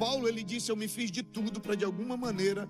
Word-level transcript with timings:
Paulo 0.00 0.26
ele 0.26 0.42
disse: 0.42 0.72
Eu 0.72 0.76
me 0.76 0.88
fiz 0.88 1.10
de 1.10 1.22
tudo 1.22 1.60
para 1.60 1.74
de 1.74 1.84
alguma 1.84 2.16
maneira 2.16 2.66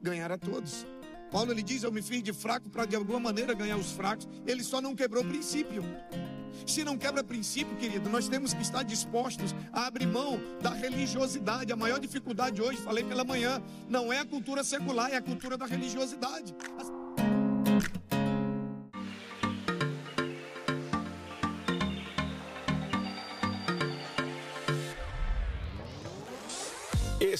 ganhar 0.00 0.32
a 0.32 0.38
todos. 0.38 0.86
Paulo 1.30 1.52
ele 1.52 1.62
diz: 1.62 1.82
Eu 1.82 1.92
me 1.92 2.00
fiz 2.00 2.22
de 2.22 2.32
fraco 2.32 2.70
para 2.70 2.86
de 2.86 2.96
alguma 2.96 3.20
maneira 3.20 3.52
ganhar 3.52 3.76
os 3.76 3.92
fracos. 3.92 4.26
Ele 4.46 4.64
só 4.64 4.80
não 4.80 4.96
quebrou 4.96 5.22
princípio. 5.22 5.84
Se 6.66 6.82
não 6.82 6.96
quebra 6.96 7.22
princípio, 7.22 7.76
querido, 7.76 8.08
nós 8.08 8.28
temos 8.28 8.54
que 8.54 8.62
estar 8.62 8.82
dispostos 8.82 9.54
a 9.72 9.86
abrir 9.86 10.06
mão 10.06 10.40
da 10.62 10.70
religiosidade. 10.70 11.70
A 11.70 11.76
maior 11.76 12.00
dificuldade 12.00 12.62
hoje, 12.62 12.78
falei 12.78 13.04
pela 13.04 13.24
manhã, 13.24 13.62
não 13.86 14.10
é 14.10 14.20
a 14.20 14.24
cultura 14.24 14.64
secular, 14.64 15.10
é 15.10 15.16
a 15.16 15.22
cultura 15.22 15.58
da 15.58 15.66
religiosidade. 15.66 16.54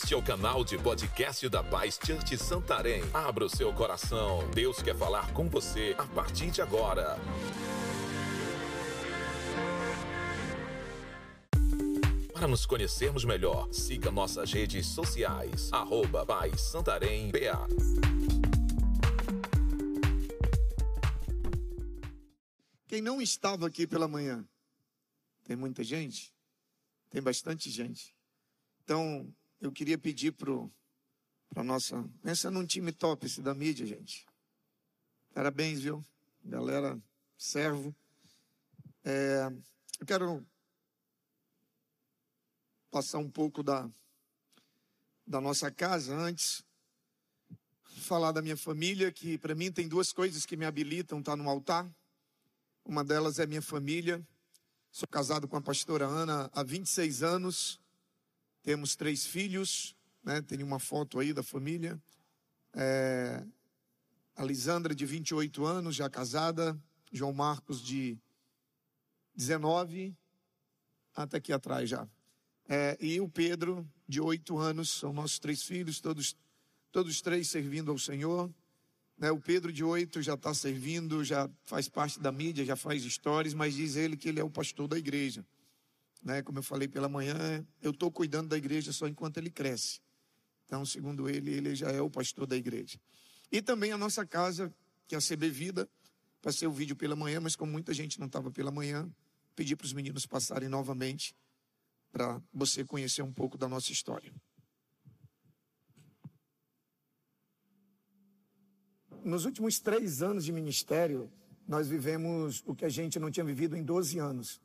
Este 0.05 0.13
é 0.13 0.19
o 0.19 0.23
canal 0.23 0.63
de 0.63 0.77
podcast 0.77 1.49
da 1.49 1.65
Paz 1.65 1.99
Church 2.05 2.37
Santarém. 2.37 3.03
Abra 3.15 3.47
o 3.47 3.49
seu 3.49 3.73
coração. 3.73 4.47
Deus 4.51 4.83
quer 4.83 4.95
falar 4.95 5.33
com 5.33 5.49
você 5.49 5.97
a 5.97 6.05
partir 6.05 6.51
de 6.51 6.61
agora. 6.61 7.17
Para 12.35 12.47
nos 12.47 12.67
conhecermos 12.67 13.25
melhor, 13.25 13.73
siga 13.73 14.11
nossas 14.11 14.53
redes 14.53 14.89
sociais. 14.89 15.73
Arroba 15.73 16.27
Paz 16.27 16.61
Santarém 16.61 17.31
BA. 17.31 17.67
Quem 22.87 23.01
não 23.01 23.23
estava 23.23 23.67
aqui 23.67 23.87
pela 23.87 24.07
manhã? 24.07 24.47
Tem 25.45 25.57
muita 25.57 25.83
gente? 25.83 26.31
Tem 27.09 27.23
bastante 27.23 27.71
gente. 27.71 28.15
Então, 28.83 29.35
eu 29.61 29.73
queria 29.73 29.99
pedir 29.99 30.33
para 30.33 31.63
nossa, 31.63 32.05
pensa 32.23 32.51
num 32.51 32.67
time 32.67 32.93
top 32.93 33.27
esse 33.27 33.41
da 33.41 33.55
mídia, 33.55 33.87
gente. 33.87 34.27
Parabéns, 35.33 35.81
viu? 35.81 36.05
Galera, 36.45 37.01
servo. 37.37 37.95
É, 39.05 39.53
eu 40.01 40.07
quero 40.07 40.47
passar 42.91 43.19
um 43.19 43.31
pouco 43.31 43.63
da 43.63 43.89
da 45.27 45.41
nossa 45.41 45.71
casa 45.71 46.15
antes 46.15 46.63
falar 48.05 48.33
da 48.33 48.43
minha 48.43 48.57
família, 48.57 49.11
que 49.11 49.39
para 49.39 49.55
mim 49.55 49.73
tem 49.73 49.89
duas 49.89 50.13
coisas 50.13 50.45
que 50.45 50.57
me 50.57 50.65
habilitam 50.65 51.21
estar 51.21 51.33
tá 51.33 51.37
no 51.37 51.49
altar. 51.49 51.91
Uma 52.85 53.03
delas 53.03 53.39
é 53.39 53.47
minha 53.47 53.63
família. 53.63 54.23
Sou 54.93 55.09
casado 55.09 55.49
com 55.49 55.57
a 55.57 55.61
pastora 55.61 56.07
Ana 56.07 56.51
há 56.53 56.63
26 56.63 57.23
anos. 57.23 57.81
Temos 58.65 58.97
três 58.97 59.27
filhos, 59.27 59.95
né? 60.25 60.41
Tem 60.41 60.63
uma 60.63 60.79
foto 60.79 61.21
aí 61.21 61.35
da 61.35 61.43
família. 61.43 62.03
É, 62.73 63.45
a 64.35 64.43
Lisandra, 64.43 64.95
de 64.95 65.05
28 65.05 65.67
anos, 65.67 65.95
já 65.95 66.09
casada. 66.09 66.77
João 67.13 67.35
Marcos, 67.35 67.83
de 67.83 68.19
19, 69.37 70.17
até 71.15 71.37
aqui 71.37 71.53
atrás 71.53 71.91
já. 71.91 72.09
É, 72.67 72.97
e 72.99 73.21
o 73.21 73.29
Pedro, 73.29 73.87
de 74.09 74.19
8 74.19 74.57
anos, 74.57 74.89
são 74.89 75.13
nossos 75.13 75.39
três 75.39 75.63
filhos, 75.63 76.01
todos, 76.01 76.35
todos 76.91 77.21
três 77.21 77.49
servindo 77.49 77.91
ao 77.91 77.99
Senhor. 77.99 78.51
Né, 79.19 79.31
o 79.31 79.39
Pedro, 79.39 79.71
de 79.71 79.85
8, 79.85 80.23
já 80.23 80.35
está 80.35 80.55
servindo, 80.55 81.23
já 81.23 81.51
faz 81.65 81.87
parte 81.87 82.19
da 82.19 82.33
mídia, 82.33 82.65
já 82.65 82.77
faz 82.77 83.03
stories, 83.05 83.53
mas 83.53 83.75
diz 83.75 83.95
ele 83.95 84.17
que 84.17 84.31
ele 84.31 84.41
é 84.41 84.45
o 84.45 84.51
pastor 84.51 84.89
da 84.89 84.99
igreja 84.99 85.45
né? 86.25 86.43
Como 86.43 86.59
eu 86.59 86.63
falei 86.63 86.89
pela 86.89 87.09
manhã, 87.09 87.65
eu 87.83 87.91
estou 87.91 88.11
cuidando 88.11 88.49
da 88.49 88.57
igreja 88.57 88.93
só 88.93 89.07
enquanto 89.07 89.37
ele 89.37 89.51
cresce. 89.51 90.01
Então, 90.65 90.85
segundo 90.85 91.29
ele, 91.29 91.53
ele 91.53 91.77
já 91.77 91.91
é 91.91 92.01
o 92.01 92.09
pastor 92.09 92.47
da 92.47 92.57
igreja. 92.57 92.99
E 93.53 93.61
também 93.61 93.93
a 93.93 93.99
nossa 93.99 94.25
casa, 94.25 94.75
que 95.07 95.15
é 95.15 95.19
a 95.19 95.21
CB 95.21 95.51
Vida, 95.51 95.89
passei 96.41 96.67
o 96.67 96.73
vídeo 96.73 96.97
pela 96.97 97.15
manhã, 97.15 97.41
mas 97.41 97.55
como 97.55 97.71
muita 97.71 97.93
gente 97.93 98.19
não 98.19 98.27
estava 98.27 98.51
pela 98.51 98.71
manhã, 98.71 99.09
pedi 99.55 99.77
para 99.77 99.85
os 99.85 99.93
meninos 99.93 100.27
passarem 100.27 100.69
novamente 100.69 101.37
para 102.11 102.41
você 102.53 102.85
conhecer 102.85 103.23
um 103.23 103.33
pouco 103.33 103.59
da 103.59 103.69
nossa 103.69 103.93
história. 103.93 104.33
Nos 109.23 109.45
últimos 109.45 109.81
três 109.81 110.23
anos 110.23 110.45
de 110.45 110.53
ministério, 110.53 111.31
nós 111.67 111.89
vivemos 111.89 112.63
o 112.67 112.75
que 112.75 112.85
a 112.85 112.89
gente 112.89 113.19
não 113.19 113.31
tinha 113.31 113.45
vivido 113.45 113.77
em 113.77 113.83
12 113.83 114.19
anos. 114.19 114.61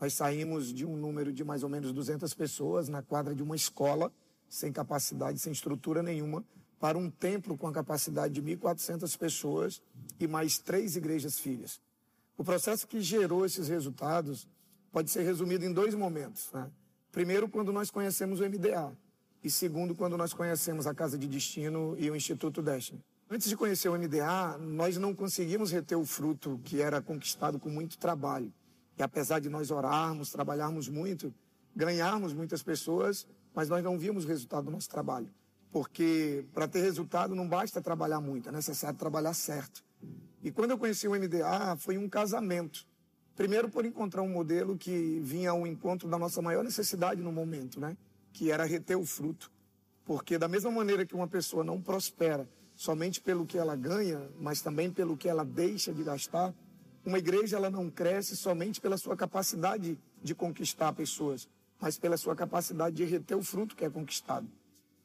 Nós 0.00 0.14
saímos 0.14 0.72
de 0.72 0.86
um 0.86 0.96
número 0.96 1.32
de 1.32 1.42
mais 1.42 1.62
ou 1.62 1.68
menos 1.68 1.92
200 1.92 2.32
pessoas 2.34 2.88
na 2.88 3.02
quadra 3.02 3.34
de 3.34 3.42
uma 3.42 3.56
escola, 3.56 4.12
sem 4.48 4.72
capacidade, 4.72 5.38
sem 5.38 5.52
estrutura 5.52 6.02
nenhuma, 6.02 6.44
para 6.78 6.96
um 6.96 7.10
templo 7.10 7.56
com 7.56 7.66
a 7.66 7.72
capacidade 7.72 8.34
de 8.34 8.42
1.400 8.42 9.18
pessoas 9.18 9.82
e 10.20 10.26
mais 10.26 10.58
três 10.58 10.96
igrejas 10.96 11.38
filhas. 11.38 11.80
O 12.36 12.44
processo 12.44 12.86
que 12.86 13.00
gerou 13.00 13.44
esses 13.44 13.66
resultados 13.68 14.46
pode 14.92 15.10
ser 15.10 15.22
resumido 15.22 15.64
em 15.64 15.72
dois 15.72 15.94
momentos. 15.94 16.50
Né? 16.52 16.70
Primeiro, 17.10 17.48
quando 17.48 17.72
nós 17.72 17.90
conhecemos 17.90 18.38
o 18.38 18.44
MDA. 18.48 18.96
E 19.42 19.50
segundo, 19.50 19.94
quando 19.94 20.16
nós 20.16 20.32
conhecemos 20.32 20.86
a 20.86 20.94
Casa 20.94 21.18
de 21.18 21.26
Destino 21.26 21.96
e 21.98 22.10
o 22.10 22.16
Instituto 22.16 22.62
Destiny. 22.62 23.02
Antes 23.30 23.48
de 23.48 23.56
conhecer 23.56 23.88
o 23.88 23.98
MDA, 23.98 24.56
nós 24.58 24.96
não 24.96 25.14
conseguimos 25.14 25.70
reter 25.70 25.96
o 25.96 26.04
fruto 26.04 26.60
que 26.64 26.80
era 26.80 27.02
conquistado 27.02 27.58
com 27.58 27.68
muito 27.68 27.98
trabalho. 27.98 28.52
E 28.98 29.02
apesar 29.02 29.38
de 29.38 29.48
nós 29.48 29.70
orarmos, 29.70 30.30
trabalharmos 30.30 30.88
muito, 30.88 31.32
ganharmos 31.74 32.32
muitas 32.32 32.62
pessoas, 32.62 33.26
mas 33.54 33.68
nós 33.68 33.82
não 33.82 33.96
vimos 33.96 34.24
o 34.24 34.28
resultado 34.28 34.64
do 34.64 34.70
nosso 34.72 34.88
trabalho. 34.88 35.30
Porque 35.70 36.44
para 36.52 36.66
ter 36.66 36.80
resultado 36.80 37.34
não 37.34 37.48
basta 37.48 37.80
trabalhar 37.80 38.20
muito, 38.20 38.48
é 38.48 38.52
necessário 38.52 38.98
trabalhar 38.98 39.34
certo. 39.34 39.84
E 40.42 40.50
quando 40.50 40.72
eu 40.72 40.78
conheci 40.78 41.06
o 41.06 41.12
MDA, 41.12 41.76
foi 41.78 41.96
um 41.96 42.08
casamento. 42.08 42.86
Primeiro 43.36 43.68
por 43.68 43.84
encontrar 43.84 44.22
um 44.22 44.28
modelo 44.28 44.76
que 44.76 45.20
vinha 45.20 45.50
ao 45.50 45.64
encontro 45.64 46.08
da 46.08 46.18
nossa 46.18 46.42
maior 46.42 46.64
necessidade 46.64 47.22
no 47.22 47.30
momento, 47.30 47.78
né? 47.78 47.96
Que 48.32 48.50
era 48.50 48.64
reter 48.64 48.96
o 48.96 49.04
fruto. 49.04 49.50
Porque 50.04 50.38
da 50.38 50.48
mesma 50.48 50.70
maneira 50.70 51.06
que 51.06 51.14
uma 51.14 51.28
pessoa 51.28 51.62
não 51.62 51.80
prospera 51.80 52.48
somente 52.74 53.20
pelo 53.20 53.46
que 53.46 53.58
ela 53.58 53.76
ganha, 53.76 54.28
mas 54.40 54.60
também 54.60 54.90
pelo 54.90 55.16
que 55.16 55.28
ela 55.28 55.44
deixa 55.44 55.92
de 55.92 56.02
gastar, 56.02 56.52
uma 57.04 57.18
igreja 57.18 57.56
ela 57.56 57.70
não 57.70 57.90
cresce 57.90 58.36
somente 58.36 58.80
pela 58.80 58.98
sua 58.98 59.16
capacidade 59.16 59.98
de 60.22 60.34
conquistar 60.34 60.92
pessoas, 60.92 61.48
mas 61.80 61.98
pela 61.98 62.16
sua 62.16 62.34
capacidade 62.34 62.96
de 62.96 63.04
reter 63.04 63.36
o 63.36 63.42
fruto 63.42 63.76
que 63.76 63.84
é 63.84 63.90
conquistado. 63.90 64.46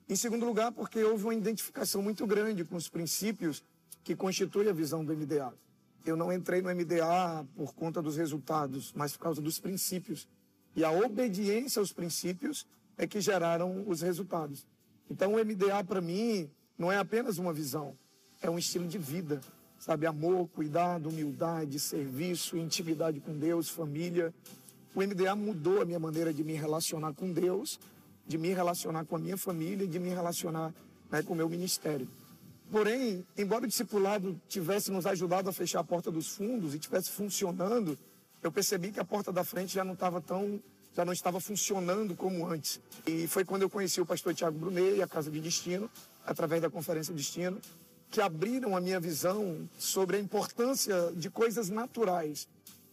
Em 0.09 0.15
segundo 0.15 0.45
lugar, 0.45 0.71
porque 0.71 1.03
houve 1.03 1.23
uma 1.23 1.35
identificação 1.35 2.01
muito 2.01 2.25
grande 2.27 2.65
com 2.65 2.75
os 2.75 2.89
princípios 2.89 3.63
que 4.03 4.15
constituem 4.15 4.69
a 4.69 4.73
visão 4.73 5.03
do 5.03 5.15
MDA. 5.15 5.53
Eu 6.05 6.17
não 6.17 6.33
entrei 6.33 6.61
no 6.61 6.69
MDA 6.69 7.47
por 7.55 7.73
conta 7.73 8.01
dos 8.01 8.17
resultados, 8.17 8.91
mas 8.93 9.13
por 9.13 9.23
causa 9.23 9.41
dos 9.41 9.59
princípios. 9.59 10.27
E 10.75 10.83
a 10.83 10.91
obediência 10.91 11.79
aos 11.79 11.93
princípios 11.93 12.67
é 12.97 13.07
que 13.07 13.21
geraram 13.21 13.87
os 13.87 14.01
resultados. 14.01 14.65
Então, 15.09 15.33
o 15.33 15.37
MDA, 15.37 15.83
para 15.85 16.01
mim, 16.01 16.49
não 16.77 16.91
é 16.91 16.97
apenas 16.97 17.37
uma 17.37 17.53
visão, 17.53 17.95
é 18.41 18.49
um 18.49 18.57
estilo 18.57 18.87
de 18.87 18.97
vida 18.97 19.39
sabe, 19.83 20.05
amor, 20.07 20.47
cuidado, 20.47 21.09
humildade, 21.09 21.77
serviço, 21.77 22.55
intimidade 22.55 23.19
com 23.19 23.37
Deus, 23.37 23.67
família. 23.67 24.33
O 24.95 25.01
MDA 25.01 25.35
mudou 25.35 25.81
a 25.81 25.85
minha 25.85 25.99
maneira 25.99 26.33
de 26.33 26.41
me 26.41 26.53
relacionar 26.53 27.13
com 27.13 27.33
Deus, 27.33 27.81
de 28.25 28.37
me 28.37 28.53
relacionar 28.53 29.03
com 29.03 29.17
a 29.17 29.19
minha 29.19 29.35
família, 29.35 29.85
de 29.85 29.99
me 29.99 30.07
relacionar 30.07 30.73
né, 31.11 31.21
com 31.21 31.33
o 31.33 31.35
meu 31.35 31.49
ministério. 31.49 32.07
Porém, 32.71 33.25
embora 33.37 33.65
o 33.65 33.67
discipulado 33.67 34.39
tivesse 34.47 34.89
nos 34.89 35.05
ajudado 35.05 35.49
a 35.49 35.51
fechar 35.51 35.81
a 35.81 35.83
porta 35.83 36.09
dos 36.09 36.29
fundos 36.29 36.73
e 36.73 36.79
tivesse 36.79 37.09
funcionando, 37.09 37.99
eu 38.41 38.53
percebi 38.53 38.89
que 38.89 39.01
a 39.01 39.05
porta 39.05 39.33
da 39.33 39.43
frente 39.43 39.73
já 39.73 39.83
não 39.83 39.95
estava 39.95 40.21
tão, 40.21 40.63
já 40.95 41.03
não 41.03 41.11
estava 41.11 41.41
funcionando 41.41 42.15
como 42.15 42.47
antes. 42.47 42.79
E 43.05 43.27
foi 43.27 43.43
quando 43.43 43.63
eu 43.63 43.69
conheci 43.69 43.99
o 43.99 44.05
pastor 44.05 44.33
Tiago 44.33 44.57
Brunet 44.57 44.95
e 44.95 45.01
a 45.01 45.07
Casa 45.09 45.29
de 45.29 45.41
Destino, 45.41 45.91
através 46.25 46.61
da 46.61 46.69
Conferência 46.69 47.13
Destino, 47.13 47.59
que 48.13 48.21
abriram 48.21 48.77
a 48.77 48.79
minha 48.79 48.99
visão 48.99 49.67
sobre 49.75 50.17
a 50.17 50.19
importância 50.19 51.11
de 51.15 51.31
coisas 51.31 51.69
naturais, 51.69 52.47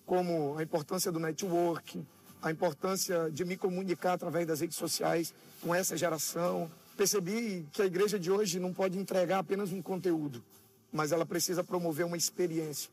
como 0.06 0.56
a 0.56 0.62
importância 0.62 1.12
do 1.12 1.20
networking, 1.20 2.06
a 2.40 2.50
importância 2.50 3.30
de 3.30 3.44
me 3.44 3.54
comunicar 3.54 4.14
através 4.14 4.46
das 4.46 4.60
redes 4.60 4.78
sociais 4.78 5.34
com 5.60 5.74
essa 5.74 5.94
geração. 5.94 6.70
Percebi 6.96 7.66
que 7.70 7.82
a 7.82 7.84
igreja 7.84 8.18
de 8.18 8.30
hoje 8.30 8.58
não 8.58 8.72
pode 8.72 8.98
entregar 8.98 9.40
apenas 9.40 9.72
um 9.72 9.82
conteúdo, 9.82 10.42
mas 10.90 11.12
ela 11.12 11.26
precisa 11.26 11.62
promover 11.62 12.06
uma 12.06 12.16
experiência. 12.16 12.90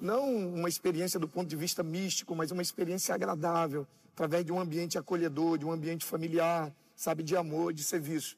Não 0.00 0.34
uma 0.34 0.70
experiência 0.70 1.20
do 1.20 1.28
ponto 1.28 1.46
de 1.46 1.56
vista 1.56 1.82
místico, 1.82 2.34
mas 2.34 2.50
uma 2.50 2.62
experiência 2.62 3.14
agradável, 3.14 3.86
através 4.14 4.46
de 4.46 4.50
um 4.50 4.58
ambiente 4.58 4.96
acolhedor, 4.96 5.58
de 5.58 5.66
um 5.66 5.72
ambiente 5.72 6.06
familiar, 6.06 6.74
sabe, 6.96 7.22
de 7.22 7.36
amor, 7.36 7.74
de 7.74 7.84
serviço. 7.84 8.34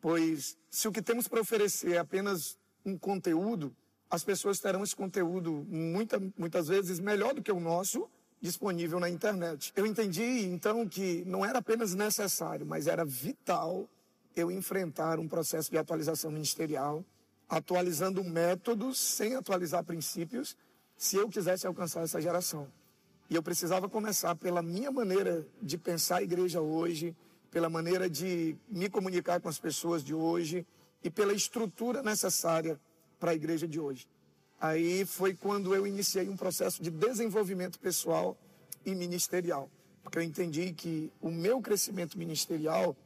Pois 0.00 0.56
se 0.70 0.88
o 0.88 0.92
que 0.92 1.02
temos 1.02 1.28
para 1.28 1.42
oferecer 1.42 1.92
é 1.92 1.98
apenas 1.98 2.56
um 2.88 2.98
conteúdo, 2.98 3.74
as 4.10 4.24
pessoas 4.24 4.58
terão 4.58 4.82
esse 4.82 4.96
conteúdo 4.96 5.66
muita, 5.68 6.20
muitas 6.36 6.68
vezes 6.68 6.98
melhor 6.98 7.34
do 7.34 7.42
que 7.42 7.52
o 7.52 7.60
nosso 7.60 8.08
disponível 8.40 8.98
na 8.98 9.10
internet. 9.10 9.72
Eu 9.76 9.84
entendi 9.84 10.46
então 10.46 10.88
que 10.88 11.24
não 11.26 11.44
era 11.44 11.58
apenas 11.58 11.94
necessário, 11.94 12.64
mas 12.64 12.86
era 12.86 13.04
vital 13.04 13.88
eu 14.34 14.50
enfrentar 14.50 15.18
um 15.18 15.28
processo 15.28 15.70
de 15.70 15.76
atualização 15.76 16.30
ministerial, 16.30 17.04
atualizando 17.48 18.22
métodos 18.22 18.98
sem 18.98 19.34
atualizar 19.34 19.82
princípios, 19.84 20.56
se 20.96 21.16
eu 21.16 21.28
quisesse 21.28 21.66
alcançar 21.66 22.02
essa 22.02 22.20
geração. 22.20 22.68
E 23.28 23.34
eu 23.34 23.42
precisava 23.42 23.88
começar 23.88 24.34
pela 24.36 24.62
minha 24.62 24.90
maneira 24.90 25.46
de 25.60 25.76
pensar 25.76 26.18
a 26.18 26.22
igreja 26.22 26.60
hoje, 26.60 27.14
pela 27.50 27.68
maneira 27.68 28.08
de 28.08 28.56
me 28.68 28.88
comunicar 28.88 29.40
com 29.40 29.48
as 29.48 29.58
pessoas 29.58 30.02
de 30.02 30.14
hoje 30.14 30.66
e 31.02 31.10
pela 31.10 31.32
estrutura 31.32 32.02
necessária 32.02 32.80
para 33.18 33.32
a 33.32 33.34
igreja 33.34 33.66
de 33.66 33.78
hoje. 33.80 34.06
Aí 34.60 35.04
foi 35.04 35.34
quando 35.34 35.74
eu 35.74 35.86
iniciei 35.86 36.28
um 36.28 36.36
processo 36.36 36.82
de 36.82 36.90
desenvolvimento 36.90 37.78
pessoal 37.78 38.36
e 38.84 38.94
ministerial, 38.94 39.70
porque 40.02 40.18
eu 40.18 40.22
entendi 40.22 40.72
que 40.72 41.12
o 41.20 41.30
meu 41.30 41.60
crescimento 41.60 42.18
ministerial 42.18 42.96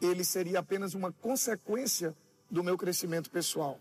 ele 0.00 0.24
seria 0.24 0.60
apenas 0.60 0.94
uma 0.94 1.12
consequência 1.12 2.16
do 2.50 2.64
meu 2.64 2.76
crescimento 2.76 3.30
pessoal. 3.30 3.78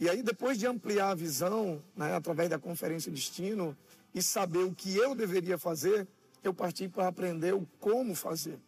E 0.00 0.08
aí 0.08 0.22
depois 0.22 0.58
de 0.58 0.66
ampliar 0.66 1.10
a 1.10 1.14
visão, 1.14 1.82
né, 1.96 2.14
através 2.14 2.50
da 2.50 2.58
conferência 2.58 3.12
Destino 3.12 3.76
e 4.14 4.22
saber 4.22 4.64
o 4.64 4.74
que 4.74 4.96
eu 4.96 5.14
deveria 5.14 5.56
fazer, 5.56 6.06
eu 6.42 6.52
parti 6.52 6.88
para 6.88 7.06
aprender 7.06 7.54
o 7.54 7.66
como 7.78 8.14
fazer. 8.14 8.58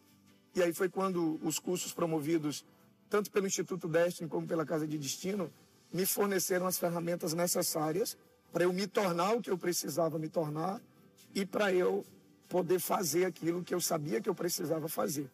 E 0.55 0.63
aí 0.63 0.73
foi 0.73 0.87
quando 0.87 1.39
os 1.43 1.59
cursos 1.59 1.93
promovidos 1.93 2.63
tanto 3.09 3.31
pelo 3.31 3.47
Instituto 3.47 3.87
Destiny 3.87 4.29
como 4.29 4.47
pela 4.47 4.65
Casa 4.65 4.87
de 4.87 4.97
Destino 4.97 5.51
me 5.93 6.05
forneceram 6.05 6.67
as 6.67 6.77
ferramentas 6.77 7.33
necessárias 7.33 8.17
para 8.51 8.63
eu 8.63 8.73
me 8.73 8.87
tornar 8.87 9.33
o 9.33 9.41
que 9.41 9.49
eu 9.49 9.57
precisava 9.57 10.17
me 10.17 10.29
tornar 10.29 10.81
e 11.33 11.45
para 11.45 11.73
eu 11.73 12.05
poder 12.47 12.79
fazer 12.79 13.25
aquilo 13.25 13.63
que 13.63 13.73
eu 13.73 13.81
sabia 13.81 14.21
que 14.21 14.29
eu 14.29 14.35
precisava 14.35 14.87
fazer. 14.87 15.29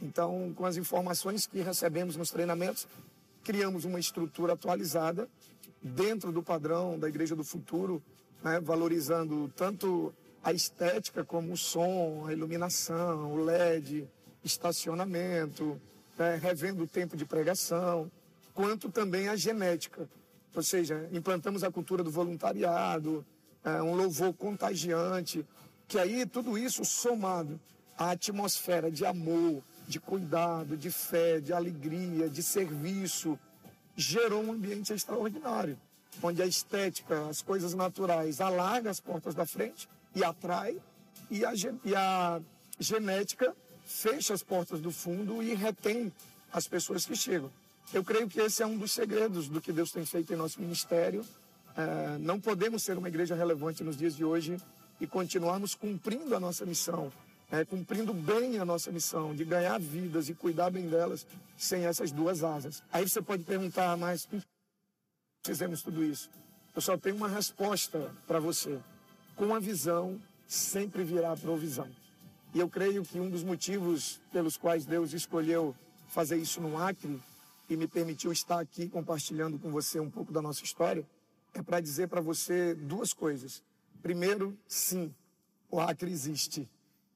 Então, 0.00 0.52
com 0.54 0.64
as 0.64 0.76
informações 0.76 1.46
que 1.46 1.60
recebemos 1.60 2.16
nos 2.16 2.30
treinamentos, 2.30 2.86
criamos 3.44 3.84
uma 3.84 4.00
estrutura 4.00 4.54
atualizada 4.54 5.28
dentro 5.82 6.32
do 6.32 6.42
padrão 6.42 6.98
da 6.98 7.08
Igreja 7.08 7.36
do 7.36 7.44
Futuro, 7.44 8.02
né, 8.42 8.60
valorizando 8.60 9.52
tanto 9.56 10.14
a 10.42 10.52
estética 10.52 11.24
como 11.24 11.52
o 11.52 11.56
som, 11.56 12.24
a 12.26 12.32
iluminação, 12.32 13.32
o 13.32 13.44
LED, 13.44 14.08
estacionamento, 14.44 15.80
né, 16.18 16.38
revendo 16.40 16.84
o 16.84 16.86
tempo 16.86 17.16
de 17.16 17.24
pregação 17.24 18.10
quanto 18.54 18.90
também 18.90 19.28
a 19.28 19.36
genética. 19.36 20.08
Ou 20.54 20.62
seja, 20.62 21.08
implantamos 21.12 21.64
a 21.64 21.70
cultura 21.70 22.02
do 22.02 22.10
voluntariado, 22.10 23.24
é, 23.64 23.82
um 23.82 23.94
louvor 23.94 24.34
contagiante, 24.34 25.46
que 25.88 25.98
aí 25.98 26.26
tudo 26.26 26.58
isso 26.58 26.84
somado 26.84 27.58
à 27.96 28.10
atmosfera 28.10 28.90
de 28.90 29.04
amor, 29.04 29.62
de 29.88 29.98
cuidado, 29.98 30.76
de 30.76 30.90
fé, 30.90 31.40
de 31.40 31.52
alegria, 31.52 32.28
de 32.28 32.42
serviço, 32.42 33.38
gerou 33.96 34.42
um 34.42 34.52
ambiente 34.52 34.92
extraordinário, 34.92 35.78
onde 36.22 36.42
a 36.42 36.46
estética, 36.46 37.28
as 37.28 37.42
coisas 37.42 37.74
naturais, 37.74 38.40
alarga 38.40 38.90
as 38.90 39.00
portas 39.00 39.34
da 39.34 39.46
frente 39.46 39.88
e 40.14 40.22
atrai, 40.24 40.76
e 41.30 41.44
a, 41.44 41.52
e 41.84 41.94
a 41.94 42.40
genética 42.78 43.54
fecha 43.92 44.32
as 44.32 44.42
portas 44.42 44.80
do 44.80 44.90
fundo 44.90 45.42
e 45.42 45.54
retém 45.54 46.12
as 46.52 46.66
pessoas 46.66 47.04
que 47.04 47.14
chegam. 47.14 47.50
Eu 47.92 48.02
creio 48.02 48.28
que 48.28 48.40
esse 48.40 48.62
é 48.62 48.66
um 48.66 48.78
dos 48.78 48.92
segredos 48.92 49.48
do 49.48 49.60
que 49.60 49.72
Deus 49.72 49.92
tem 49.92 50.04
feito 50.04 50.32
em 50.32 50.36
nosso 50.36 50.60
ministério. 50.60 51.24
É, 51.76 52.18
não 52.18 52.40
podemos 52.40 52.82
ser 52.82 52.96
uma 52.96 53.08
igreja 53.08 53.34
relevante 53.34 53.84
nos 53.84 53.96
dias 53.96 54.16
de 54.16 54.24
hoje 54.24 54.56
e 55.00 55.06
continuarmos 55.06 55.74
cumprindo 55.74 56.34
a 56.34 56.40
nossa 56.40 56.64
missão, 56.64 57.12
é, 57.50 57.64
cumprindo 57.64 58.14
bem 58.14 58.58
a 58.58 58.64
nossa 58.64 58.90
missão 58.90 59.34
de 59.34 59.44
ganhar 59.44 59.78
vidas 59.78 60.28
e 60.28 60.34
cuidar 60.34 60.70
bem 60.70 60.88
delas 60.88 61.26
sem 61.56 61.84
essas 61.84 62.10
duas 62.10 62.42
asas. 62.42 62.82
Aí 62.92 63.06
você 63.08 63.20
pode 63.20 63.42
perguntar, 63.42 63.96
mas 63.96 64.26
fizemos 65.44 65.82
tudo 65.82 66.02
isso? 66.02 66.30
Eu 66.74 66.80
só 66.80 66.96
tenho 66.96 67.16
uma 67.16 67.28
resposta 67.28 68.10
para 68.26 68.40
você. 68.40 68.78
Com 69.36 69.54
a 69.54 69.58
visão, 69.58 70.18
sempre 70.46 71.04
virá 71.04 71.32
a 71.32 71.36
provisão. 71.36 71.88
E 72.54 72.60
eu 72.60 72.68
creio 72.68 73.02
que 73.02 73.18
um 73.18 73.30
dos 73.30 73.42
motivos 73.42 74.20
pelos 74.30 74.56
quais 74.56 74.84
Deus 74.84 75.12
escolheu 75.12 75.74
fazer 76.08 76.36
isso 76.36 76.60
no 76.60 76.76
Acre 76.76 77.18
e 77.68 77.76
me 77.76 77.88
permitiu 77.88 78.30
estar 78.30 78.60
aqui 78.60 78.88
compartilhando 78.88 79.58
com 79.58 79.70
você 79.70 79.98
um 79.98 80.10
pouco 80.10 80.30
da 80.30 80.42
nossa 80.42 80.62
história, 80.62 81.06
é 81.54 81.62
para 81.62 81.80
dizer 81.80 82.08
para 82.08 82.20
você 82.20 82.74
duas 82.74 83.14
coisas. 83.14 83.62
Primeiro, 84.02 84.58
sim, 84.68 85.14
o 85.70 85.80
Acre 85.80 86.10
existe. 86.10 86.68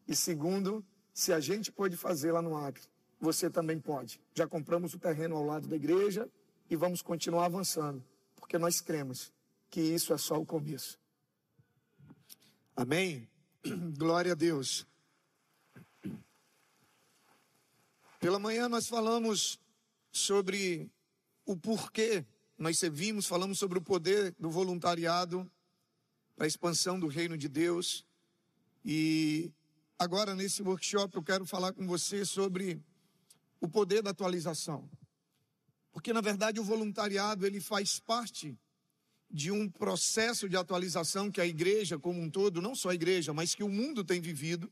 E 0.09 0.17
segundo, 0.17 0.83
se 1.13 1.33
a 1.33 1.41
gente 1.41 1.71
pode 1.71 1.97
fazer 1.97 2.33
lá 2.33 2.41
no 2.41 2.57
Acre, 2.57 2.83
você 3.21 3.51
também 3.51 3.79
pode. 3.79 4.19
Já 4.35 4.47
compramos 4.47 4.95
o 4.95 4.99
terreno 4.99 5.37
ao 5.37 5.45
lado 5.45 5.69
da 5.69 5.77
igreja 5.77 6.29
e 6.71 6.77
vamos 6.77 7.03
continuar 7.03 7.47
avançando, 7.47 8.03
porque 8.37 8.57
nós 8.57 8.81
cremos 8.81 9.33
que 9.69 9.81
isso 9.81 10.15
é 10.15 10.19
só 10.19 10.41
o 10.41 10.47
começo. 10.47 10.99
Amém? 12.75 13.29
Glória 13.99 14.33
a 14.33 14.35
Deus. 14.35 14.87
Pela 18.27 18.41
manhã 18.41 18.69
nós 18.69 18.89
falamos 18.89 19.57
sobre 20.11 20.91
o 21.45 21.57
porquê 21.57 22.27
nós 22.59 22.77
servimos, 22.77 23.25
falamos 23.25 23.57
sobre 23.57 23.79
o 23.79 23.81
poder 23.81 24.35
do 24.37 24.51
voluntariado 24.51 25.49
para 26.35 26.45
a 26.45 26.49
expansão 26.49 26.99
do 26.99 27.07
reino 27.07 27.39
de 27.39 27.47
Deus. 27.47 28.05
E 28.85 29.53
agora, 29.97 30.35
nesse 30.35 30.61
workshop, 30.61 31.15
eu 31.15 31.23
quero 31.23 31.47
falar 31.47 31.73
com 31.73 31.87
você 31.87 32.25
sobre 32.25 32.83
o 33.61 33.69
poder 33.69 34.03
da 34.03 34.11
atualização. 34.11 34.91
Porque, 35.93 36.13
na 36.13 36.21
verdade, 36.21 36.59
o 36.59 36.65
voluntariado 36.65 37.47
ele 37.47 37.61
faz 37.61 38.01
parte 38.01 38.59
de 39.31 39.53
um 39.53 39.71
processo 39.71 40.49
de 40.49 40.57
atualização 40.57 41.31
que 41.31 41.41
a 41.41 41.47
igreja 41.47 41.97
como 41.97 42.21
um 42.21 42.29
todo, 42.29 42.61
não 42.61 42.75
só 42.75 42.89
a 42.89 42.95
igreja, 42.97 43.33
mas 43.33 43.55
que 43.55 43.63
o 43.63 43.69
mundo 43.69 44.03
tem 44.03 44.21
vivido. 44.21 44.69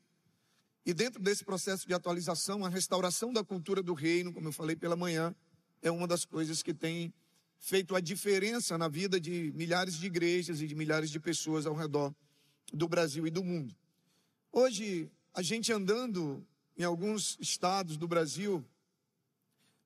E 0.86 0.92
dentro 0.92 1.22
desse 1.22 1.44
processo 1.44 1.86
de 1.86 1.94
atualização, 1.94 2.64
a 2.64 2.68
restauração 2.68 3.32
da 3.32 3.42
cultura 3.42 3.82
do 3.82 3.94
reino, 3.94 4.32
como 4.32 4.48
eu 4.48 4.52
falei 4.52 4.76
pela 4.76 4.94
manhã, 4.94 5.34
é 5.80 5.90
uma 5.90 6.06
das 6.06 6.24
coisas 6.24 6.62
que 6.62 6.74
tem 6.74 7.12
feito 7.58 7.96
a 7.96 8.00
diferença 8.00 8.76
na 8.76 8.88
vida 8.88 9.18
de 9.18 9.50
milhares 9.54 9.94
de 9.94 10.06
igrejas 10.06 10.60
e 10.60 10.66
de 10.66 10.74
milhares 10.74 11.10
de 11.10 11.18
pessoas 11.18 11.64
ao 11.64 11.74
redor 11.74 12.14
do 12.72 12.86
Brasil 12.86 13.26
e 13.26 13.30
do 13.30 13.42
mundo. 13.42 13.74
Hoje, 14.52 15.10
a 15.32 15.40
gente 15.40 15.72
andando 15.72 16.46
em 16.76 16.82
alguns 16.82 17.38
estados 17.40 17.96
do 17.96 18.06
Brasil, 18.06 18.62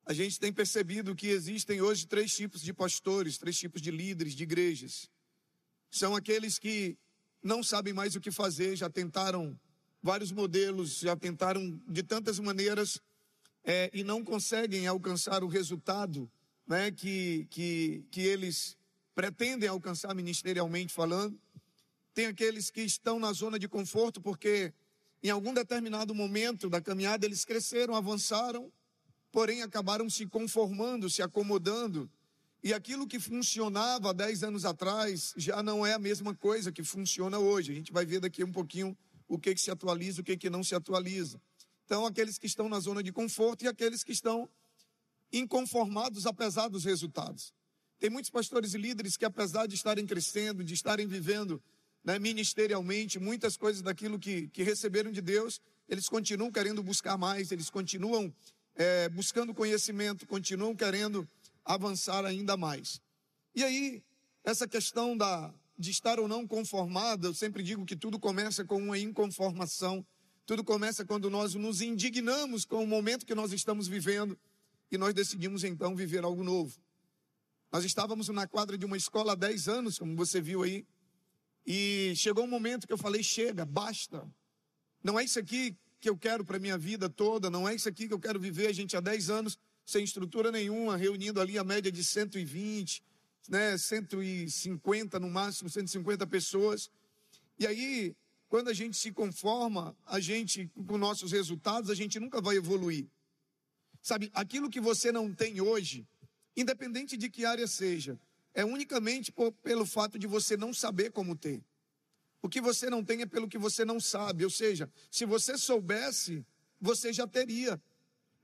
a 0.05 0.13
gente 0.13 0.37
tem 0.39 0.51
percebido 0.51 1.15
que 1.15 1.27
existem 1.27 1.81
hoje 1.81 2.05
três 2.05 2.31
tipos 2.31 2.61
de 2.61 2.73
pastores, 2.73 3.37
três 3.37 3.55
tipos 3.55 3.81
de 3.81 3.91
líderes 3.91 4.33
de 4.33 4.43
igrejas. 4.43 5.09
São 5.89 6.15
aqueles 6.15 6.59
que 6.59 6.97
não 7.41 7.63
sabem 7.63 7.93
mais 7.93 8.15
o 8.15 8.19
que 8.19 8.31
fazer, 8.31 8.75
já 8.75 8.89
tentaram 8.89 9.57
vários 10.01 10.31
modelos, 10.31 10.99
já 10.99 11.15
tentaram 11.15 11.79
de 11.87 12.03
tantas 12.03 12.39
maneiras 12.39 13.01
é, 13.63 13.89
e 13.93 14.03
não 14.03 14.23
conseguem 14.23 14.87
alcançar 14.87 15.43
o 15.43 15.47
resultado 15.47 16.29
né, 16.65 16.91
que, 16.91 17.47
que, 17.49 18.05
que 18.11 18.21
eles 18.21 18.77
pretendem 19.13 19.67
alcançar 19.67 20.15
ministerialmente 20.15 20.93
falando. 20.93 21.39
Tem 22.13 22.27
aqueles 22.27 22.69
que 22.69 22.81
estão 22.81 23.19
na 23.19 23.33
zona 23.33 23.59
de 23.59 23.67
conforto 23.67 24.21
porque 24.21 24.73
em 25.21 25.29
algum 25.29 25.53
determinado 25.53 26.15
momento 26.15 26.69
da 26.69 26.79
caminhada 26.79 27.25
eles 27.25 27.43
cresceram, 27.43 27.95
avançaram, 27.95 28.71
porém 29.31 29.61
acabaram 29.61 30.09
se 30.09 30.25
conformando, 30.25 31.09
se 31.09 31.21
acomodando. 31.21 32.09
E 32.63 32.73
aquilo 32.73 33.07
que 33.07 33.19
funcionava 33.19 34.09
há 34.09 34.13
10 34.13 34.43
anos 34.43 34.65
atrás 34.65 35.33
já 35.37 35.61
não 35.63 35.85
é 35.85 35.93
a 35.93 35.99
mesma 35.99 36.35
coisa 36.35 36.71
que 36.71 36.83
funciona 36.83 37.39
hoje. 37.39 37.71
A 37.71 37.75
gente 37.75 37.91
vai 37.91 38.05
ver 38.05 38.19
daqui 38.19 38.43
um 38.43 38.51
pouquinho 38.51 38.97
o 39.29 39.37
que, 39.39 39.53
que 39.53 39.61
se 39.61 39.71
atualiza, 39.71 40.21
o 40.21 40.23
que, 40.23 40.35
que 40.35 40.49
não 40.49 40.63
se 40.63 40.75
atualiza. 40.75 41.39
Então, 41.85 42.05
aqueles 42.05 42.37
que 42.37 42.47
estão 42.47 42.67
na 42.67 42.79
zona 42.79 43.01
de 43.01 43.13
conforto 43.13 43.63
e 43.63 43.67
aqueles 43.67 44.03
que 44.03 44.11
estão 44.11 44.49
inconformados 45.31 46.25
apesar 46.25 46.67
dos 46.67 46.83
resultados. 46.83 47.53
Tem 47.99 48.09
muitos 48.09 48.31
pastores 48.31 48.73
e 48.73 48.77
líderes 48.77 49.15
que, 49.15 49.25
apesar 49.25 49.67
de 49.67 49.75
estarem 49.75 50.05
crescendo, 50.05 50.63
de 50.63 50.73
estarem 50.73 51.07
vivendo 51.07 51.61
né, 52.03 52.17
ministerialmente 52.17 53.19
muitas 53.19 53.55
coisas 53.55 53.81
daquilo 53.81 54.17
que, 54.17 54.47
que 54.47 54.63
receberam 54.63 55.11
de 55.11 55.21
Deus, 55.21 55.61
eles 55.87 56.09
continuam 56.09 56.51
querendo 56.51 56.81
buscar 56.81 57.17
mais, 57.17 57.51
eles 57.51 57.69
continuam 57.69 58.33
é, 58.75 59.09
buscando 59.09 59.53
conhecimento, 59.53 60.25
continuam 60.25 60.75
querendo 60.75 61.27
avançar 61.63 62.25
ainda 62.25 62.55
mais. 62.55 63.01
E 63.53 63.63
aí, 63.63 64.01
essa 64.43 64.67
questão 64.67 65.17
da, 65.17 65.53
de 65.79 65.91
estar 65.91 66.19
ou 66.19 66.27
não 66.27 66.45
conformado, 66.45 67.27
eu 67.27 67.33
sempre 67.33 67.63
digo 67.63 67.85
que 67.85 67.95
tudo 67.95 68.19
começa 68.19 68.65
com 68.65 68.77
uma 68.77 68.99
inconformação. 68.99 70.05
Tudo 70.45 70.61
começa 70.61 71.05
quando 71.05 71.29
nós 71.29 71.55
nos 71.55 71.81
indignamos 71.81 72.65
com 72.65 72.83
o 72.83 72.87
momento 72.87 73.25
que 73.25 73.33
nós 73.33 73.53
estamos 73.53 73.87
vivendo 73.87 74.37
e 74.91 74.97
nós 74.97 75.13
decidimos 75.13 75.63
então 75.63 75.95
viver 75.95 76.25
algo 76.25 76.43
novo. 76.43 76.77
Nós 77.71 77.85
estávamos 77.85 78.27
na 78.27 78.45
quadra 78.45 78.77
de 78.77 78.85
uma 78.85 78.97
escola 78.97 79.31
há 79.31 79.35
10 79.35 79.69
anos, 79.69 79.97
como 79.97 80.17
você 80.17 80.41
viu 80.41 80.63
aí, 80.63 80.85
E 81.65 82.13
chegou 82.15 82.43
um 82.43 82.47
momento 82.47 82.85
que 82.87 82.91
eu 82.91 82.97
falei: 82.97 83.23
chega, 83.23 83.63
basta. 83.63 84.27
Não 85.01 85.17
é 85.17 85.23
isso 85.23 85.39
aqui 85.39 85.77
que 86.01 86.09
eu 86.09 86.17
quero 86.17 86.43
para 86.43 86.59
minha 86.59 86.77
vida 86.77 87.09
toda, 87.09 87.49
não 87.49 87.69
é 87.69 87.75
isso 87.75 87.87
aqui 87.87 88.07
que 88.07 88.13
eu 88.13 88.19
quero 88.19 88.39
viver. 88.39 88.67
A 88.67 88.73
gente 88.73 88.97
há 88.97 88.99
10 88.99 89.29
anos 89.29 89.57
sem 89.85 90.03
estrutura 90.03 90.51
nenhuma, 90.51 90.97
reunindo 90.97 91.39
ali 91.39 91.57
a 91.57 91.63
média 91.63 91.91
de 91.91 92.03
120, 92.03 93.01
né, 93.47 93.77
150 93.77 95.19
no 95.19 95.29
máximo, 95.29 95.69
150 95.69 96.25
pessoas. 96.27 96.89
E 97.57 97.65
aí, 97.65 98.15
quando 98.47 98.69
a 98.69 98.73
gente 98.73 98.97
se 98.97 99.11
conforma, 99.11 99.95
a 100.05 100.19
gente 100.19 100.69
com 100.87 100.97
nossos 100.97 101.31
resultados, 101.31 101.89
a 101.89 101.95
gente 101.95 102.19
nunca 102.19 102.41
vai 102.41 102.57
evoluir. 102.57 103.07
Sabe, 104.01 104.31
aquilo 104.33 104.69
que 104.69 104.79
você 104.79 105.11
não 105.11 105.33
tem 105.33 105.61
hoje, 105.61 106.07
independente 106.55 107.17
de 107.17 107.29
que 107.29 107.45
área 107.45 107.67
seja, 107.67 108.19
é 108.53 108.65
unicamente 108.65 109.31
por, 109.31 109.51
pelo 109.51 109.85
fato 109.85 110.17
de 110.17 110.25
você 110.25 110.57
não 110.57 110.73
saber 110.73 111.11
como 111.11 111.35
ter. 111.35 111.63
O 112.41 112.49
que 112.49 112.61
você 112.61 112.89
não 112.89 113.03
tem 113.03 113.21
é 113.21 113.25
pelo 113.25 113.47
que 113.47 113.57
você 113.57 113.83
não 113.83 113.99
sabe. 113.99 114.43
Ou 114.43 114.49
seja, 114.49 114.89
se 115.11 115.25
você 115.25 115.57
soubesse, 115.57 116.45
você 116.79 117.11
já 117.11 117.27
teria. 117.27 117.81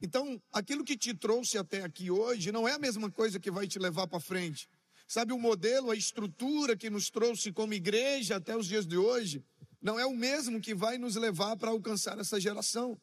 Então, 0.01 0.41
aquilo 0.51 0.83
que 0.83 0.97
te 0.97 1.13
trouxe 1.13 1.57
até 1.57 1.81
aqui 1.81 2.11
hoje 2.11 2.51
não 2.51 2.67
é 2.67 2.73
a 2.73 2.79
mesma 2.79 3.09
coisa 3.09 3.39
que 3.39 3.49
vai 3.49 3.67
te 3.67 3.79
levar 3.79 4.07
para 4.07 4.19
frente. 4.19 4.69
Sabe, 5.07 5.33
o 5.33 5.39
modelo, 5.39 5.91
a 5.91 5.95
estrutura 5.95 6.75
que 6.75 6.89
nos 6.89 7.09
trouxe 7.09 7.51
como 7.51 7.73
igreja 7.73 8.37
até 8.37 8.57
os 8.57 8.67
dias 8.67 8.87
de 8.87 8.97
hoje, 8.97 9.43
não 9.81 9.99
é 9.99 10.05
o 10.05 10.15
mesmo 10.15 10.59
que 10.59 10.73
vai 10.73 10.97
nos 10.97 11.15
levar 11.15 11.55
para 11.57 11.69
alcançar 11.69 12.17
essa 12.19 12.39
geração. 12.39 12.99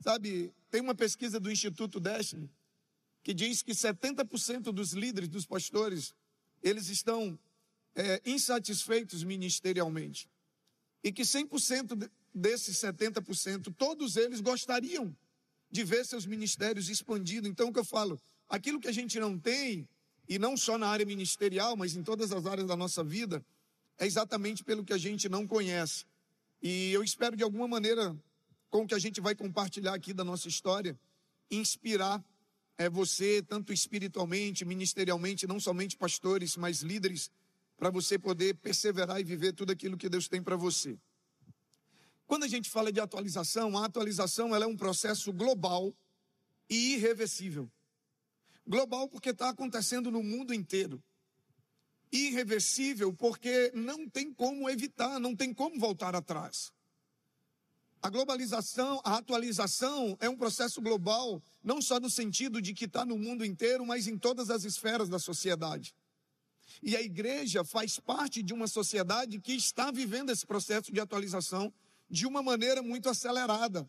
Sabe, 0.00 0.52
tem 0.70 0.80
uma 0.80 0.94
pesquisa 0.94 1.38
do 1.38 1.50
Instituto 1.50 2.00
Destiny 2.00 2.50
que 3.22 3.34
diz 3.34 3.62
que 3.62 3.72
70% 3.72 4.72
dos 4.72 4.92
líderes, 4.92 5.28
dos 5.28 5.44
pastores, 5.44 6.14
eles 6.62 6.88
estão 6.88 7.38
é, 7.94 8.22
insatisfeitos 8.24 9.22
ministerialmente. 9.22 10.28
E 11.04 11.12
que 11.12 11.22
100% 11.22 12.10
desses 12.34 12.76
70%, 12.78 13.74
todos 13.76 14.16
eles 14.16 14.40
gostariam 14.40 15.14
de 15.70 15.84
ver 15.84 16.04
seus 16.06 16.24
ministérios 16.26 16.88
expandidos. 16.88 17.50
Então, 17.50 17.68
o 17.68 17.72
que 17.72 17.78
eu 17.78 17.84
falo, 17.84 18.20
aquilo 18.48 18.80
que 18.80 18.88
a 18.88 18.92
gente 18.92 19.20
não 19.20 19.38
tem, 19.38 19.88
e 20.28 20.38
não 20.38 20.56
só 20.56 20.76
na 20.76 20.88
área 20.88 21.06
ministerial, 21.06 21.76
mas 21.76 21.96
em 21.96 22.02
todas 22.02 22.32
as 22.32 22.44
áreas 22.44 22.66
da 22.66 22.76
nossa 22.76 23.02
vida, 23.02 23.44
é 23.98 24.06
exatamente 24.06 24.62
pelo 24.62 24.84
que 24.84 24.92
a 24.92 24.98
gente 24.98 25.28
não 25.28 25.46
conhece. 25.46 26.04
E 26.62 26.92
eu 26.92 27.02
espero, 27.02 27.36
de 27.36 27.42
alguma 27.42 27.66
maneira, 27.66 28.16
com 28.68 28.82
o 28.82 28.86
que 28.86 28.94
a 28.94 28.98
gente 28.98 29.20
vai 29.20 29.34
compartilhar 29.34 29.94
aqui 29.94 30.12
da 30.12 30.22
nossa 30.22 30.48
história, 30.48 30.98
inspirar 31.50 32.22
é, 32.76 32.88
você, 32.88 33.42
tanto 33.42 33.72
espiritualmente, 33.72 34.64
ministerialmente, 34.64 35.46
não 35.46 35.58
somente 35.58 35.96
pastores, 35.96 36.56
mas 36.56 36.82
líderes, 36.82 37.30
para 37.76 37.90
você 37.90 38.18
poder 38.18 38.54
perseverar 38.56 39.20
e 39.20 39.24
viver 39.24 39.52
tudo 39.52 39.72
aquilo 39.72 39.96
que 39.96 40.08
Deus 40.08 40.28
tem 40.28 40.42
para 40.42 40.56
você. 40.56 40.98
Quando 42.26 42.44
a 42.44 42.48
gente 42.48 42.68
fala 42.68 42.92
de 42.92 43.00
atualização, 43.00 43.78
a 43.78 43.86
atualização 43.86 44.54
ela 44.54 44.64
é 44.64 44.68
um 44.68 44.76
processo 44.76 45.32
global 45.32 45.94
e 46.68 46.94
irreversível. 46.94 47.70
Global 48.68 49.08
porque 49.08 49.30
está 49.30 49.48
acontecendo 49.48 50.10
no 50.10 50.22
mundo 50.22 50.52
inteiro. 50.52 51.02
Irreversível 52.12 53.14
porque 53.14 53.72
não 53.74 54.06
tem 54.06 54.32
como 54.32 54.68
evitar, 54.68 55.18
não 55.18 55.34
tem 55.34 55.54
como 55.54 55.80
voltar 55.80 56.14
atrás. 56.14 56.70
A 58.02 58.10
globalização, 58.10 59.00
a 59.02 59.16
atualização 59.16 60.16
é 60.20 60.28
um 60.28 60.36
processo 60.36 60.82
global, 60.82 61.42
não 61.64 61.80
só 61.80 61.98
no 61.98 62.10
sentido 62.10 62.60
de 62.60 62.74
que 62.74 62.84
está 62.84 63.06
no 63.06 63.18
mundo 63.18 63.44
inteiro, 63.44 63.86
mas 63.86 64.06
em 64.06 64.18
todas 64.18 64.50
as 64.50 64.64
esferas 64.64 65.08
da 65.08 65.18
sociedade. 65.18 65.94
E 66.82 66.94
a 66.94 67.00
igreja 67.00 67.64
faz 67.64 67.98
parte 67.98 68.42
de 68.42 68.52
uma 68.52 68.68
sociedade 68.68 69.40
que 69.40 69.54
está 69.54 69.90
vivendo 69.90 70.30
esse 70.30 70.46
processo 70.46 70.92
de 70.92 71.00
atualização 71.00 71.72
de 72.08 72.26
uma 72.26 72.42
maneira 72.42 72.82
muito 72.82 73.08
acelerada. 73.08 73.88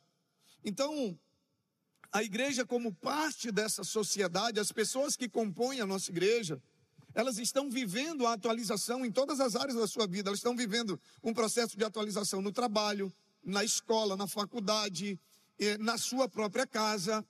Então, 0.63 1.17
a 2.11 2.23
igreja, 2.23 2.65
como 2.65 2.93
parte 2.93 3.51
dessa 3.51 3.83
sociedade, 3.83 4.59
as 4.59 4.71
pessoas 4.71 5.15
que 5.15 5.29
compõem 5.29 5.79
a 5.79 5.85
nossa 5.85 6.09
igreja, 6.09 6.61
elas 7.13 7.37
estão 7.37 7.69
vivendo 7.69 8.25
a 8.25 8.33
atualização 8.33 9.05
em 9.05 9.11
todas 9.11 9.39
as 9.39 9.55
áreas 9.55 9.77
da 9.77 9.87
sua 9.87 10.07
vida. 10.07 10.29
Elas 10.29 10.39
estão 10.39 10.55
vivendo 10.55 10.99
um 11.23 11.33
processo 11.33 11.77
de 11.77 11.83
atualização 11.83 12.41
no 12.41 12.51
trabalho, 12.51 13.13
na 13.43 13.63
escola, 13.63 14.15
na 14.15 14.27
faculdade, 14.27 15.19
na 15.79 15.97
sua 15.97 16.27
própria 16.27 16.65
casa. 16.65 17.25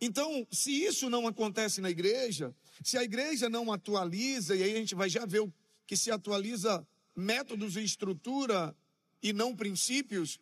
Então, 0.00 0.46
se 0.50 0.70
isso 0.70 1.10
não 1.10 1.26
acontece 1.26 1.80
na 1.80 1.90
igreja, 1.90 2.54
se 2.84 2.96
a 2.96 3.02
igreja 3.02 3.48
não 3.48 3.72
atualiza, 3.72 4.54
e 4.54 4.62
aí 4.62 4.74
a 4.74 4.78
gente 4.78 4.94
vai 4.94 5.08
já 5.08 5.26
ver 5.26 5.50
que 5.86 5.96
se 5.96 6.10
atualiza 6.10 6.86
métodos 7.16 7.76
e 7.76 7.82
estrutura 7.82 8.76
e 9.22 9.32
não 9.32 9.56
princípios, 9.56 10.38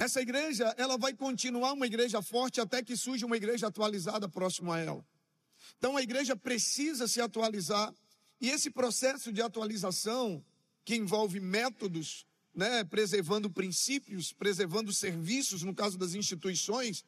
essa 0.00 0.22
igreja, 0.22 0.74
ela 0.78 0.96
vai 0.96 1.12
continuar 1.12 1.74
uma 1.74 1.86
igreja 1.86 2.22
forte 2.22 2.58
até 2.58 2.82
que 2.82 2.96
surja 2.96 3.26
uma 3.26 3.36
igreja 3.36 3.66
atualizada 3.66 4.26
próximo 4.26 4.72
a 4.72 4.78
ela. 4.78 5.04
Então 5.76 5.94
a 5.94 6.02
igreja 6.02 6.34
precisa 6.34 7.06
se 7.06 7.20
atualizar, 7.20 7.92
e 8.40 8.48
esse 8.48 8.70
processo 8.70 9.30
de 9.30 9.42
atualização, 9.42 10.42
que 10.86 10.96
envolve 10.96 11.38
métodos, 11.38 12.26
né, 12.54 12.82
preservando 12.82 13.50
princípios, 13.50 14.32
preservando 14.32 14.90
serviços, 14.90 15.62
no 15.62 15.74
caso 15.74 15.98
das 15.98 16.14
instituições, 16.14 17.04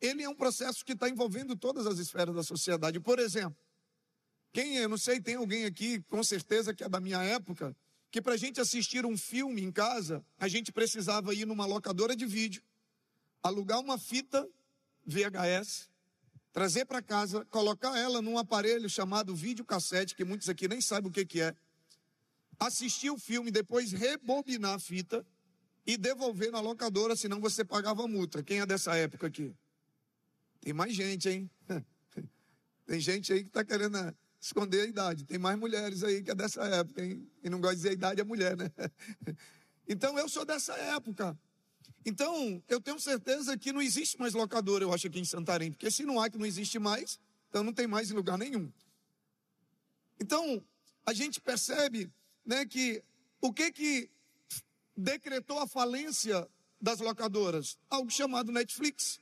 ele 0.00 0.24
é 0.24 0.28
um 0.28 0.34
processo 0.34 0.84
que 0.84 0.92
está 0.92 1.08
envolvendo 1.08 1.54
todas 1.54 1.86
as 1.86 2.00
esferas 2.00 2.34
da 2.34 2.42
sociedade. 2.42 2.98
Por 2.98 3.20
exemplo, 3.20 3.56
quem, 4.52 4.74
eu 4.78 4.88
não 4.88 4.98
sei, 4.98 5.20
tem 5.20 5.36
alguém 5.36 5.66
aqui, 5.66 6.00
com 6.08 6.22
certeza 6.24 6.74
que 6.74 6.82
é 6.82 6.88
da 6.88 6.98
minha 6.98 7.22
época, 7.22 7.76
que 8.14 8.22
para 8.22 8.34
a 8.34 8.36
gente 8.36 8.60
assistir 8.60 9.04
um 9.04 9.16
filme 9.16 9.60
em 9.60 9.72
casa, 9.72 10.24
a 10.38 10.46
gente 10.46 10.70
precisava 10.70 11.34
ir 11.34 11.44
numa 11.44 11.66
locadora 11.66 12.14
de 12.14 12.24
vídeo, 12.24 12.62
alugar 13.42 13.80
uma 13.80 13.98
fita 13.98 14.48
VHS, 15.04 15.90
trazer 16.52 16.84
para 16.84 17.02
casa, 17.02 17.44
colocar 17.46 17.98
ela 17.98 18.22
num 18.22 18.38
aparelho 18.38 18.88
chamado 18.88 19.34
videocassete, 19.34 20.14
que 20.14 20.24
muitos 20.24 20.48
aqui 20.48 20.68
nem 20.68 20.80
sabem 20.80 21.10
o 21.10 21.12
que, 21.12 21.26
que 21.26 21.40
é, 21.40 21.56
assistir 22.56 23.10
o 23.10 23.18
filme, 23.18 23.50
depois 23.50 23.90
rebobinar 23.90 24.74
a 24.74 24.78
fita 24.78 25.26
e 25.84 25.96
devolver 25.96 26.52
na 26.52 26.60
locadora, 26.60 27.16
senão 27.16 27.40
você 27.40 27.64
pagava 27.64 28.06
multa. 28.06 28.44
Quem 28.44 28.60
é 28.60 28.66
dessa 28.66 28.94
época 28.94 29.26
aqui? 29.26 29.52
Tem 30.60 30.72
mais 30.72 30.94
gente, 30.94 31.28
hein? 31.28 31.50
Tem 32.86 33.00
gente 33.00 33.32
aí 33.32 33.42
que 33.42 33.48
está 33.48 33.64
querendo 33.64 34.16
esconder 34.44 34.82
a 34.82 34.84
idade. 34.84 35.24
Tem 35.24 35.38
mais 35.38 35.58
mulheres 35.58 36.04
aí 36.04 36.22
que 36.22 36.30
é 36.30 36.34
dessa 36.34 36.62
época, 36.64 37.02
hein? 37.02 37.26
E 37.42 37.48
não 37.48 37.60
gosta 37.60 37.76
de 37.76 37.82
dizer 37.82 37.90
a 37.90 37.92
idade 37.94 38.20
é 38.20 38.24
mulher, 38.24 38.56
né? 38.56 38.70
Então 39.86 40.18
eu 40.18 40.26
sou 40.30 40.46
dessa 40.46 40.72
época. 40.74 41.38
Então, 42.06 42.62
eu 42.68 42.80
tenho 42.80 42.98
certeza 42.98 43.54
que 43.58 43.70
não 43.70 43.82
existe 43.82 44.18
mais 44.18 44.32
locadora, 44.32 44.82
eu 44.82 44.94
acho, 44.94 45.06
aqui 45.08 45.20
em 45.20 45.26
Santarém. 45.26 45.70
Porque 45.70 45.90
se 45.90 46.06
não 46.06 46.18
há 46.18 46.30
que 46.30 46.38
não 46.38 46.46
existe 46.46 46.78
mais, 46.78 47.20
então 47.50 47.62
não 47.62 47.70
tem 47.70 47.86
mais 47.86 48.10
em 48.10 48.14
lugar 48.14 48.38
nenhum. 48.38 48.72
Então, 50.18 50.64
a 51.04 51.12
gente 51.12 51.38
percebe 51.38 52.10
né, 52.46 52.64
que 52.64 53.04
o 53.42 53.52
que 53.52 53.70
que 53.70 54.10
decretou 54.96 55.58
a 55.58 55.66
falência 55.66 56.48
das 56.80 56.98
locadoras? 56.98 57.76
Algo 57.90 58.10
chamado 58.10 58.50
Netflix. 58.50 59.20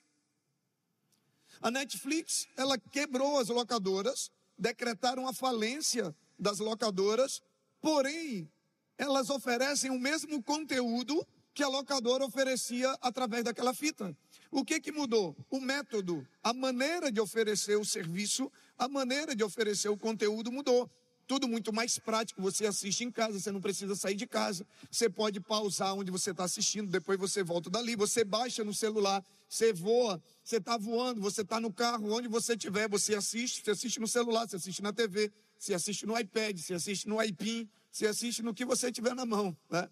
A 1.60 1.72
Netflix, 1.72 2.46
ela 2.56 2.78
quebrou 2.78 3.40
as 3.40 3.48
locadoras 3.48 4.30
decretaram 4.62 5.26
a 5.26 5.32
falência 5.32 6.14
das 6.38 6.60
locadoras, 6.60 7.42
porém, 7.80 8.48
elas 8.96 9.28
oferecem 9.28 9.90
o 9.90 9.98
mesmo 9.98 10.40
conteúdo 10.40 11.26
que 11.52 11.64
a 11.64 11.68
locadora 11.68 12.24
oferecia 12.24 12.96
através 13.00 13.42
daquela 13.42 13.74
fita. 13.74 14.16
O 14.52 14.64
que 14.64 14.80
que 14.80 14.92
mudou? 14.92 15.36
O 15.50 15.60
método, 15.60 16.24
a 16.42 16.54
maneira 16.54 17.10
de 17.10 17.20
oferecer 17.20 17.76
o 17.76 17.84
serviço, 17.84 18.50
a 18.78 18.86
maneira 18.88 19.34
de 19.34 19.42
oferecer 19.42 19.88
o 19.88 19.98
conteúdo 19.98 20.52
mudou. 20.52 20.88
Tudo 21.32 21.48
muito 21.48 21.72
mais 21.72 21.98
prático. 21.98 22.42
Você 22.42 22.66
assiste 22.66 23.04
em 23.04 23.10
casa, 23.10 23.40
você 23.40 23.50
não 23.50 23.58
precisa 23.58 23.96
sair 23.96 24.14
de 24.14 24.26
casa. 24.26 24.66
Você 24.90 25.08
pode 25.08 25.40
pausar 25.40 25.94
onde 25.94 26.10
você 26.10 26.30
está 26.30 26.44
assistindo, 26.44 26.90
depois 26.90 27.18
você 27.18 27.42
volta 27.42 27.70
dali. 27.70 27.96
Você 27.96 28.22
baixa 28.22 28.62
no 28.62 28.74
celular, 28.74 29.24
você 29.48 29.72
voa, 29.72 30.22
você 30.44 30.58
está 30.58 30.76
voando, 30.76 31.22
você 31.22 31.40
está 31.40 31.58
no 31.58 31.72
carro, 31.72 32.12
onde 32.14 32.28
você 32.28 32.52
estiver, 32.52 32.86
você 32.86 33.14
assiste. 33.14 33.64
Você 33.64 33.70
assiste 33.70 33.98
no 33.98 34.06
celular, 34.06 34.46
você 34.46 34.56
assiste 34.56 34.82
na 34.82 34.92
TV, 34.92 35.32
você 35.58 35.72
assiste 35.72 36.04
no 36.04 36.18
iPad, 36.18 36.58
você 36.58 36.74
assiste 36.74 37.08
no 37.08 37.22
iPin, 37.22 37.66
você 37.90 38.06
assiste 38.08 38.42
no 38.42 38.52
que 38.52 38.66
você 38.66 38.92
tiver 38.92 39.14
na 39.14 39.24
mão. 39.24 39.56
Né? 39.70 39.88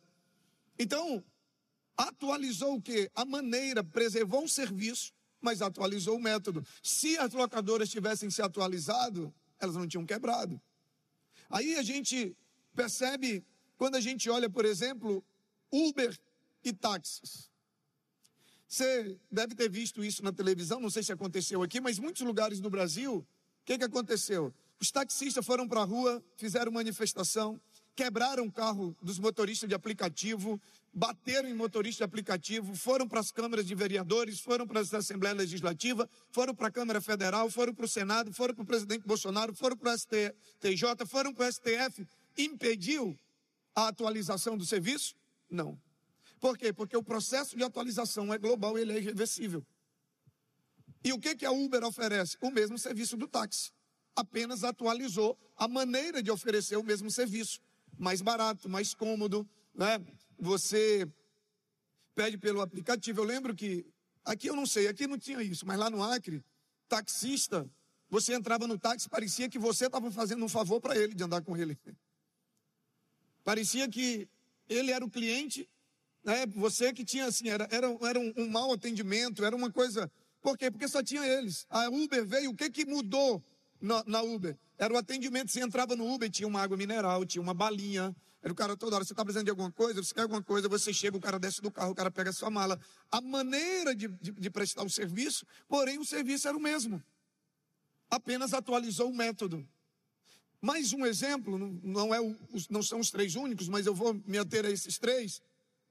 Então, 0.78 1.24
atualizou 1.96 2.74
o 2.74 2.82
quê? 2.82 3.10
A 3.14 3.24
maneira, 3.24 3.82
preservou 3.82 4.44
o 4.44 4.48
serviço, 4.48 5.10
mas 5.40 5.62
atualizou 5.62 6.18
o 6.18 6.22
método. 6.22 6.62
Se 6.82 7.16
as 7.16 7.32
locadoras 7.32 7.88
tivessem 7.88 8.28
se 8.28 8.42
atualizado, 8.42 9.32
elas 9.58 9.74
não 9.74 9.88
tinham 9.88 10.04
quebrado. 10.04 10.60
Aí 11.50 11.74
a 11.74 11.82
gente 11.82 12.36
percebe, 12.74 13.44
quando 13.76 13.96
a 13.96 14.00
gente 14.00 14.30
olha, 14.30 14.48
por 14.48 14.64
exemplo, 14.64 15.22
Uber 15.70 16.16
e 16.64 16.72
táxis. 16.72 17.50
Você 18.68 19.18
deve 19.30 19.56
ter 19.56 19.68
visto 19.68 20.04
isso 20.04 20.22
na 20.22 20.32
televisão, 20.32 20.78
não 20.78 20.90
sei 20.90 21.02
se 21.02 21.12
aconteceu 21.12 21.60
aqui, 21.60 21.80
mas 21.80 21.98
muitos 21.98 22.22
lugares 22.22 22.60
do 22.60 22.70
Brasil, 22.70 23.16
o 23.16 23.26
que, 23.64 23.76
que 23.76 23.84
aconteceu? 23.84 24.54
Os 24.78 24.92
taxistas 24.92 25.44
foram 25.44 25.66
para 25.66 25.80
a 25.80 25.84
rua, 25.84 26.24
fizeram 26.36 26.70
manifestação, 26.70 27.60
quebraram 28.00 28.46
o 28.46 28.50
carro 28.50 28.96
dos 29.02 29.18
motoristas 29.18 29.68
de 29.68 29.74
aplicativo, 29.74 30.58
bateram 30.90 31.46
em 31.46 31.52
motorista 31.52 31.98
de 31.98 32.04
aplicativo, 32.04 32.74
foram 32.74 33.06
para 33.06 33.20
as 33.20 33.30
câmaras 33.30 33.66
de 33.66 33.74
vereadores, 33.74 34.40
foram 34.40 34.66
para 34.66 34.80
a 34.80 34.96
Assembleia 34.96 35.34
Legislativa, 35.34 36.08
foram 36.30 36.54
para 36.54 36.68
a 36.68 36.70
Câmara 36.70 37.02
Federal, 37.02 37.50
foram 37.50 37.74
para 37.74 37.84
o 37.84 37.88
Senado, 37.88 38.32
foram 38.32 38.54
para 38.54 38.62
o 38.62 38.66
presidente 38.66 39.06
Bolsonaro, 39.06 39.54
foram 39.54 39.76
para 39.76 39.92
o 39.92 39.98
STJ, 39.98 41.04
foram 41.06 41.34
para 41.34 41.46
o 41.46 41.52
STF. 41.52 42.08
Impediu 42.38 43.18
a 43.74 43.88
atualização 43.88 44.56
do 44.56 44.64
serviço? 44.64 45.14
Não. 45.50 45.78
Por 46.40 46.56
quê? 46.56 46.72
Porque 46.72 46.96
o 46.96 47.02
processo 47.02 47.54
de 47.54 47.62
atualização 47.62 48.32
é 48.32 48.38
global 48.38 48.78
e 48.78 48.80
ele 48.80 48.94
é 48.94 48.96
irreversível. 48.96 49.62
E 51.04 51.12
o 51.12 51.18
que, 51.18 51.36
que 51.36 51.44
a 51.44 51.50
Uber 51.50 51.84
oferece? 51.84 52.38
O 52.40 52.50
mesmo 52.50 52.78
serviço 52.78 53.14
do 53.14 53.28
táxi. 53.28 53.70
Apenas 54.16 54.64
atualizou 54.64 55.38
a 55.54 55.68
maneira 55.68 56.22
de 56.22 56.30
oferecer 56.30 56.78
o 56.78 56.82
mesmo 56.82 57.10
serviço. 57.10 57.60
Mais 58.00 58.22
barato, 58.22 58.66
mais 58.66 58.94
cômodo, 58.94 59.46
né? 59.74 60.00
Você 60.38 61.06
pede 62.14 62.38
pelo 62.38 62.62
aplicativo. 62.62 63.20
Eu 63.20 63.24
lembro 63.24 63.54
que, 63.54 63.84
aqui 64.24 64.46
eu 64.46 64.56
não 64.56 64.64
sei, 64.64 64.88
aqui 64.88 65.06
não 65.06 65.18
tinha 65.18 65.42
isso, 65.42 65.66
mas 65.66 65.78
lá 65.78 65.90
no 65.90 66.02
Acre, 66.02 66.42
taxista, 66.88 67.70
você 68.08 68.32
entrava 68.32 68.66
no 68.66 68.78
táxi, 68.78 69.06
parecia 69.06 69.50
que 69.50 69.58
você 69.58 69.84
estava 69.84 70.10
fazendo 70.10 70.42
um 70.42 70.48
favor 70.48 70.80
para 70.80 70.96
ele 70.96 71.14
de 71.14 71.22
andar 71.22 71.42
com 71.42 71.54
ele. 71.58 71.78
Parecia 73.44 73.86
que 73.86 74.26
ele 74.66 74.92
era 74.92 75.04
o 75.04 75.10
cliente, 75.10 75.68
né? 76.24 76.46
você 76.46 76.94
que 76.94 77.04
tinha 77.04 77.26
assim, 77.26 77.50
era, 77.50 77.68
era, 77.70 77.86
era 78.00 78.18
um, 78.18 78.32
um 78.34 78.48
mau 78.48 78.72
atendimento, 78.72 79.44
era 79.44 79.54
uma 79.54 79.70
coisa. 79.70 80.10
Por 80.40 80.56
quê? 80.56 80.70
Porque 80.70 80.88
só 80.88 81.02
tinha 81.02 81.22
eles. 81.26 81.66
A 81.68 81.90
Uber 81.90 82.24
veio, 82.24 82.50
o 82.50 82.56
que, 82.56 82.70
que 82.70 82.86
mudou 82.86 83.44
na, 83.78 84.02
na 84.06 84.22
Uber? 84.22 84.58
Era 84.80 84.94
o 84.94 84.96
atendimento. 84.96 85.52
Você 85.52 85.60
entrava 85.60 85.94
no 85.94 86.10
Uber, 86.10 86.30
tinha 86.30 86.48
uma 86.48 86.62
água 86.62 86.74
mineral, 86.74 87.26
tinha 87.26 87.42
uma 87.42 87.52
balinha, 87.52 88.16
era 88.42 88.50
o 88.50 88.56
cara 88.56 88.74
toda 88.74 88.96
hora, 88.96 89.04
você 89.04 89.12
está 89.12 89.22
precisando 89.22 89.44
de 89.44 89.50
alguma 89.50 89.70
coisa, 89.70 90.02
você 90.02 90.14
quer 90.14 90.22
alguma 90.22 90.42
coisa, 90.42 90.70
você 90.70 90.90
chega, 90.90 91.14
o 91.18 91.20
cara 91.20 91.38
desce 91.38 91.60
do 91.60 91.70
carro, 91.70 91.90
o 91.90 91.94
cara 91.94 92.10
pega 92.10 92.30
a 92.30 92.32
sua 92.32 92.48
mala. 92.48 92.80
A 93.12 93.20
maneira 93.20 93.94
de, 93.94 94.08
de, 94.08 94.32
de 94.32 94.50
prestar 94.50 94.82
o 94.82 94.88
serviço, 94.88 95.44
porém 95.68 95.98
o 95.98 96.04
serviço 96.04 96.48
era 96.48 96.56
o 96.56 96.60
mesmo. 96.60 97.02
Apenas 98.08 98.54
atualizou 98.54 99.10
o 99.10 99.14
método. 99.14 99.68
Mais 100.62 100.94
um 100.94 101.04
exemplo, 101.04 101.58
não, 101.82 102.14
é 102.14 102.20
o, 102.20 102.34
não 102.70 102.82
são 102.82 103.00
os 103.00 103.10
três 103.10 103.34
únicos, 103.34 103.68
mas 103.68 103.84
eu 103.84 103.94
vou 103.94 104.14
me 104.26 104.38
ater 104.38 104.64
a 104.64 104.70
esses 104.70 104.98
três, 104.98 105.42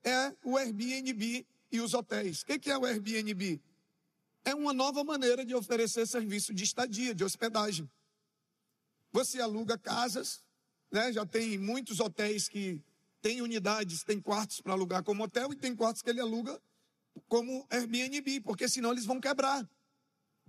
é 0.04 0.34
o 0.44 0.58
Airbnb 0.58 1.46
e 1.72 1.80
os 1.80 1.94
hotéis. 1.94 2.42
O 2.42 2.46
que 2.46 2.72
é 2.72 2.78
o 2.78 2.86
Airbnb? 2.86 3.62
É 4.44 4.56
uma 4.56 4.74
nova 4.74 5.04
maneira 5.04 5.46
de 5.46 5.54
oferecer 5.54 6.08
serviço 6.08 6.56
de 6.56 6.64
estadia, 6.64 7.14
de 7.14 7.24
hospedagem. 7.24 7.88
Você 9.12 9.42
aluga 9.42 9.78
casas, 9.78 10.44
né? 10.92 11.12
Já 11.12 11.26
tem 11.26 11.58
muitos 11.58 12.00
hotéis 12.00 12.48
que 12.48 12.84
têm 13.22 13.42
unidades, 13.42 14.04
tem 14.04 14.20
quartos 14.20 14.62
para 14.62 14.74
alugar 14.74 15.04
como 15.04 15.24
hotel 15.24 15.52
e 15.52 15.56
tem 15.56 15.76
quartos 15.76 16.02
que 16.02 16.10
ele 16.10 16.22
aluga 16.22 16.62
como 17.28 17.66
Airbnb, 17.70 18.42
porque 18.42 18.70
senão 18.70 18.92
eles 18.92 19.06
vão 19.06 19.20
quebrar. 19.20 19.68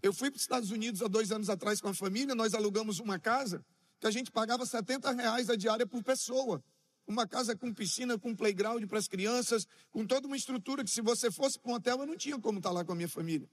Eu 0.03 0.13
fui 0.13 0.31
para 0.31 0.37
os 0.37 0.43
Estados 0.43 0.71
Unidos 0.71 1.03
há 1.03 1.09
dois 1.09 1.31
anos 1.33 1.51
atrás 1.51 1.81
com 1.81 1.89
a 1.89 1.95
família, 1.95 2.35
nós 2.35 2.55
alugamos 2.55 3.01
uma 3.01 3.19
casa 3.19 3.65
que 3.99 4.07
a 4.07 4.11
gente 4.11 4.31
pagava 4.31 4.65
70 4.65 5.11
reais 5.13 5.51
a 5.51 5.57
diária 5.57 5.87
por 5.87 6.03
pessoa. 6.03 6.63
Uma 7.07 7.27
casa 7.27 7.57
com 7.57 7.75
piscina, 7.75 8.19
com 8.19 8.35
playground 8.35 8.85
para 8.87 8.99
as 8.99 9.09
crianças, 9.09 9.67
com 9.91 10.07
toda 10.07 10.27
uma 10.27 10.37
estrutura 10.37 10.85
que 10.85 10.91
se 10.91 11.03
você 11.03 11.31
fosse 11.31 11.59
para 11.59 11.73
um 11.73 11.75
hotel 11.75 12.01
eu 12.01 12.07
não 12.07 12.17
tinha 12.17 12.39
como 12.39 12.59
estar 12.59 12.71
tá 12.71 12.75
lá 12.75 12.85
com 12.85 12.93
a 12.93 12.95
minha 12.95 13.09
família. 13.09 13.49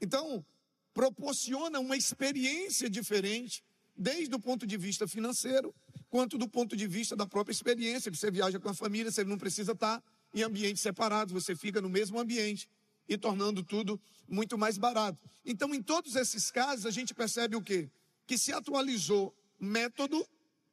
Então, 0.00 0.44
proporciona 0.92 1.78
uma 1.78 1.96
experiência 1.96 2.88
diferente, 2.88 3.62
desde 4.00 4.34
o 4.34 4.40
ponto 4.40 4.66
de 4.66 4.78
vista 4.78 5.06
financeiro, 5.06 5.74
quanto 6.08 6.38
do 6.38 6.48
ponto 6.48 6.74
de 6.74 6.86
vista 6.86 7.14
da 7.14 7.26
própria 7.26 7.52
experiência, 7.52 8.10
que 8.10 8.16
você 8.16 8.30
viaja 8.30 8.58
com 8.58 8.70
a 8.70 8.74
família, 8.74 9.12
você 9.12 9.22
não 9.22 9.36
precisa 9.36 9.72
estar 9.72 10.02
em 10.32 10.42
ambientes 10.42 10.82
separados, 10.82 11.34
você 11.34 11.54
fica 11.54 11.82
no 11.82 11.88
mesmo 11.90 12.18
ambiente 12.18 12.66
e 13.06 13.18
tornando 13.18 13.62
tudo 13.62 14.00
muito 14.26 14.56
mais 14.56 14.78
barato. 14.78 15.18
Então, 15.44 15.74
em 15.74 15.82
todos 15.82 16.16
esses 16.16 16.50
casos, 16.50 16.86
a 16.86 16.90
gente 16.90 17.12
percebe 17.12 17.56
o 17.56 17.62
quê? 17.62 17.90
Que 18.26 18.38
se 18.38 18.54
atualizou 18.54 19.36
método, 19.58 20.26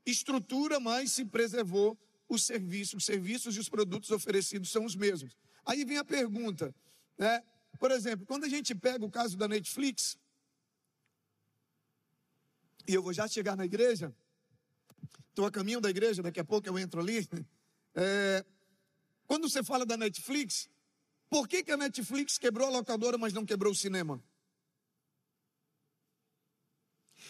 estrutura, 0.06 0.80
mas 0.80 1.12
se 1.12 1.26
preservou 1.26 2.00
o 2.30 2.40
serviço. 2.40 2.96
Os 2.96 3.04
serviços 3.04 3.58
e 3.58 3.60
os 3.60 3.68
produtos 3.68 4.10
oferecidos 4.10 4.72
são 4.72 4.86
os 4.86 4.96
mesmos. 4.96 5.36
Aí 5.66 5.84
vem 5.84 5.98
a 5.98 6.06
pergunta, 6.06 6.74
né? 7.18 7.44
Por 7.78 7.92
exemplo, 7.92 8.26
quando 8.26 8.46
a 8.46 8.50
gente 8.50 8.74
pega 8.74 9.04
o 9.04 9.12
caso 9.12 9.36
da 9.36 9.50
Netflix, 9.50 10.18
e 12.88 12.94
eu 12.94 13.04
vou 13.04 13.14
já 13.14 13.28
chegar 13.28 13.56
na 13.56 13.66
igreja, 13.66 14.14
Estou 15.38 15.46
a 15.46 15.52
caminho 15.52 15.80
da 15.80 15.88
igreja, 15.88 16.24
daqui 16.24 16.40
a 16.40 16.44
pouco 16.44 16.68
eu 16.68 16.80
entro 16.80 17.00
ali. 17.00 17.30
É, 17.94 18.44
quando 19.28 19.48
você 19.48 19.64
fala 19.64 19.86
da 19.86 19.96
Netflix, 19.96 20.68
por 21.30 21.48
que, 21.48 21.64
que 21.64 21.72
a 21.72 21.78
Netflix 21.78 22.40
quebrou 22.40 22.68
a 22.68 22.72
locadora, 22.72 23.20
mas 23.20 23.34
não 23.34 23.46
quebrou 23.46 23.72
o 23.72 23.76
cinema? 23.76 24.20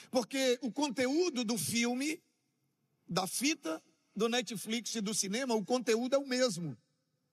Porque 0.09 0.57
o 0.61 0.71
conteúdo 0.71 1.43
do 1.43 1.57
filme, 1.57 2.23
da 3.05 3.27
fita, 3.27 3.83
do 4.15 4.29
Netflix 4.29 4.95
e 4.95 5.01
do 5.01 5.13
cinema, 5.13 5.53
o 5.53 5.65
conteúdo 5.65 6.15
é 6.15 6.17
o 6.17 6.25
mesmo. 6.25 6.77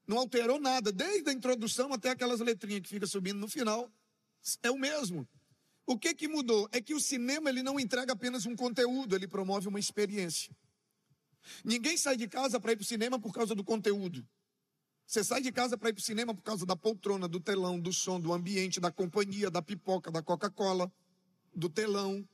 Não 0.09 0.19
alterou 0.19 0.59
nada, 0.59 0.91
desde 0.91 1.31
a 1.31 1.33
introdução 1.33 1.93
até 1.93 2.11
aquelas 2.11 2.41
letrinhas 2.41 2.83
que 2.83 2.89
fica 2.89 3.07
subindo 3.07 3.39
no 3.39 3.47
final, 3.47 3.89
é 4.61 4.73
o 4.73 4.77
mesmo. 4.77 5.25
O 5.87 5.99
que 5.99 6.15
que 6.15 6.27
mudou? 6.29 6.69
É 6.73 6.81
que 6.81 6.95
o 6.95 7.01
cinema 7.01 7.51
ele 7.51 7.63
não 7.63 7.79
entrega 7.79 8.13
apenas 8.13 8.47
um 8.47 8.57
conteúdo, 8.57 9.15
ele 9.15 9.29
promove 9.29 9.69
uma 9.69 9.79
experiência. 9.79 10.57
Ninguém 11.63 11.97
sai 11.97 12.17
de 12.17 12.27
casa 12.27 12.59
para 12.59 12.73
ir 12.73 12.77
para 12.77 12.83
o 12.83 12.87
cinema 12.87 13.19
por 13.19 13.33
causa 13.33 13.55
do 13.55 13.63
conteúdo. 13.63 14.27
Você 15.07 15.23
sai 15.23 15.43
de 15.43 15.53
casa 15.53 15.77
para 15.77 15.91
ir 15.91 15.93
para 15.93 16.01
o 16.01 16.05
cinema 16.05 16.35
por 16.35 16.43
causa 16.43 16.65
da 16.65 16.75
poltrona, 16.75 17.29
do 17.29 17.39
telão, 17.39 17.79
do 17.79 17.93
som, 17.93 18.19
do 18.19 18.33
ambiente, 18.33 18.81
da 18.81 18.91
companhia, 18.91 19.51
da 19.51 19.61
pipoca, 19.61 20.11
da 20.11 20.23
Coca-Cola, 20.23 20.91
do 21.55 21.69
telão. 21.69 22.27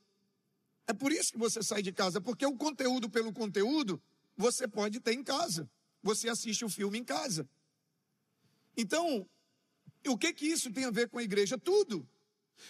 É 0.87 0.93
por 0.93 1.11
isso 1.11 1.33
que 1.33 1.39
você 1.39 1.63
sai 1.63 1.83
de 1.83 1.93
casa, 1.93 2.21
porque 2.21 2.47
o 2.47 2.57
conteúdo 2.57 3.11
pelo 3.11 3.33
conteúdo 3.33 4.01
você 4.37 4.69
pode 4.69 5.01
ter 5.01 5.13
em 5.13 5.25
casa. 5.25 5.69
Você 6.03 6.29
assiste 6.29 6.65
o 6.65 6.69
filme 6.69 6.99
em 6.99 7.05
casa. 7.05 7.49
Então, 8.77 9.29
o 10.07 10.17
que 10.17 10.33
que 10.33 10.47
isso 10.47 10.73
tem 10.73 10.85
a 10.85 10.91
ver 10.91 11.09
com 11.09 11.19
a 11.19 11.23
igreja? 11.23 11.59
Tudo. 11.59 12.09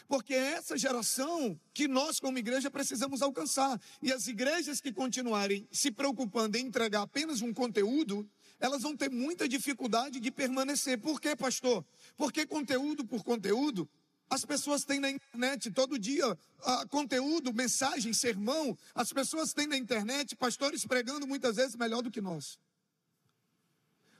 Porque 0.08 0.34
é 0.34 0.52
essa 0.52 0.76
geração 0.76 1.58
que 1.72 1.88
nós, 1.88 2.20
como 2.20 2.38
igreja, 2.38 2.70
precisamos 2.70 3.22
alcançar. 3.22 3.80
E 4.02 4.12
as 4.12 4.26
igrejas 4.26 4.80
que 4.80 4.92
continuarem 4.92 5.66
se 5.70 5.90
preocupando 5.90 6.56
em 6.56 6.66
entregar 6.66 7.02
apenas 7.02 7.40
um 7.42 7.52
conteúdo, 7.52 8.28
elas 8.58 8.82
vão 8.82 8.96
ter 8.96 9.10
muita 9.10 9.48
dificuldade 9.48 10.20
de 10.20 10.30
permanecer. 10.30 10.98
Por 10.98 11.20
quê, 11.20 11.34
pastor? 11.34 11.84
Porque 12.16 12.46
conteúdo 12.46 13.04
por 13.04 13.24
conteúdo, 13.24 13.88
as 14.30 14.44
pessoas 14.44 14.84
têm 14.84 15.00
na 15.00 15.10
internet 15.10 15.72
todo 15.72 15.98
dia 15.98 16.30
uh, 16.32 16.88
conteúdo, 16.88 17.52
mensagem, 17.52 18.12
sermão. 18.12 18.78
As 18.94 19.12
pessoas 19.12 19.52
têm 19.52 19.66
na 19.66 19.76
internet 19.76 20.36
pastores 20.36 20.84
pregando 20.84 21.26
muitas 21.26 21.56
vezes 21.56 21.74
melhor 21.74 22.00
do 22.00 22.10
que 22.12 22.20
nós. 22.20 22.56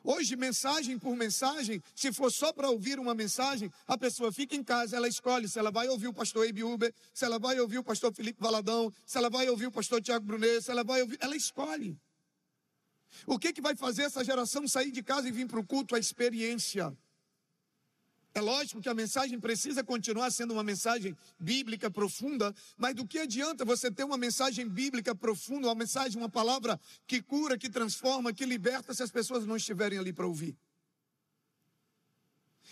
Hoje, 0.03 0.35
mensagem 0.35 0.99
por 0.99 1.15
mensagem, 1.15 1.83
se 1.95 2.13
for 2.13 2.31
só 2.31 2.53
para 2.53 2.71
ouvir 2.71 2.99
uma 2.99 3.15
mensagem, 3.15 3.71
a 3.87 3.99
pessoa 3.99 4.33
fica 4.33 4.57
em 4.57 4.65
casa, 4.65 4.97
ela 4.97 5.07
escolhe 5.07 5.49
se 5.49 5.59
ela 5.59 5.71
vai 5.71 5.89
ouvir 5.89 6.09
o 6.09 6.15
pastor 6.15 6.47
Eibe 6.47 6.65
Uber, 6.65 6.93
se 7.13 7.25
ela 7.25 7.39
vai 7.39 7.61
ouvir 7.61 7.79
o 7.79 7.85
pastor 7.85 8.13
Felipe 8.15 8.41
Valadão, 8.41 8.93
se 9.05 9.19
ela 9.19 9.29
vai 9.29 9.49
ouvir 9.49 9.67
o 9.67 9.73
pastor 9.73 10.01
Tiago 10.01 10.25
Brunet, 10.25 10.63
se 10.63 10.71
ela 10.71 10.83
vai 10.83 11.03
ouvir. 11.03 11.19
Ela 11.21 11.37
escolhe. 11.37 11.99
O 13.27 13.39
que, 13.39 13.53
que 13.53 13.61
vai 13.61 13.77
fazer 13.77 14.03
essa 14.03 14.25
geração 14.25 14.67
sair 14.67 14.91
de 14.91 15.03
casa 15.03 15.29
e 15.29 15.33
vir 15.33 15.47
para 15.47 15.61
o 15.61 15.67
culto? 15.67 15.95
A 15.95 15.99
experiência. 15.99 16.97
É 18.33 18.41
lógico 18.41 18.81
que 18.81 18.89
a 18.89 18.95
mensagem 18.95 19.41
precisa 19.41 19.83
continuar 19.83 20.31
sendo 20.31 20.53
uma 20.53 20.63
mensagem 20.63 21.17
bíblica 21.39 21.91
profunda, 21.91 22.55
mas 22.77 22.95
do 22.95 23.07
que 23.07 23.19
adianta 23.19 23.65
você 23.65 23.91
ter 23.91 24.05
uma 24.05 24.17
mensagem 24.17 24.69
bíblica 24.69 25.15
profunda, 25.15 25.67
uma 25.67 25.75
mensagem, 25.75 26.17
uma 26.17 26.29
palavra 26.29 26.79
que 27.09 27.21
cura, 27.21 27.59
que 27.59 27.69
transforma, 27.69 28.33
que 28.33 28.45
liberta, 28.45 28.95
se 28.95 29.03
as 29.03 29.11
pessoas 29.11 29.45
não 29.45 29.57
estiverem 29.57 29.99
ali 29.99 30.13
para 30.13 30.29
ouvir? 30.29 30.57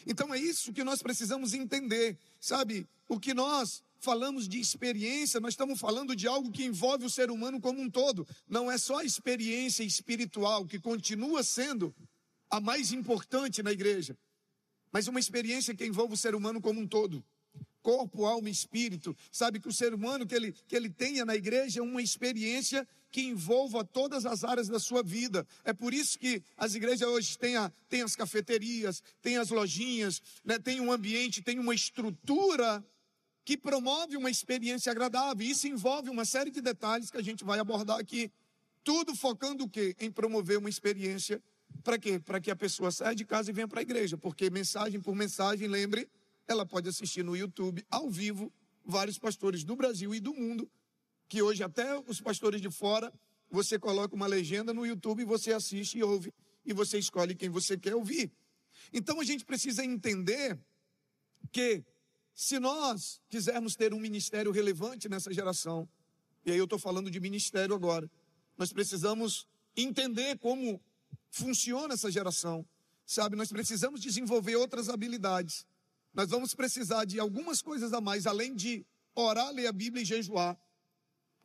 Então 0.06 0.32
é 0.32 0.38
isso 0.38 0.72
que 0.72 0.84
nós 0.84 1.02
precisamos 1.02 1.52
entender, 1.52 2.16
sabe? 2.38 2.88
O 3.08 3.18
que 3.18 3.34
nós 3.34 3.82
falamos 3.98 4.48
de 4.48 4.60
experiência, 4.60 5.40
nós 5.40 5.54
estamos 5.54 5.80
falando 5.80 6.14
de 6.14 6.28
algo 6.28 6.52
que 6.52 6.64
envolve 6.64 7.04
o 7.04 7.10
ser 7.10 7.32
humano 7.32 7.60
como 7.60 7.80
um 7.80 7.90
todo. 7.90 8.24
Não 8.48 8.70
é 8.70 8.78
só 8.78 8.98
a 8.98 9.04
experiência 9.04 9.82
espiritual, 9.82 10.64
que 10.64 10.78
continua 10.78 11.42
sendo 11.42 11.92
a 12.48 12.60
mais 12.60 12.92
importante 12.92 13.60
na 13.60 13.72
igreja 13.72 14.16
mas 14.92 15.08
uma 15.08 15.20
experiência 15.20 15.74
que 15.74 15.84
envolve 15.84 16.14
o 16.14 16.16
ser 16.16 16.34
humano 16.34 16.60
como 16.60 16.80
um 16.80 16.86
todo. 16.86 17.24
Corpo, 17.82 18.26
alma 18.26 18.48
e 18.48 18.52
espírito. 18.52 19.16
Sabe 19.30 19.60
que 19.60 19.68
o 19.68 19.72
ser 19.72 19.94
humano 19.94 20.26
que 20.26 20.34
ele, 20.34 20.52
que 20.66 20.76
ele 20.76 20.90
tenha 20.90 21.24
na 21.24 21.36
igreja 21.36 21.80
é 21.80 21.82
uma 21.82 22.02
experiência 22.02 22.86
que 23.10 23.22
envolva 23.22 23.84
todas 23.84 24.26
as 24.26 24.44
áreas 24.44 24.68
da 24.68 24.78
sua 24.78 25.02
vida. 25.02 25.46
É 25.64 25.72
por 25.72 25.94
isso 25.94 26.18
que 26.18 26.42
as 26.56 26.74
igrejas 26.74 27.08
hoje 27.08 27.38
têm, 27.38 27.56
a, 27.56 27.72
têm 27.88 28.02
as 28.02 28.14
cafeterias, 28.14 29.02
têm 29.22 29.38
as 29.38 29.48
lojinhas, 29.50 30.20
né, 30.44 30.58
tem 30.58 30.80
um 30.80 30.92
ambiente, 30.92 31.42
tem 31.42 31.58
uma 31.58 31.74
estrutura 31.74 32.84
que 33.44 33.56
promove 33.56 34.16
uma 34.16 34.30
experiência 34.30 34.92
agradável. 34.92 35.46
Isso 35.46 35.66
envolve 35.66 36.10
uma 36.10 36.26
série 36.26 36.50
de 36.50 36.60
detalhes 36.60 37.10
que 37.10 37.16
a 37.16 37.22
gente 37.22 37.44
vai 37.44 37.58
abordar 37.58 37.98
aqui. 37.98 38.30
Tudo 38.84 39.14
focando 39.14 39.64
o 39.64 39.68
quê? 39.68 39.96
Em 39.98 40.10
promover 40.10 40.58
uma 40.58 40.68
experiência 40.68 41.42
para 41.82 41.98
quê? 41.98 42.18
Para 42.18 42.40
que 42.40 42.50
a 42.50 42.56
pessoa 42.56 42.90
saia 42.90 43.14
de 43.14 43.24
casa 43.24 43.50
e 43.50 43.52
venha 43.52 43.68
para 43.68 43.80
a 43.80 43.82
igreja, 43.82 44.16
porque 44.16 44.50
mensagem 44.50 45.00
por 45.00 45.14
mensagem, 45.14 45.68
lembre, 45.68 46.08
ela 46.46 46.64
pode 46.66 46.88
assistir 46.88 47.22
no 47.22 47.36
YouTube 47.36 47.84
ao 47.90 48.10
vivo 48.10 48.52
vários 48.84 49.18
pastores 49.18 49.64
do 49.64 49.76
Brasil 49.76 50.14
e 50.14 50.20
do 50.20 50.32
mundo, 50.34 50.70
que 51.28 51.42
hoje 51.42 51.62
até 51.62 51.98
os 51.98 52.20
pastores 52.20 52.60
de 52.60 52.70
fora, 52.70 53.12
você 53.50 53.78
coloca 53.78 54.14
uma 54.14 54.26
legenda 54.26 54.72
no 54.72 54.86
YouTube, 54.86 55.24
você 55.24 55.52
assiste 55.52 55.98
e 55.98 56.02
ouve 56.02 56.32
e 56.64 56.72
você 56.72 56.98
escolhe 56.98 57.34
quem 57.34 57.48
você 57.48 57.76
quer 57.76 57.94
ouvir. 57.94 58.32
Então 58.92 59.20
a 59.20 59.24
gente 59.24 59.44
precisa 59.44 59.84
entender 59.84 60.58
que 61.52 61.84
se 62.34 62.58
nós 62.58 63.20
quisermos 63.28 63.74
ter 63.74 63.92
um 63.92 64.00
ministério 64.00 64.52
relevante 64.52 65.08
nessa 65.08 65.32
geração, 65.32 65.88
e 66.44 66.50
aí 66.50 66.58
eu 66.58 66.64
estou 66.64 66.78
falando 66.78 67.10
de 67.10 67.20
ministério 67.20 67.74
agora, 67.74 68.10
nós 68.56 68.72
precisamos 68.72 69.46
entender 69.76 70.38
como 70.38 70.80
funciona 71.30 71.94
essa 71.94 72.10
geração, 72.10 72.66
sabe? 73.06 73.36
Nós 73.36 73.50
precisamos 73.50 74.00
desenvolver 74.00 74.56
outras 74.56 74.88
habilidades. 74.88 75.66
Nós 76.14 76.30
vamos 76.30 76.54
precisar 76.54 77.04
de 77.04 77.20
algumas 77.20 77.62
coisas 77.62 77.92
a 77.92 78.00
mais, 78.00 78.26
além 78.26 78.54
de 78.54 78.84
orar, 79.14 79.52
ler 79.52 79.66
a 79.66 79.72
Bíblia 79.72 80.02
e 80.02 80.06
jejuar. 80.06 80.58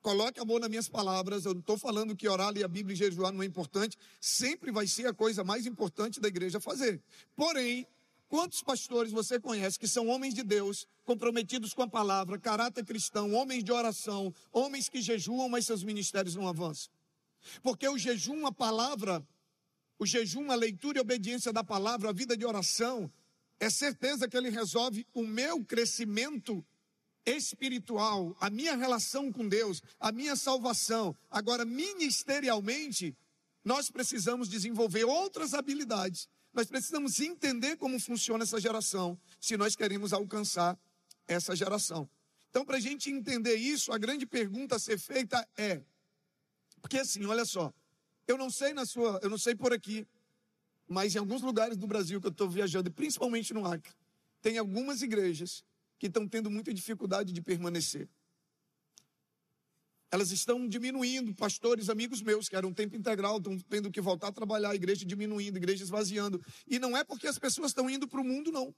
Coloque 0.01 0.39
amor 0.39 0.59
nas 0.59 0.69
minhas 0.69 0.89
palavras. 0.89 1.45
Eu 1.45 1.53
não 1.53 1.61
estou 1.61 1.77
falando 1.77 2.15
que 2.15 2.27
orar, 2.27 2.51
ler 2.51 2.63
a 2.63 2.67
Bíblia 2.67 2.93
e 2.93 2.97
jejuar 2.97 3.31
não 3.31 3.41
é 3.41 3.45
importante. 3.45 3.97
Sempre 4.19 4.71
vai 4.71 4.85
ser 4.87 5.07
a 5.07 5.13
coisa 5.13 5.43
mais 5.43 5.65
importante 5.65 6.19
da 6.19 6.27
igreja 6.27 6.59
fazer. 6.59 7.01
Porém, 7.35 7.87
Quantos 8.33 8.63
pastores 8.63 9.11
você 9.11 9.39
conhece 9.39 9.77
que 9.77 9.87
são 9.87 10.07
homens 10.07 10.33
de 10.33 10.41
Deus, 10.41 10.87
comprometidos 11.05 11.71
com 11.71 11.83
a 11.83 11.87
palavra, 11.87 12.39
caráter 12.39 12.83
cristão, 12.83 13.31
homens 13.35 13.63
de 13.63 13.71
oração, 13.71 14.33
homens 14.51 14.89
que 14.89 15.03
jejuam, 15.03 15.47
mas 15.47 15.67
seus 15.67 15.83
ministérios 15.83 16.33
não 16.33 16.47
avançam? 16.47 16.91
Porque 17.61 17.87
o 17.87 17.95
jejum, 17.95 18.47
a 18.47 18.51
palavra, 18.51 19.23
o 20.03 20.05
jejum, 20.05 20.51
a 20.51 20.55
leitura 20.55 20.97
e 20.97 20.99
a 20.99 21.01
obediência 21.01 21.51
da 21.51 21.63
palavra, 21.63 22.09
a 22.09 22.13
vida 22.13 22.37
de 22.37 22.45
oração, 22.45 23.11
é 23.59 23.69
certeza 23.69 24.27
que 24.27 24.37
ele 24.37 24.49
resolve 24.49 25.05
o 25.13 25.23
meu 25.23 25.63
crescimento 25.65 26.65
espiritual, 27.25 28.35
a 28.39 28.49
minha 28.49 28.75
relação 28.75 29.31
com 29.31 29.47
Deus, 29.47 29.81
a 29.99 30.11
minha 30.11 30.35
salvação. 30.35 31.15
Agora, 31.29 31.65
ministerialmente, 31.65 33.15
nós 33.63 33.89
precisamos 33.89 34.49
desenvolver 34.49 35.05
outras 35.05 35.53
habilidades 35.53 36.27
nós 36.53 36.67
precisamos 36.67 37.19
entender 37.19 37.77
como 37.77 37.99
funciona 37.99 38.43
essa 38.43 38.61
geração, 38.61 39.19
se 39.41 39.57
nós 39.57 39.75
queremos 39.75 40.13
alcançar 40.13 40.77
essa 41.27 41.55
geração. 41.55 42.07
Então, 42.49 42.63
para 42.63 42.77
a 42.77 42.79
gente 42.79 43.09
entender 43.09 43.55
isso, 43.55 43.91
a 43.91 43.97
grande 43.97 44.25
pergunta 44.25 44.75
a 44.75 44.79
ser 44.79 44.99
feita 44.99 45.47
é: 45.57 45.81
porque 46.79 46.99
assim, 46.99 47.25
olha 47.25 47.43
só, 47.43 47.73
eu 48.27 48.37
não 48.37 48.49
sei 48.49 48.73
na 48.73 48.85
sua, 48.85 49.19
eu 49.21 49.29
não 49.29 49.37
sei 49.37 49.55
por 49.55 49.73
aqui, 49.73 50.07
mas 50.87 51.15
em 51.15 51.19
alguns 51.19 51.41
lugares 51.41 51.77
do 51.77 51.87
Brasil 51.87 52.19
que 52.19 52.27
eu 52.27 52.31
estou 52.31 52.49
viajando, 52.49 52.91
principalmente 52.91 53.53
no 53.53 53.65
Acre, 53.65 53.93
tem 54.41 54.57
algumas 54.57 55.01
igrejas 55.01 55.63
que 55.97 56.07
estão 56.07 56.27
tendo 56.27 56.49
muita 56.49 56.73
dificuldade 56.73 57.31
de 57.31 57.41
permanecer 57.41 58.09
elas 60.13 60.29
estão 60.29 60.67
diminuindo. 60.67 61.33
Pastores, 61.33 61.89
amigos 61.89 62.21
meus, 62.21 62.47
que 62.47 62.55
eram 62.55 62.71
tempo 62.71 62.95
integral, 62.95 63.37
estão 63.37 63.57
tendo 63.57 63.89
que 63.89 63.99
voltar 63.99 64.27
a 64.27 64.31
trabalhar, 64.31 64.69
a 64.69 64.75
igreja 64.75 65.03
diminuindo, 65.03 65.55
a 65.55 65.57
igreja 65.57 65.83
esvaziando. 65.83 66.39
E 66.67 66.77
não 66.77 66.95
é 66.95 67.03
porque 67.03 67.25
as 67.25 67.39
pessoas 67.39 67.71
estão 67.71 67.89
indo 67.89 68.07
para 68.07 68.21
o 68.21 68.23
mundo, 68.23 68.51
não. 68.51 68.75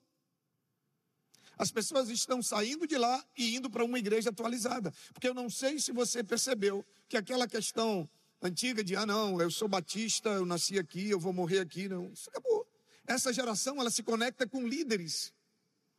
As 1.57 1.71
pessoas 1.71 2.09
estão 2.09 2.41
saindo 2.41 2.87
de 2.87 2.97
lá 2.97 3.21
e 3.37 3.53
indo 3.53 3.69
para 3.69 3.83
uma 3.83 3.99
igreja 3.99 4.29
atualizada. 4.29 4.93
Porque 5.11 5.27
eu 5.27 5.33
não 5.33 5.49
sei 5.49 5.77
se 5.77 5.91
você 5.91 6.23
percebeu 6.23 6.85
que 7.09 7.17
aquela 7.17 7.49
questão 7.49 8.09
antiga 8.41 8.83
de, 8.83 8.95
ah, 8.95 9.05
não, 9.05 9.41
eu 9.41 9.49
sou 9.49 9.67
batista, 9.67 10.29
eu 10.29 10.45
nasci 10.45 10.77
aqui, 10.77 11.09
eu 11.09 11.19
vou 11.19 11.33
morrer 11.33 11.59
aqui, 11.59 11.87
não, 11.87 12.11
isso 12.11 12.29
acabou. 12.29 12.67
Essa 13.07 13.31
geração, 13.31 13.79
ela 13.79 13.91
se 13.91 14.03
conecta 14.03 14.47
com 14.47 14.67
líderes, 14.67 15.33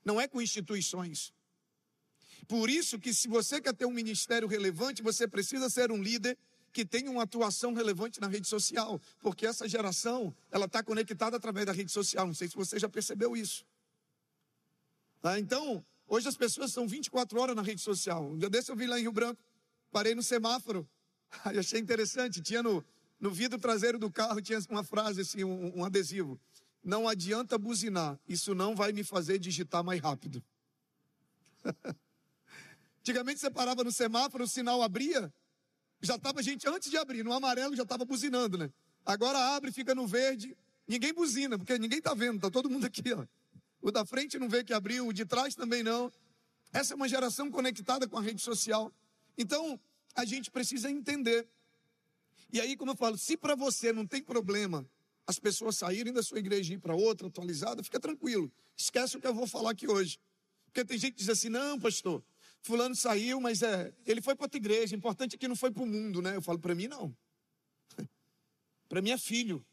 não 0.04 0.20
é 0.20 0.26
com 0.26 0.40
instituições. 0.40 1.32
Por 2.46 2.70
isso 2.70 2.98
que 2.98 3.12
se 3.12 3.28
você 3.28 3.60
quer 3.60 3.74
ter 3.74 3.86
um 3.86 3.92
ministério 3.92 4.46
relevante, 4.46 5.02
você 5.02 5.26
precisa 5.26 5.68
ser 5.68 5.90
um 5.90 6.02
líder 6.02 6.38
que 6.72 6.84
tenha 6.84 7.10
uma 7.10 7.22
atuação 7.22 7.72
relevante 7.72 8.20
na 8.20 8.28
rede 8.28 8.46
social, 8.46 9.00
porque 9.20 9.46
essa 9.46 9.66
geração, 9.66 10.34
ela 10.50 10.66
está 10.66 10.82
conectada 10.82 11.36
através 11.36 11.64
da 11.64 11.72
rede 11.72 11.90
social, 11.90 12.26
não 12.26 12.34
sei 12.34 12.48
se 12.48 12.54
você 12.54 12.78
já 12.78 12.88
percebeu 12.88 13.36
isso. 13.36 13.64
Tá? 15.22 15.38
Então, 15.38 15.84
hoje 16.06 16.28
as 16.28 16.36
pessoas 16.36 16.70
estão 16.70 16.86
24 16.86 17.40
horas 17.40 17.56
na 17.56 17.62
rede 17.62 17.80
social. 17.80 18.30
Um 18.30 18.38
dia 18.38 18.50
desse 18.50 18.70
eu 18.70 18.76
vi 18.76 18.86
lá 18.86 18.98
em 18.98 19.02
Rio 19.02 19.12
Branco, 19.12 19.42
parei 19.90 20.14
no 20.14 20.22
semáforo, 20.22 20.88
achei 21.58 21.80
interessante, 21.80 22.40
tinha 22.40 22.62
no, 22.62 22.84
no 23.20 23.30
vidro 23.30 23.58
traseiro 23.58 23.98
do 23.98 24.10
carro, 24.10 24.40
tinha 24.40 24.58
uma 24.70 24.84
frase 24.84 25.20
assim, 25.20 25.44
um, 25.44 25.78
um 25.78 25.84
adesivo. 25.84 26.40
Não 26.82 27.08
adianta 27.08 27.58
buzinar, 27.58 28.18
isso 28.28 28.54
não 28.54 28.76
vai 28.76 28.92
me 28.92 29.02
fazer 29.02 29.38
digitar 29.38 29.82
mais 29.82 30.00
rápido. 30.00 30.42
Antigamente 33.00 33.40
você 33.40 33.50
parava 33.50 33.82
no 33.82 33.92
semáforo, 33.92 34.44
o 34.44 34.48
sinal 34.48 34.82
abria, 34.82 35.32
já 36.00 36.16
estava 36.16 36.42
gente 36.42 36.68
antes 36.68 36.90
de 36.90 36.96
abrir, 36.96 37.24
no 37.24 37.32
amarelo 37.32 37.74
já 37.74 37.82
estava 37.82 38.04
buzinando, 38.04 38.58
né? 38.58 38.70
Agora 39.04 39.38
abre, 39.56 39.72
fica 39.72 39.94
no 39.94 40.06
verde, 40.06 40.56
ninguém 40.86 41.12
buzina, 41.12 41.56
porque 41.56 41.78
ninguém 41.78 41.98
está 41.98 42.14
vendo, 42.14 42.36
está 42.36 42.50
todo 42.50 42.68
mundo 42.70 42.84
aqui, 42.86 43.12
ó. 43.12 43.24
O 43.80 43.90
da 43.90 44.04
frente 44.04 44.38
não 44.38 44.48
vê 44.48 44.64
que 44.64 44.72
abriu, 44.72 45.06
o 45.06 45.12
de 45.12 45.24
trás 45.24 45.54
também 45.54 45.82
não. 45.82 46.12
Essa 46.72 46.94
é 46.94 46.96
uma 46.96 47.08
geração 47.08 47.50
conectada 47.50 48.08
com 48.08 48.18
a 48.18 48.20
rede 48.20 48.42
social. 48.42 48.92
Então, 49.38 49.78
a 50.16 50.24
gente 50.24 50.50
precisa 50.50 50.90
entender. 50.90 51.46
E 52.52 52.60
aí, 52.60 52.76
como 52.76 52.92
eu 52.92 52.96
falo, 52.96 53.18
se 53.18 53.36
para 53.36 53.54
você 53.54 53.92
não 53.92 54.06
tem 54.06 54.22
problema 54.22 54.88
as 55.26 55.38
pessoas 55.38 55.76
saírem 55.76 56.12
da 56.12 56.22
sua 56.22 56.38
igreja 56.38 56.72
e 56.72 56.76
ir 56.76 56.78
para 56.78 56.94
outra 56.94 57.26
atualizada, 57.26 57.82
fica 57.82 57.98
tranquilo. 57.98 58.50
Esquece 58.76 59.16
o 59.16 59.20
que 59.20 59.26
eu 59.26 59.34
vou 59.34 59.46
falar 59.46 59.72
aqui 59.72 59.88
hoje. 59.88 60.20
Porque 60.66 60.84
tem 60.84 60.96
gente 60.96 61.14
que 61.14 61.18
diz 61.18 61.28
assim: 61.28 61.48
não, 61.48 61.80
pastor, 61.80 62.22
fulano 62.62 62.94
saiu, 62.94 63.40
mas 63.40 63.62
é, 63.62 63.92
ele 64.06 64.20
foi 64.20 64.36
para 64.36 64.44
outra 64.44 64.56
igreja. 64.56 64.94
Importante 64.94 65.34
é 65.34 65.38
que 65.38 65.48
não 65.48 65.56
foi 65.56 65.70
para 65.70 65.82
o 65.82 65.86
mundo, 65.86 66.22
né? 66.22 66.36
Eu 66.36 66.42
falo, 66.42 66.58
para 66.58 66.74
mim 66.74 66.86
não. 66.86 67.14
para 68.88 69.02
mim 69.02 69.10
é 69.10 69.18
filho. 69.18 69.64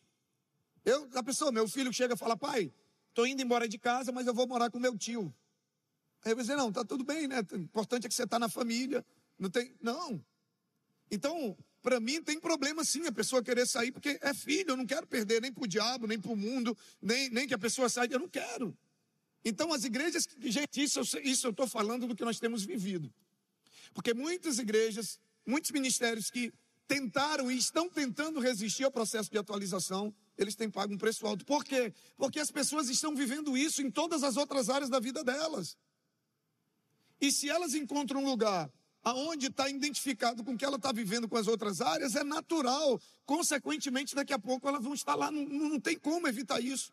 Eu, 0.84 1.08
a 1.14 1.24
pessoa, 1.24 1.52
meu 1.52 1.68
filho 1.68 1.94
chega 1.94 2.16
e 2.16 2.18
fala, 2.18 2.36
pai, 2.36 2.74
estou 3.10 3.28
indo 3.28 3.42
embora 3.42 3.68
de 3.68 3.78
casa, 3.78 4.12
mas 4.12 4.26
eu 4.26 4.34
vou 4.34 4.48
morar 4.48 4.72
com 4.72 4.80
meu 4.80 4.98
tio. 4.98 5.34
Aí 6.26 6.32
eu 6.32 6.36
vou 6.36 6.44
dizer, 6.44 6.56
não, 6.56 6.72
tá 6.72 6.84
tudo 6.84 7.04
bem, 7.04 7.28
né? 7.28 7.40
Importante 7.54 8.06
é 8.06 8.10
que 8.10 8.16
você 8.16 8.24
está 8.24 8.40
na 8.40 8.50
família. 8.50 9.06
Não 9.38 9.50
tem. 9.50 9.76
Não. 9.82 10.24
Então, 11.14 11.56
para 11.80 12.00
mim 12.00 12.24
tem 12.24 12.40
problema 12.40 12.84
sim 12.84 13.06
a 13.06 13.12
pessoa 13.12 13.44
querer 13.44 13.68
sair, 13.68 13.92
porque 13.92 14.18
é 14.20 14.34
filho, 14.34 14.72
eu 14.72 14.76
não 14.76 14.84
quero 14.84 15.06
perder 15.06 15.40
nem 15.40 15.54
para 15.54 15.64
o 15.64 15.68
diabo, 15.68 16.08
nem 16.08 16.20
para 16.20 16.32
o 16.32 16.36
mundo, 16.36 16.76
nem, 17.00 17.30
nem 17.30 17.48
que 17.48 17.54
a 17.54 17.58
pessoa 17.60 17.88
saia, 17.88 18.10
eu 18.12 18.18
não 18.18 18.28
quero. 18.28 18.76
Então, 19.46 19.72
as 19.72 19.84
igrejas, 19.84 20.28
gente, 20.40 20.82
isso, 20.82 21.02
isso 21.24 21.46
eu 21.46 21.52
estou 21.52 21.68
falando 21.68 22.08
do 22.08 22.16
que 22.16 22.26
nós 22.26 22.40
temos 22.40 22.66
vivido. 22.66 23.14
Porque 23.94 24.12
muitas 24.12 24.58
igrejas, 24.58 25.20
muitos 25.46 25.70
ministérios 25.70 26.32
que 26.32 26.52
tentaram 26.88 27.52
e 27.52 27.58
estão 27.60 27.88
tentando 27.88 28.40
resistir 28.40 28.84
ao 28.84 28.92
processo 28.92 29.30
de 29.30 29.38
atualização, 29.38 30.12
eles 30.36 30.56
têm 30.56 30.68
pago 30.68 30.96
um 30.96 30.98
preço 30.98 31.28
alto. 31.28 31.46
Por 31.46 31.64
quê? 31.64 31.94
Porque 32.18 32.40
as 32.40 32.50
pessoas 32.50 32.90
estão 32.90 33.16
vivendo 33.16 33.56
isso 33.56 33.84
em 33.84 33.92
todas 33.92 34.24
as 34.24 34.36
outras 34.36 34.68
áreas 34.68 34.90
da 34.90 35.00
vida 35.00 35.24
delas. 35.24 35.78
E 37.22 37.32
se 37.32 37.52
elas 37.52 37.76
encontram 37.76 38.24
um 38.24 38.26
lugar 38.26 38.68
aonde 39.04 39.48
está 39.48 39.70
identificado 39.70 40.44
com 40.44 40.54
o 40.54 40.58
que 40.58 40.64
ela 40.64 40.78
está 40.78 40.92
vivendo 40.92 41.28
com 41.28 41.36
as 41.36 41.48
outras 41.48 41.82
áreas, 41.82 42.16
é 42.16 42.24
natural. 42.24 43.00
Consequentemente, 43.26 44.16
daqui 44.16 44.34
a 44.34 44.40
pouco 44.40 44.68
elas 44.68 44.84
vão 44.84 44.94
estar 44.94 45.16
lá, 45.16 45.30
não, 45.30 45.44
não 45.44 45.80
tem 45.80 45.98
como 45.98 46.28
evitar 46.28 46.62
isso. 46.62 46.92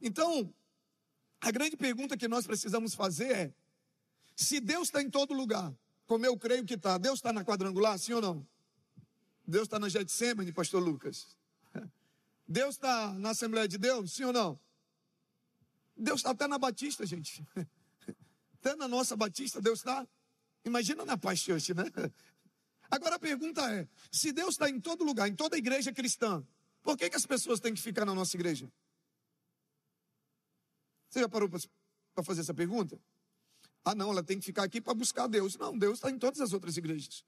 Então, 0.00 0.52
a 1.40 1.50
grande 1.50 1.76
pergunta 1.76 2.16
que 2.16 2.26
nós 2.26 2.46
precisamos 2.46 2.94
fazer 2.94 3.30
é: 3.30 3.54
se 4.34 4.60
Deus 4.60 4.88
está 4.88 5.00
em 5.00 5.08
todo 5.08 5.32
lugar, 5.32 5.72
como 6.06 6.26
eu 6.26 6.36
creio 6.36 6.64
que 6.64 6.74
está, 6.74 6.98
Deus 6.98 7.18
está 7.18 7.32
na 7.32 7.44
quadrangular, 7.44 7.98
sim 7.98 8.12
ou 8.12 8.20
não? 8.20 8.46
Deus 9.46 9.64
está 9.64 9.78
na 9.78 9.88
Getsemane, 9.88 10.52
pastor 10.52 10.82
Lucas. 10.82 11.36
Deus 12.48 12.74
está 12.74 13.12
na 13.14 13.30
Assembleia 13.30 13.68
de 13.68 13.78
Deus, 13.78 14.12
sim 14.12 14.24
ou 14.24 14.32
não? 14.32 14.58
Deus 15.96 16.18
está 16.20 16.30
até 16.30 16.46
na 16.46 16.58
Batista, 16.58 17.06
gente. 17.06 17.46
Até 18.58 18.74
na 18.74 18.88
nossa 18.88 19.16
Batista, 19.16 19.60
Deus 19.60 19.78
está. 19.78 20.04
Imagina 20.66 21.04
na 21.04 21.16
Church, 21.36 21.72
né? 21.72 21.84
Agora 22.90 23.14
a 23.14 23.18
pergunta 23.20 23.62
é: 23.72 23.88
se 24.10 24.32
Deus 24.32 24.54
está 24.54 24.68
em 24.68 24.80
todo 24.80 25.04
lugar, 25.04 25.28
em 25.28 25.34
toda 25.34 25.56
igreja 25.56 25.92
cristã, 25.92 26.44
por 26.82 26.96
que, 26.96 27.08
que 27.08 27.16
as 27.16 27.24
pessoas 27.24 27.60
têm 27.60 27.72
que 27.72 27.80
ficar 27.80 28.04
na 28.04 28.14
nossa 28.14 28.36
igreja? 28.36 28.70
Você 31.08 31.20
já 31.20 31.28
parou 31.28 31.48
para 31.48 32.24
fazer 32.24 32.40
essa 32.40 32.52
pergunta? 32.52 33.00
Ah, 33.84 33.94
não, 33.94 34.10
ela 34.10 34.24
tem 34.24 34.40
que 34.40 34.44
ficar 34.44 34.64
aqui 34.64 34.80
para 34.80 34.92
buscar 34.92 35.28
Deus. 35.28 35.56
Não, 35.56 35.78
Deus 35.78 35.98
está 35.98 36.10
em 36.10 36.18
todas 36.18 36.40
as 36.40 36.52
outras 36.52 36.76
igrejas. 36.76 37.24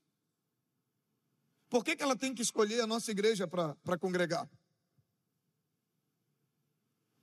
Por 1.69 1.85
que, 1.85 1.95
que 1.95 2.03
ela 2.03 2.17
tem 2.17 2.35
que 2.35 2.43
escolher 2.43 2.81
a 2.81 2.87
nossa 2.87 3.13
igreja 3.13 3.47
para 3.47 3.99
congregar? 3.99 4.51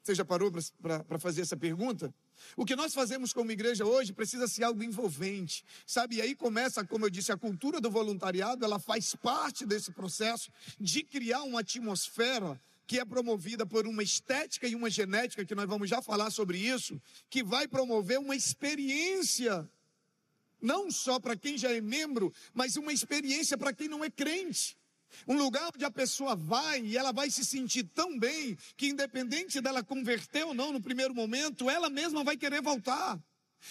Você 0.01 0.15
já 0.15 0.23
parou 0.23 0.49
para 0.81 1.19
fazer 1.19 1.41
essa 1.41 1.57
pergunta? 1.57 2.13
O 2.55 2.65
que 2.65 2.75
nós 2.75 2.93
fazemos 2.93 3.33
como 3.33 3.51
igreja 3.51 3.85
hoje 3.85 4.13
precisa 4.13 4.47
ser 4.47 4.63
algo 4.63 4.83
envolvente, 4.83 5.63
sabe? 5.85 6.17
E 6.17 6.21
aí 6.21 6.35
começa, 6.35 6.85
como 6.85 7.05
eu 7.05 7.09
disse, 7.09 7.31
a 7.31 7.37
cultura 7.37 7.81
do 7.81 7.89
voluntariado, 7.89 8.63
ela 8.63 8.79
faz 8.79 9.15
parte 9.15 9.65
desse 9.65 9.91
processo 9.91 10.51
de 10.79 11.03
criar 11.03 11.43
uma 11.43 11.61
atmosfera 11.61 12.59
que 12.87 12.99
é 12.99 13.05
promovida 13.05 13.65
por 13.65 13.87
uma 13.87 14.03
estética 14.03 14.67
e 14.67 14.75
uma 14.75 14.89
genética, 14.89 15.45
que 15.45 15.55
nós 15.55 15.67
vamos 15.67 15.89
já 15.89 16.01
falar 16.01 16.29
sobre 16.29 16.57
isso, 16.57 17.01
que 17.29 17.43
vai 17.43 17.67
promover 17.67 18.19
uma 18.19 18.35
experiência, 18.35 19.67
não 20.61 20.91
só 20.91 21.19
para 21.19 21.35
quem 21.35 21.57
já 21.57 21.71
é 21.71 21.81
membro, 21.81 22.33
mas 22.53 22.75
uma 22.75 22.93
experiência 22.93 23.57
para 23.57 23.73
quem 23.73 23.87
não 23.87 24.03
é 24.03 24.09
crente. 24.09 24.77
Um 25.27 25.37
lugar 25.37 25.71
onde 25.73 25.85
a 25.85 25.91
pessoa 25.91 26.35
vai 26.35 26.81
e 26.81 26.97
ela 26.97 27.11
vai 27.11 27.29
se 27.29 27.43
sentir 27.43 27.83
tão 27.83 28.17
bem 28.17 28.57
que, 28.75 28.87
independente 28.87 29.61
dela 29.61 29.83
converter 29.83 30.45
ou 30.45 30.53
não 30.53 30.71
no 30.71 30.81
primeiro 30.81 31.13
momento, 31.13 31.69
ela 31.69 31.89
mesma 31.89 32.23
vai 32.23 32.37
querer 32.37 32.61
voltar. 32.61 33.19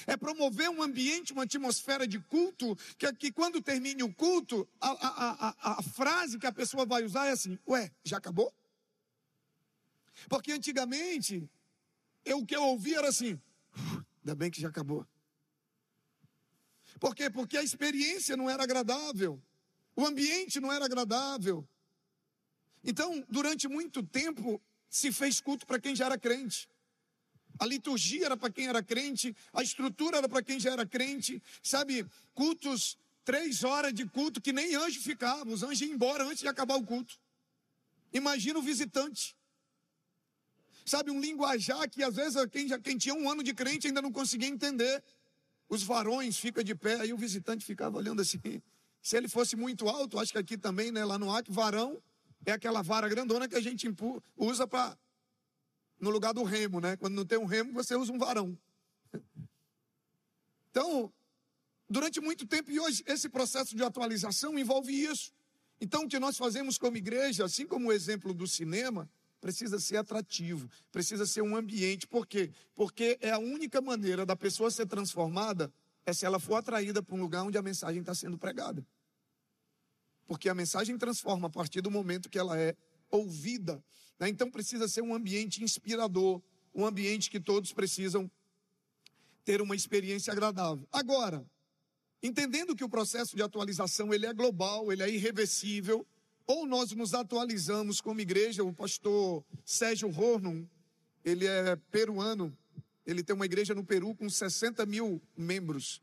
É 0.06 0.16
promover 0.16 0.68
um 0.70 0.82
ambiente, 0.82 1.32
uma 1.32 1.44
atmosfera 1.44 2.06
de 2.06 2.18
culto, 2.18 2.76
que, 2.98 3.12
que 3.14 3.32
quando 3.32 3.62
termine 3.62 4.02
o 4.02 4.12
culto, 4.12 4.68
a, 4.80 4.90
a, 4.90 5.48
a, 5.48 5.78
a 5.78 5.82
frase 5.82 6.38
que 6.38 6.46
a 6.46 6.52
pessoa 6.52 6.84
vai 6.84 7.04
usar 7.04 7.26
é 7.26 7.30
assim: 7.30 7.58
Ué, 7.68 7.90
já 8.02 8.16
acabou? 8.16 8.52
Porque 10.28 10.52
antigamente, 10.52 11.48
eu, 12.24 12.38
o 12.38 12.46
que 12.46 12.56
eu 12.56 12.62
ouvia 12.62 12.98
era 12.98 13.08
assim: 13.08 13.40
ainda 14.20 14.34
bem 14.34 14.50
que 14.50 14.60
já 14.60 14.68
acabou. 14.68 15.06
Por 16.98 17.14
quê? 17.14 17.28
Porque 17.28 17.56
a 17.56 17.62
experiência 17.62 18.36
não 18.36 18.48
era 18.48 18.62
agradável, 18.62 19.42
o 19.96 20.06
ambiente 20.06 20.60
não 20.60 20.72
era 20.72 20.84
agradável. 20.84 21.66
Então, 22.82 23.24
durante 23.28 23.66
muito 23.68 24.02
tempo, 24.02 24.60
se 24.88 25.10
fez 25.10 25.40
culto 25.40 25.66
para 25.66 25.80
quem 25.80 25.96
já 25.96 26.06
era 26.06 26.18
crente. 26.18 26.68
A 27.58 27.66
liturgia 27.66 28.26
era 28.26 28.36
para 28.36 28.52
quem 28.52 28.66
era 28.66 28.82
crente, 28.82 29.34
a 29.52 29.62
estrutura 29.62 30.18
era 30.18 30.28
para 30.28 30.42
quem 30.42 30.58
já 30.58 30.72
era 30.72 30.84
crente, 30.84 31.42
sabe? 31.62 32.04
Cultos, 32.34 32.98
três 33.24 33.62
horas 33.62 33.94
de 33.94 34.06
culto 34.06 34.40
que 34.40 34.52
nem 34.52 34.74
anjo 34.74 35.00
ficava, 35.00 35.48
os 35.50 35.62
anjos 35.62 35.80
iam 35.80 35.92
embora 35.92 36.24
antes 36.24 36.40
de 36.40 36.48
acabar 36.48 36.76
o 36.76 36.84
culto. 36.84 37.18
Imagina 38.12 38.58
o 38.58 38.62
visitante. 38.62 39.36
Sabe, 40.84 41.10
um 41.10 41.20
linguajar 41.20 41.88
que 41.88 42.02
às 42.02 42.14
vezes 42.14 42.36
quem, 42.52 42.68
já, 42.68 42.78
quem 42.78 42.98
tinha 42.98 43.14
um 43.14 43.30
ano 43.30 43.42
de 43.42 43.54
crente 43.54 43.86
ainda 43.86 44.02
não 44.02 44.12
conseguia 44.12 44.48
entender. 44.48 45.02
Os 45.68 45.82
varões 45.82 46.38
ficam 46.38 46.62
de 46.62 46.74
pé, 46.74 47.00
aí 47.00 47.12
o 47.12 47.16
visitante 47.16 47.64
ficava 47.64 47.96
olhando 47.96 48.20
assim. 48.20 48.62
Se 49.04 49.18
ele 49.18 49.28
fosse 49.28 49.54
muito 49.54 49.86
alto, 49.86 50.18
acho 50.18 50.32
que 50.32 50.38
aqui 50.38 50.56
também, 50.56 50.90
né, 50.90 51.04
lá 51.04 51.18
no 51.18 51.30
Acre, 51.30 51.52
varão 51.52 52.02
é 52.46 52.52
aquela 52.52 52.80
vara 52.80 53.06
grandona 53.06 53.46
que 53.46 53.54
a 53.54 53.60
gente 53.60 53.86
usa 54.34 54.66
para 54.66 54.96
no 56.00 56.08
lugar 56.08 56.32
do 56.32 56.42
remo, 56.42 56.80
né? 56.80 56.96
Quando 56.96 57.14
não 57.14 57.26
tem 57.26 57.36
um 57.36 57.44
remo, 57.44 57.70
você 57.74 57.94
usa 57.94 58.10
um 58.10 58.16
varão. 58.18 58.58
Então, 60.70 61.12
durante 61.86 62.18
muito 62.18 62.46
tempo 62.46 62.70
e 62.70 62.80
hoje 62.80 63.04
esse 63.06 63.28
processo 63.28 63.76
de 63.76 63.84
atualização 63.84 64.58
envolve 64.58 64.90
isso. 64.90 65.34
Então, 65.78 66.04
o 66.04 66.08
que 66.08 66.18
nós 66.18 66.38
fazemos 66.38 66.78
como 66.78 66.96
igreja, 66.96 67.44
assim 67.44 67.66
como 67.66 67.90
o 67.90 67.92
exemplo 67.92 68.32
do 68.32 68.46
cinema, 68.46 69.06
precisa 69.38 69.78
ser 69.78 69.98
atrativo, 69.98 70.66
precisa 70.90 71.26
ser 71.26 71.42
um 71.42 71.54
ambiente. 71.54 72.06
Por 72.06 72.26
quê? 72.26 72.50
Porque 72.74 73.18
é 73.20 73.32
a 73.32 73.38
única 73.38 73.82
maneira 73.82 74.24
da 74.24 74.34
pessoa 74.34 74.70
ser 74.70 74.86
transformada 74.86 75.70
é 76.06 76.12
se 76.14 76.24
ela 76.24 76.40
for 76.40 76.54
atraída 76.54 77.02
para 77.02 77.14
um 77.14 77.20
lugar 77.20 77.42
onde 77.42 77.58
a 77.58 77.62
mensagem 77.62 78.00
está 78.00 78.14
sendo 78.14 78.38
pregada. 78.38 78.84
Porque 80.26 80.48
a 80.48 80.54
mensagem 80.54 80.96
transforma 80.96 81.48
a 81.48 81.50
partir 81.50 81.80
do 81.80 81.90
momento 81.90 82.28
que 82.28 82.38
ela 82.38 82.58
é 82.58 82.74
ouvida. 83.10 83.82
Né? 84.18 84.28
Então 84.28 84.50
precisa 84.50 84.88
ser 84.88 85.02
um 85.02 85.14
ambiente 85.14 85.62
inspirador, 85.62 86.42
um 86.74 86.86
ambiente 86.86 87.30
que 87.30 87.40
todos 87.40 87.72
precisam 87.72 88.30
ter 89.44 89.60
uma 89.60 89.76
experiência 89.76 90.32
agradável. 90.32 90.88
Agora, 90.90 91.44
entendendo 92.22 92.74
que 92.74 92.84
o 92.84 92.88
processo 92.88 93.36
de 93.36 93.42
atualização 93.42 94.12
ele 94.12 94.26
é 94.26 94.32
global, 94.32 94.90
ele 94.90 95.02
é 95.02 95.10
irreversível, 95.10 96.06
ou 96.46 96.66
nós 96.66 96.92
nos 96.92 97.14
atualizamos 97.14 98.00
como 98.00 98.20
igreja, 98.20 98.64
o 98.64 98.72
pastor 98.72 99.44
Sérgio 99.64 100.08
Hornon, 100.08 100.64
ele 101.24 101.46
é 101.46 101.76
peruano, 101.90 102.56
ele 103.06 103.22
tem 103.22 103.34
uma 103.34 103.46
igreja 103.46 103.74
no 103.74 103.84
Peru 103.84 104.14
com 104.14 104.28
60 104.28 104.84
mil 104.86 105.22
membros. 105.36 106.02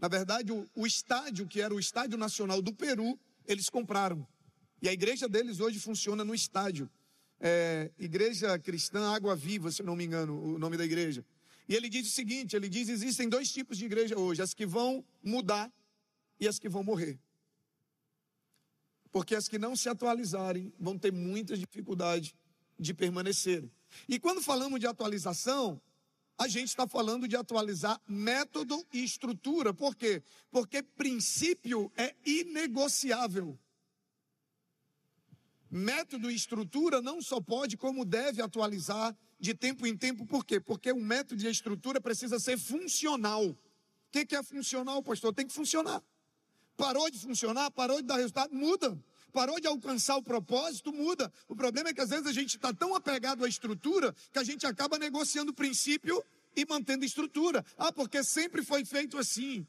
Na 0.00 0.08
verdade, 0.08 0.52
o, 0.52 0.66
o 0.74 0.86
estádio, 0.86 1.46
que 1.46 1.60
era 1.60 1.74
o 1.74 1.80
Estádio 1.80 2.18
Nacional 2.18 2.60
do 2.60 2.72
Peru, 2.72 3.18
eles 3.46 3.68
compraram. 3.68 4.26
E 4.80 4.88
a 4.88 4.92
igreja 4.92 5.28
deles 5.28 5.60
hoje 5.60 5.78
funciona 5.78 6.24
no 6.24 6.34
estádio. 6.34 6.90
É, 7.40 7.90
igreja 7.98 8.58
Cristã 8.58 9.12
Água 9.12 9.34
Viva, 9.34 9.70
se 9.70 9.82
não 9.82 9.96
me 9.96 10.04
engano, 10.04 10.40
o 10.40 10.58
nome 10.58 10.76
da 10.76 10.84
igreja. 10.84 11.24
E 11.68 11.74
ele 11.74 11.88
diz 11.88 12.06
o 12.06 12.10
seguinte: 12.10 12.54
ele 12.54 12.68
diz: 12.68 12.88
existem 12.88 13.28
dois 13.28 13.50
tipos 13.50 13.78
de 13.78 13.84
igreja 13.84 14.18
hoje, 14.18 14.42
as 14.42 14.54
que 14.54 14.66
vão 14.66 15.04
mudar 15.22 15.72
e 16.38 16.46
as 16.46 16.58
que 16.58 16.68
vão 16.68 16.82
morrer. 16.82 17.18
Porque 19.10 19.34
as 19.34 19.48
que 19.48 19.58
não 19.58 19.76
se 19.76 19.88
atualizarem 19.88 20.72
vão 20.78 20.98
ter 20.98 21.12
muita 21.12 21.56
dificuldade 21.56 22.34
de 22.78 22.92
permanecer. 22.92 23.68
E 24.08 24.18
quando 24.18 24.42
falamos 24.42 24.80
de 24.80 24.86
atualização, 24.86 25.80
a 26.36 26.48
gente 26.48 26.68
está 26.68 26.86
falando 26.86 27.28
de 27.28 27.36
atualizar 27.36 28.00
método 28.08 28.84
e 28.92 29.04
estrutura. 29.04 29.72
Por 29.72 29.94
quê? 29.94 30.22
Porque 30.50 30.82
princípio 30.82 31.92
é 31.96 32.14
inegociável. 32.24 33.58
Método 35.70 36.30
e 36.30 36.34
estrutura 36.34 37.00
não 37.00 37.20
só 37.20 37.40
pode, 37.40 37.76
como 37.76 38.04
deve 38.04 38.42
atualizar 38.42 39.16
de 39.38 39.54
tempo 39.54 39.86
em 39.86 39.96
tempo. 39.96 40.26
Por 40.26 40.44
quê? 40.44 40.60
Porque 40.60 40.92
o 40.92 41.00
método 41.00 41.42
e 41.42 41.46
a 41.46 41.50
estrutura 41.50 42.00
precisa 42.00 42.38
ser 42.38 42.58
funcional. 42.58 43.44
O 43.46 43.58
que 44.10 44.34
é 44.34 44.42
funcional, 44.42 45.02
pastor? 45.02 45.34
Tem 45.34 45.46
que 45.46 45.52
funcionar. 45.52 46.02
Parou 46.76 47.10
de 47.10 47.18
funcionar, 47.18 47.70
parou 47.70 48.00
de 48.00 48.06
dar 48.06 48.16
resultado, 48.16 48.54
muda. 48.54 48.98
Parou 49.34 49.58
de 49.58 49.66
alcançar 49.66 50.16
o 50.16 50.22
propósito, 50.22 50.92
muda. 50.92 51.30
O 51.48 51.56
problema 51.56 51.88
é 51.88 51.92
que 51.92 52.00
às 52.00 52.10
vezes 52.10 52.28
a 52.28 52.32
gente 52.32 52.54
está 52.54 52.72
tão 52.72 52.94
apegado 52.94 53.44
à 53.44 53.48
estrutura 53.48 54.14
que 54.32 54.38
a 54.38 54.44
gente 54.44 54.64
acaba 54.64 54.96
negociando 54.96 55.50
o 55.50 55.54
princípio 55.54 56.24
e 56.54 56.64
mantendo 56.64 57.04
estrutura. 57.04 57.66
Ah, 57.76 57.92
porque 57.92 58.22
sempre 58.22 58.62
foi 58.62 58.84
feito 58.84 59.18
assim. 59.18 59.66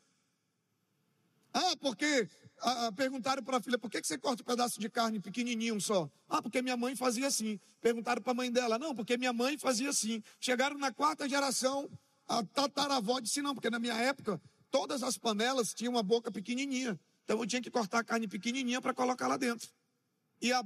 Ah, 1.52 1.76
porque 1.82 2.30
ah 2.62 2.92
perguntaram 2.96 3.42
para 3.42 3.58
a 3.58 3.60
filha, 3.60 3.80
por 3.80 3.90
que, 3.90 4.00
que 4.00 4.06
você 4.06 4.20
corta 4.20 4.44
um 4.44 4.46
pedaço 4.46 4.80
de 4.80 4.88
carne 4.88 5.20
pequenininho 5.20 5.82
só? 5.82 6.08
Ah, 6.30 6.44
porque 6.44 6.62
minha 6.62 6.78
mãe 6.78 6.96
fazia 6.96 7.26
assim. 7.26 7.60
Perguntaram 7.82 8.22
para 8.22 8.34
a 8.34 8.36
mãe 8.36 8.52
dela, 8.52 8.78
não, 8.78 8.94
porque 8.94 9.18
minha 9.18 9.34
mãe 9.34 9.58
fazia 9.58 9.90
assim. 9.90 10.22
Chegaram 10.40 10.78
na 10.78 10.94
quarta 10.94 11.28
geração, 11.28 11.90
a 12.28 12.44
tataravó 12.44 13.20
disse 13.20 13.42
não, 13.42 13.56
porque 13.56 13.72
na 13.72 13.80
minha 13.80 13.96
época 13.96 14.40
todas 14.70 15.02
as 15.02 15.18
panelas 15.18 15.74
tinham 15.74 15.94
uma 15.94 16.04
boca 16.04 16.32
pequenininha. 16.32 17.00
Então 17.26 17.40
eu 17.40 17.46
tinha 17.46 17.62
que 17.62 17.72
cortar 17.72 18.00
a 18.00 18.04
carne 18.04 18.28
pequenininha 18.28 18.80
para 18.80 18.94
colocar 18.94 19.28
lá 19.28 19.36
dentro. 19.36 19.68
E 20.40 20.54
a 20.54 20.64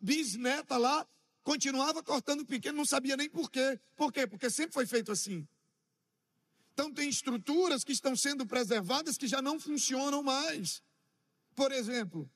bisneta 0.00 0.76
lá 0.76 1.06
continuava 1.42 2.02
cortando 2.02 2.44
pequeno, 2.44 2.76
não 2.76 2.84
sabia 2.84 3.16
nem 3.16 3.30
por 3.30 3.50
quê. 3.50 3.80
Por 3.94 4.12
quê? 4.12 4.26
Porque 4.26 4.50
sempre 4.50 4.74
foi 4.74 4.86
feito 4.86 5.12
assim. 5.12 5.46
Então 6.72 6.92
tem 6.92 7.08
estruturas 7.08 7.84
que 7.84 7.92
estão 7.92 8.16
sendo 8.16 8.44
preservadas 8.44 9.16
que 9.16 9.28
já 9.28 9.40
não 9.40 9.60
funcionam 9.60 10.20
mais. 10.20 10.82
Por 11.54 11.70
exemplo, 11.70 12.28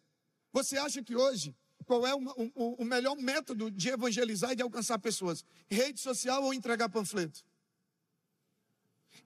você 0.53 0.79
acha 0.79 1.03
que 1.03 1.17
hoje 1.17 1.55
qual 1.85 2.07
é 2.07 2.15
o, 2.15 2.21
o, 2.55 2.83
o 2.83 2.85
melhor 2.85 3.17
método 3.17 3.71
de 3.71 3.89
evangelizar 3.89 4.53
e 4.53 4.57
de 4.57 4.63
alcançar 4.63 4.99
pessoas? 4.99 5.45
Rede 5.69 5.99
social 5.99 6.45
ou 6.45 6.55
entregar 6.55 6.89
panfleto? 6.89 7.45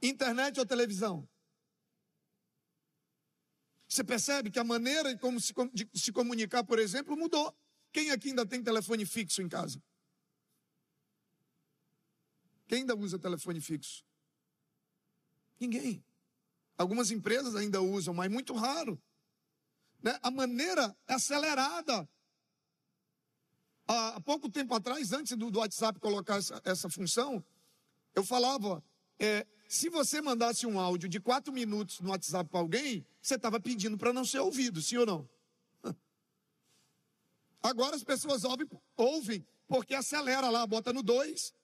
Internet 0.01 0.59
ou 0.59 0.65
televisão? 0.65 1.29
Você 3.93 4.03
percebe 4.03 4.51
que 4.51 4.59
a 4.59 4.65
maneira 4.65 5.15
como 5.19 5.39
se, 5.39 5.53
de 5.71 5.87
se 5.93 6.11
comunicar, 6.11 6.65
por 6.65 6.79
exemplo, 6.79 7.15
mudou. 7.15 7.55
Quem 7.93 8.11
aqui 8.11 8.31
ainda 8.31 8.47
tem 8.47 8.63
telefone 8.63 9.05
fixo 9.05 9.43
em 9.43 9.49
casa? 9.51 9.83
Quem 12.67 12.79
ainda 12.79 12.97
usa 12.97 13.19
telefone 13.19 13.61
fixo? 13.61 14.03
Ninguém. 15.61 16.03
Algumas 16.79 17.11
empresas 17.11 17.55
ainda 17.55 17.83
usam, 17.83 18.15
mas 18.15 18.33
muito 18.33 18.55
raro. 18.55 18.99
Né? 20.03 20.19
A 20.23 20.31
maneira 20.31 20.97
é 21.07 21.13
acelerada. 21.13 22.09
Há 23.87 24.19
pouco 24.23 24.49
tempo 24.49 24.73
atrás, 24.73 25.13
antes 25.13 25.37
do, 25.37 25.51
do 25.51 25.59
WhatsApp 25.59 26.01
colocar 26.01 26.37
essa, 26.37 26.63
essa, 26.65 26.89
função, 26.89 27.45
eu 28.15 28.25
falava: 28.25 28.83
é, 29.19 29.47
se 29.73 29.89
você 29.89 30.21
mandasse 30.21 30.67
um 30.67 30.79
áudio 30.79 31.09
de 31.09 31.19
quatro 31.19 31.51
minutos 31.51 31.99
no 32.01 32.11
WhatsApp 32.11 32.51
para 32.51 32.61
alguém, 32.61 33.07
você 33.23 33.37
estava 33.37 33.59
pedindo 33.59 33.97
para 33.97 34.13
não 34.13 34.23
ser 34.23 34.41
ouvido, 34.41 34.83
sim 34.83 34.99
ou 34.99 35.07
não? 35.07 35.29
Agora 37.63 37.97
as 37.97 38.05
pessoas 38.05 38.45
ouvem, 38.45 38.69
ouvem 38.95 39.47
porque 39.67 39.95
acelera 39.95 40.51
lá, 40.51 40.67
bota 40.67 40.93
no 40.93 41.03
2 41.03 41.55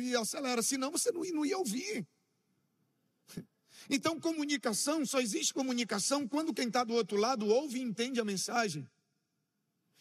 e 0.00 0.16
acelera, 0.16 0.62
senão 0.62 0.90
você 0.90 1.12
não, 1.12 1.20
não 1.20 1.44
ia 1.44 1.58
ouvir. 1.58 2.06
Então, 3.90 4.18
comunicação, 4.18 5.06
só 5.06 5.20
existe 5.20 5.54
comunicação 5.54 6.26
quando 6.26 6.52
quem 6.52 6.66
está 6.66 6.82
do 6.82 6.94
outro 6.94 7.16
lado 7.16 7.46
ouve 7.46 7.78
e 7.78 7.82
entende 7.82 8.20
a 8.20 8.24
mensagem. 8.24 8.88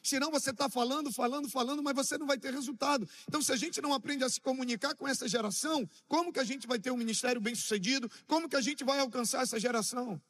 Senão 0.08 0.32
você 0.32 0.52
está 0.52 0.70
falando, 0.70 1.12
falando, 1.12 1.50
falando, 1.50 1.84
mas 1.84 1.94
você 1.94 2.18
não 2.18 2.26
vai 2.26 2.38
ter 2.38 2.54
resultado. 2.54 3.08
Então, 3.28 3.42
se 3.42 3.52
a 3.52 3.58
gente 3.58 3.82
não 3.82 3.94
aprende 3.94 4.24
a 4.24 4.30
se 4.30 4.40
comunicar 4.40 4.96
com 4.96 5.06
essa 5.06 5.28
geração, 5.28 5.88
como 6.08 6.32
que 6.32 6.40
a 6.40 6.46
gente 6.46 6.66
vai 6.66 6.80
ter 6.80 6.92
um 6.92 6.98
ministério 6.98 7.42
bem 7.42 7.54
sucedido? 7.54 8.10
Como 8.26 8.48
que 8.48 8.56
a 8.56 8.62
gente 8.62 8.86
vai 8.86 9.00
alcançar 9.00 9.44
essa 9.44 9.60
geração? 9.60 10.22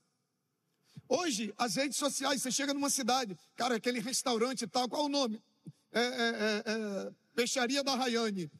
Hoje, 1.07 1.53
as 1.57 1.75
redes 1.75 1.97
sociais, 1.97 2.41
você 2.41 2.51
chega 2.51 2.73
numa 2.73 2.89
cidade, 2.89 3.37
cara, 3.55 3.75
aquele 3.75 3.99
restaurante 3.99 4.63
e 4.63 4.67
tal, 4.67 4.89
qual 4.89 5.05
o 5.05 5.09
nome? 5.09 5.41
É, 5.91 6.01
é, 6.01 6.03
é, 6.03 6.63
é, 6.65 7.11
Peixaria 7.35 7.83
da 7.83 7.95
Rayane. 7.95 8.51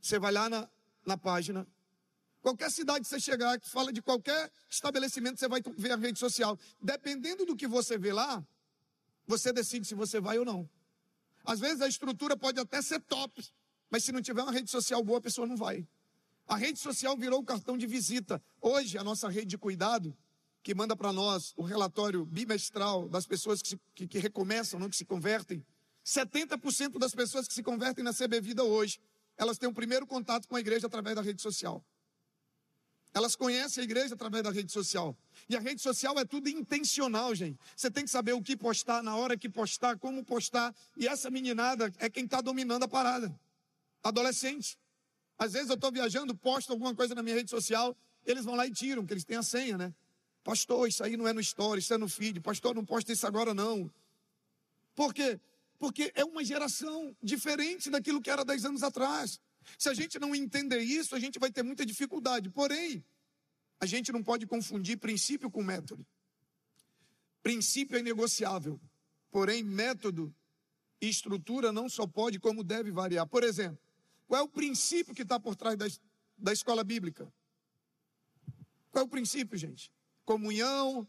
Você 0.00 0.18
vai 0.18 0.32
lá 0.32 0.48
na, 0.48 0.68
na 1.04 1.18
página. 1.18 1.66
Qualquer 2.40 2.70
cidade 2.70 3.00
que 3.00 3.08
você 3.08 3.20
chegar, 3.20 3.60
que 3.60 3.68
fala 3.68 3.92
de 3.92 4.00
qualquer 4.00 4.50
estabelecimento, 4.70 5.38
você 5.38 5.46
vai 5.46 5.62
ver 5.76 5.92
a 5.92 5.96
rede 5.96 6.18
social. 6.18 6.58
Dependendo 6.80 7.44
do 7.44 7.54
que 7.54 7.68
você 7.68 7.96
vê 7.96 8.12
lá, 8.12 8.44
você 9.26 9.52
decide 9.52 9.86
se 9.86 9.94
você 9.94 10.20
vai 10.20 10.38
ou 10.38 10.44
não. 10.44 10.68
Às 11.44 11.60
vezes 11.60 11.80
a 11.80 11.88
estrutura 11.88 12.36
pode 12.36 12.60
até 12.60 12.80
ser 12.80 13.00
top, 13.00 13.44
mas 13.90 14.04
se 14.04 14.12
não 14.12 14.22
tiver 14.22 14.42
uma 14.42 14.52
rede 14.52 14.70
social 14.70 15.02
boa, 15.02 15.18
a 15.18 15.22
pessoa 15.22 15.46
não 15.46 15.56
vai. 15.56 15.86
A 16.46 16.56
rede 16.56 16.78
social 16.78 17.16
virou 17.16 17.40
o 17.40 17.44
cartão 17.44 17.76
de 17.76 17.86
visita. 17.86 18.42
Hoje, 18.60 18.98
a 18.98 19.04
nossa 19.04 19.28
rede 19.28 19.46
de 19.46 19.58
cuidado, 19.58 20.16
que 20.62 20.74
manda 20.74 20.94
para 20.94 21.12
nós 21.12 21.52
o 21.56 21.62
relatório 21.62 22.24
bimestral 22.24 23.08
das 23.08 23.26
pessoas 23.26 23.60
que, 23.60 23.70
se, 23.70 23.80
que, 23.94 24.06
que 24.06 24.18
recomeçam, 24.18 24.78
não 24.78 24.88
que 24.88 24.96
se 24.96 25.04
convertem, 25.04 25.64
70% 26.04 26.98
das 26.98 27.14
pessoas 27.14 27.46
que 27.46 27.54
se 27.54 27.62
convertem 27.62 28.04
na 28.04 28.12
CB 28.12 28.40
Vida 28.40 28.64
hoje, 28.64 29.00
elas 29.36 29.58
têm 29.58 29.68
o 29.68 29.72
primeiro 29.72 30.06
contato 30.06 30.46
com 30.48 30.56
a 30.56 30.60
igreja 30.60 30.86
através 30.86 31.16
da 31.16 31.22
rede 31.22 31.40
social. 31.40 31.84
Elas 33.14 33.36
conhecem 33.36 33.82
a 33.82 33.84
igreja 33.84 34.14
através 34.14 34.42
da 34.42 34.50
rede 34.50 34.72
social. 34.72 35.16
E 35.48 35.54
a 35.56 35.60
rede 35.60 35.82
social 35.82 36.18
é 36.18 36.24
tudo 36.24 36.48
intencional, 36.48 37.34
gente. 37.34 37.58
Você 37.76 37.90
tem 37.90 38.04
que 38.04 38.10
saber 38.10 38.32
o 38.32 38.42
que 38.42 38.56
postar, 38.56 39.02
na 39.02 39.16
hora 39.16 39.36
que 39.36 39.48
postar, 39.48 39.98
como 39.98 40.24
postar. 40.24 40.74
E 40.96 41.06
essa 41.06 41.30
meninada 41.30 41.92
é 41.98 42.08
quem 42.08 42.24
está 42.24 42.40
dominando 42.40 42.84
a 42.84 42.88
parada. 42.88 43.34
Adolescente. 44.02 44.78
Às 45.38 45.52
vezes 45.52 45.68
eu 45.68 45.74
estou 45.74 45.92
viajando, 45.92 46.34
posto 46.34 46.72
alguma 46.72 46.94
coisa 46.94 47.14
na 47.14 47.22
minha 47.22 47.34
rede 47.34 47.50
social, 47.50 47.96
eles 48.24 48.44
vão 48.44 48.54
lá 48.54 48.66
e 48.66 48.70
tiram, 48.70 49.02
porque 49.02 49.14
eles 49.14 49.24
têm 49.24 49.36
a 49.36 49.42
senha, 49.42 49.76
né? 49.76 49.94
Pastor, 50.44 50.88
isso 50.88 51.04
aí 51.04 51.16
não 51.16 51.28
é 51.28 51.32
no 51.32 51.40
story, 51.40 51.80
isso 51.80 51.92
é 51.92 51.98
no 51.98 52.08
feed. 52.08 52.40
Pastor, 52.40 52.74
não 52.74 52.84
posta 52.84 53.12
isso 53.12 53.26
agora 53.26 53.52
não. 53.52 53.90
Por 54.94 55.12
quê? 55.12 55.38
Porque 55.78 56.12
é 56.14 56.24
uma 56.24 56.44
geração 56.44 57.14
diferente 57.22 57.90
daquilo 57.90 58.20
que 58.20 58.30
era 58.30 58.44
10 58.44 58.64
anos 58.66 58.82
atrás. 58.82 59.40
Se 59.78 59.88
a 59.88 59.94
gente 59.94 60.18
não 60.18 60.34
entender 60.34 60.80
isso, 60.80 61.14
a 61.14 61.20
gente 61.20 61.38
vai 61.38 61.50
ter 61.50 61.62
muita 61.62 61.84
dificuldade. 61.84 62.50
Porém, 62.50 63.04
a 63.80 63.86
gente 63.86 64.12
não 64.12 64.22
pode 64.22 64.46
confundir 64.46 64.98
princípio 64.98 65.50
com 65.50 65.62
método. 65.62 66.06
Princípio 67.42 67.98
é 67.98 68.02
negociável, 68.02 68.80
porém, 69.30 69.62
método 69.62 70.32
e 71.00 71.08
estrutura 71.08 71.72
não 71.72 71.88
só 71.88 72.06
pode, 72.06 72.38
como 72.38 72.62
deve 72.62 72.92
variar. 72.92 73.26
Por 73.26 73.42
exemplo, 73.42 73.78
qual 74.28 74.40
é 74.40 74.44
o 74.44 74.48
princípio 74.48 75.14
que 75.14 75.22
está 75.22 75.40
por 75.40 75.56
trás 75.56 75.76
da, 75.76 75.86
da 76.38 76.52
escola 76.52 76.84
bíblica? 76.84 77.32
Qual 78.92 79.02
é 79.02 79.04
o 79.04 79.08
princípio, 79.08 79.58
gente? 79.58 79.92
Comunhão, 80.24 81.08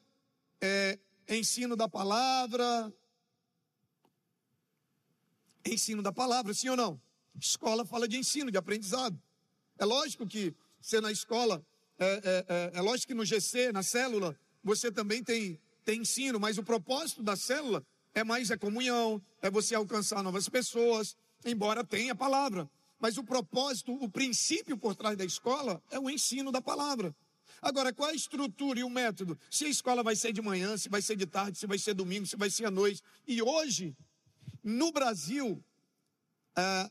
é, 0.59 0.97
ensino 1.29 1.75
da 1.75 1.87
palavra, 1.87 2.91
ensino 5.63 6.01
da 6.01 6.11
palavra, 6.11 6.53
sim 6.53 6.69
ou 6.69 6.75
não? 6.75 6.99
Escola 7.39 7.85
fala 7.85 8.07
de 8.07 8.17
ensino, 8.17 8.51
de 8.51 8.57
aprendizado. 8.57 9.19
É 9.77 9.85
lógico 9.85 10.25
que 10.25 10.55
você 10.79 10.99
na 11.01 11.11
escola, 11.11 11.65
é, 11.97 12.05
é, 12.05 12.45
é, 12.47 12.71
é 12.75 12.81
lógico 12.81 13.07
que 13.07 13.13
no 13.13 13.25
GC, 13.25 13.71
na 13.71 13.83
célula, 13.83 14.37
você 14.63 14.91
também 14.91 15.23
tem, 15.23 15.59
tem 15.83 16.01
ensino, 16.01 16.39
mas 16.39 16.57
o 16.57 16.63
propósito 16.63 17.23
da 17.23 17.35
célula 17.35 17.85
é 18.13 18.23
mais 18.23 18.51
a 18.51 18.57
comunhão, 18.57 19.21
é 19.41 19.49
você 19.49 19.75
alcançar 19.75 20.21
novas 20.21 20.47
pessoas, 20.47 21.17
embora 21.45 21.83
tenha 21.83 22.13
a 22.13 22.15
palavra. 22.15 22.69
Mas 22.99 23.17
o 23.17 23.23
propósito, 23.23 23.93
o 23.93 24.09
princípio 24.09 24.77
por 24.77 24.95
trás 24.95 25.17
da 25.17 25.25
escola 25.25 25.81
é 25.91 25.99
o 25.99 26.09
ensino 26.09 26.51
da 26.51 26.61
palavra. 26.61 27.13
Agora, 27.61 27.93
qual 27.93 28.09
a 28.09 28.13
estrutura 28.13 28.79
e 28.79 28.83
o 28.83 28.89
método? 28.89 29.37
Se 29.49 29.65
a 29.65 29.69
escola 29.69 30.03
vai 30.03 30.15
ser 30.15 30.33
de 30.33 30.41
manhã, 30.41 30.77
se 30.77 30.89
vai 30.89 31.01
ser 31.01 31.15
de 31.15 31.25
tarde, 31.25 31.57
se 31.57 31.65
vai 31.65 31.77
ser 31.77 31.93
domingo, 31.93 32.25
se 32.25 32.35
vai 32.35 32.49
ser 32.49 32.65
à 32.65 32.71
noite. 32.71 33.01
E 33.27 33.41
hoje, 33.41 33.95
no 34.63 34.91
Brasil, 34.91 35.63
ah, 36.55 36.89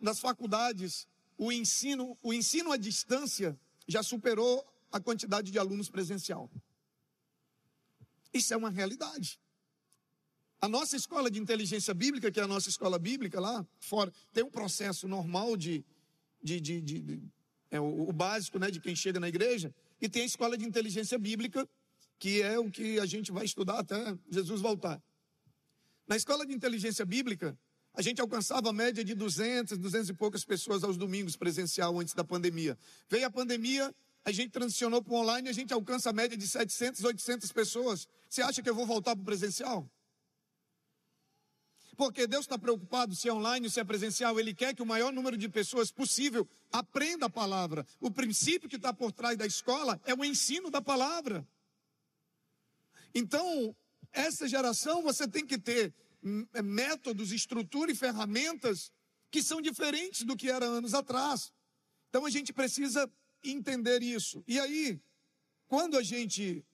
nas 0.00 0.18
faculdades, 0.18 1.06
o 1.36 1.52
ensino, 1.52 2.18
o 2.22 2.32
ensino 2.32 2.72
à 2.72 2.76
distância 2.76 3.58
já 3.86 4.02
superou 4.02 4.64
a 4.90 5.00
quantidade 5.00 5.50
de 5.50 5.58
alunos 5.58 5.88
presencial. 5.88 6.50
Isso 8.32 8.52
é 8.52 8.56
uma 8.56 8.70
realidade. 8.70 9.40
A 10.60 10.68
nossa 10.68 10.96
escola 10.96 11.30
de 11.30 11.38
inteligência 11.38 11.94
bíblica, 11.94 12.30
que 12.32 12.40
é 12.40 12.42
a 12.42 12.48
nossa 12.48 12.68
escola 12.68 12.98
bíblica 12.98 13.40
lá 13.40 13.64
fora, 13.78 14.12
tem 14.32 14.42
um 14.42 14.50
processo 14.50 15.06
normal 15.06 15.56
de, 15.56 15.84
de, 16.42 16.60
de, 16.60 16.80
de, 16.80 17.00
de 17.00 17.22
é 17.70 17.78
o, 17.78 18.08
o, 18.08 18.12
básico, 18.12 18.58
né, 18.58 18.70
de 18.70 18.80
quem 18.80 18.96
chega 18.96 19.20
na 19.20 19.28
igreja, 19.28 19.72
e 20.00 20.08
tem 20.08 20.22
a 20.22 20.26
escola 20.26 20.56
de 20.56 20.64
inteligência 20.64 21.18
bíblica, 21.18 21.68
que 22.18 22.42
é 22.42 22.58
o 22.58 22.70
que 22.70 22.98
a 22.98 23.06
gente 23.06 23.30
vai 23.30 23.44
estudar 23.44 23.78
até 23.78 24.16
Jesus 24.28 24.60
voltar. 24.60 25.00
Na 26.06 26.16
escola 26.16 26.44
de 26.44 26.52
inteligência 26.52 27.04
bíblica, 27.04 27.56
a 27.98 28.00
gente 28.00 28.20
alcançava 28.20 28.70
a 28.70 28.72
média 28.72 29.02
de 29.02 29.12
200, 29.12 29.76
200 29.76 30.10
e 30.10 30.14
poucas 30.14 30.44
pessoas 30.44 30.84
aos 30.84 30.96
domingos 30.96 31.34
presencial 31.34 31.98
antes 31.98 32.14
da 32.14 32.22
pandemia. 32.22 32.78
Veio 33.10 33.26
a 33.26 33.30
pandemia, 33.30 33.92
a 34.24 34.30
gente 34.30 34.52
transicionou 34.52 35.02
para 35.02 35.14
o 35.14 35.16
online 35.16 35.48
e 35.48 35.50
a 35.50 35.52
gente 35.52 35.72
alcança 35.72 36.10
a 36.10 36.12
média 36.12 36.36
de 36.36 36.46
700, 36.46 37.02
800 37.02 37.50
pessoas. 37.50 38.06
Você 38.30 38.40
acha 38.40 38.62
que 38.62 38.70
eu 38.70 38.74
vou 38.74 38.86
voltar 38.86 39.16
para 39.16 39.22
o 39.22 39.24
presencial? 39.24 39.90
Porque 41.96 42.28
Deus 42.28 42.44
está 42.44 42.56
preocupado 42.56 43.16
se 43.16 43.28
é 43.28 43.34
online 43.34 43.66
ou 43.66 43.70
se 43.72 43.80
é 43.80 43.84
presencial. 43.84 44.38
Ele 44.38 44.54
quer 44.54 44.76
que 44.76 44.82
o 44.82 44.86
maior 44.86 45.12
número 45.12 45.36
de 45.36 45.48
pessoas 45.48 45.90
possível 45.90 46.48
aprenda 46.70 47.26
a 47.26 47.30
palavra. 47.30 47.84
O 47.98 48.12
princípio 48.12 48.68
que 48.68 48.76
está 48.76 48.94
por 48.94 49.10
trás 49.10 49.36
da 49.36 49.44
escola 49.44 50.00
é 50.04 50.14
o 50.14 50.24
ensino 50.24 50.70
da 50.70 50.80
palavra. 50.80 51.44
Então, 53.12 53.74
essa 54.12 54.46
geração 54.46 55.02
você 55.02 55.26
tem 55.26 55.44
que 55.44 55.58
ter 55.58 55.92
métodos, 56.62 57.32
estrutura 57.32 57.92
e 57.92 57.94
ferramentas 57.94 58.92
que 59.30 59.42
são 59.42 59.60
diferentes 59.60 60.24
do 60.24 60.36
que 60.36 60.50
era 60.50 60.64
anos 60.64 60.94
atrás. 60.94 61.52
Então 62.08 62.24
a 62.24 62.30
gente 62.30 62.52
precisa 62.52 63.10
entender 63.44 64.02
isso. 64.02 64.42
E 64.46 64.58
aí, 64.58 65.00
quando 65.66 65.96
a 65.96 66.02
gente 66.02 66.64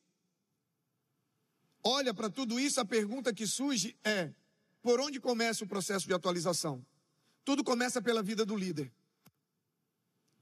olha 1.83 2.15
para 2.15 2.31
tudo 2.31 2.59
isso, 2.59 2.81
a 2.81 2.85
pergunta 2.85 3.35
que 3.35 3.47
surge 3.47 3.97
é: 4.05 4.33
por 4.81 5.01
onde 5.01 5.21
começa 5.21 5.65
o 5.65 5.69
processo 5.69 6.07
de 6.07 6.15
atualização? 6.15 6.85
Tudo 7.45 7.63
começa 7.63 8.01
pela 8.01 8.23
vida 8.23 8.47
do 8.47 8.57
líder. 8.57 8.93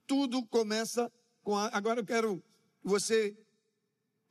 Tudo 0.06 0.44
começa 0.46 1.10
com 1.42 1.56
a... 1.56 1.68
Agora 1.76 2.00
eu 2.00 2.06
quero 2.06 2.40
que 2.80 2.88
você 2.88 3.36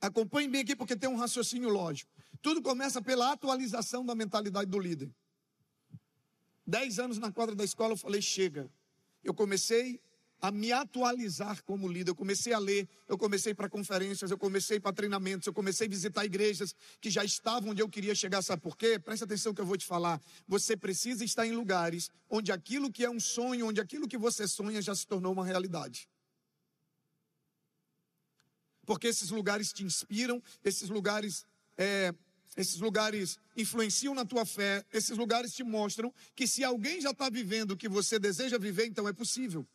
acompanhe 0.02 0.48
bem 0.48 0.60
aqui, 0.62 0.74
porque 0.74 0.96
tem 0.96 1.08
um 1.08 1.16
raciocínio 1.16 1.70
lógico. 1.70 2.10
Tudo 2.42 2.60
começa 2.60 3.00
pela 3.00 3.32
atualização 3.32 4.04
da 4.04 4.14
mentalidade 4.14 4.68
do 4.68 4.78
líder. 4.78 5.10
Dez 6.66 6.98
anos 6.98 7.18
na 7.18 7.30
quadra 7.30 7.54
da 7.54 7.64
escola 7.64 7.92
eu 7.92 7.96
falei, 7.96 8.20
chega. 8.20 8.68
Eu 9.22 9.32
comecei 9.32 10.00
a 10.40 10.50
me 10.50 10.72
atualizar 10.72 11.62
como 11.62 11.86
líder. 11.86 12.10
Eu 12.10 12.16
comecei 12.16 12.52
a 12.52 12.58
ler, 12.58 12.88
eu 13.08 13.16
comecei 13.16 13.54
para 13.54 13.68
conferências, 13.68 14.28
eu 14.28 14.36
comecei 14.36 14.80
para 14.80 14.92
treinamentos, 14.92 15.46
eu 15.46 15.52
comecei 15.52 15.86
a 15.86 15.90
visitar 15.90 16.24
igrejas 16.24 16.74
que 17.00 17.08
já 17.08 17.24
estavam 17.24 17.70
onde 17.70 17.80
eu 17.80 17.88
queria 17.88 18.14
chegar. 18.14 18.42
Sabe 18.42 18.60
por 18.60 18.76
quê? 18.76 18.98
Presta 18.98 19.24
atenção 19.24 19.54
que 19.54 19.60
eu 19.60 19.66
vou 19.66 19.76
te 19.76 19.86
falar. 19.86 20.20
Você 20.48 20.76
precisa 20.76 21.24
estar 21.24 21.46
em 21.46 21.52
lugares 21.52 22.10
onde 22.28 22.50
aquilo 22.50 22.90
que 22.90 23.04
é 23.04 23.10
um 23.10 23.20
sonho, 23.20 23.68
onde 23.68 23.80
aquilo 23.80 24.08
que 24.08 24.18
você 24.18 24.48
sonha 24.48 24.82
já 24.82 24.94
se 24.96 25.06
tornou 25.06 25.32
uma 25.32 25.44
realidade. 25.44 26.08
Porque 28.84 29.08
esses 29.08 29.30
lugares 29.30 29.72
te 29.72 29.84
inspiram, 29.84 30.42
esses 30.64 30.88
lugares 30.88 31.44
é, 31.76 32.12
esses 32.56 32.78
lugares 32.80 33.38
influenciam 33.56 34.14
na 34.14 34.26
tua 34.26 34.44
fé, 34.44 34.84
esses 34.92 35.16
lugares 35.16 35.54
te 35.54 35.64
mostram 35.64 36.12
que 36.34 36.46
se 36.46 36.62
alguém 36.62 37.00
já 37.00 37.10
está 37.10 37.30
vivendo 37.30 37.72
o 37.72 37.76
que 37.76 37.88
você 37.88 38.18
deseja 38.18 38.58
viver, 38.58 38.86
então 38.86 39.08
é 39.08 39.12
possível. 39.12 39.66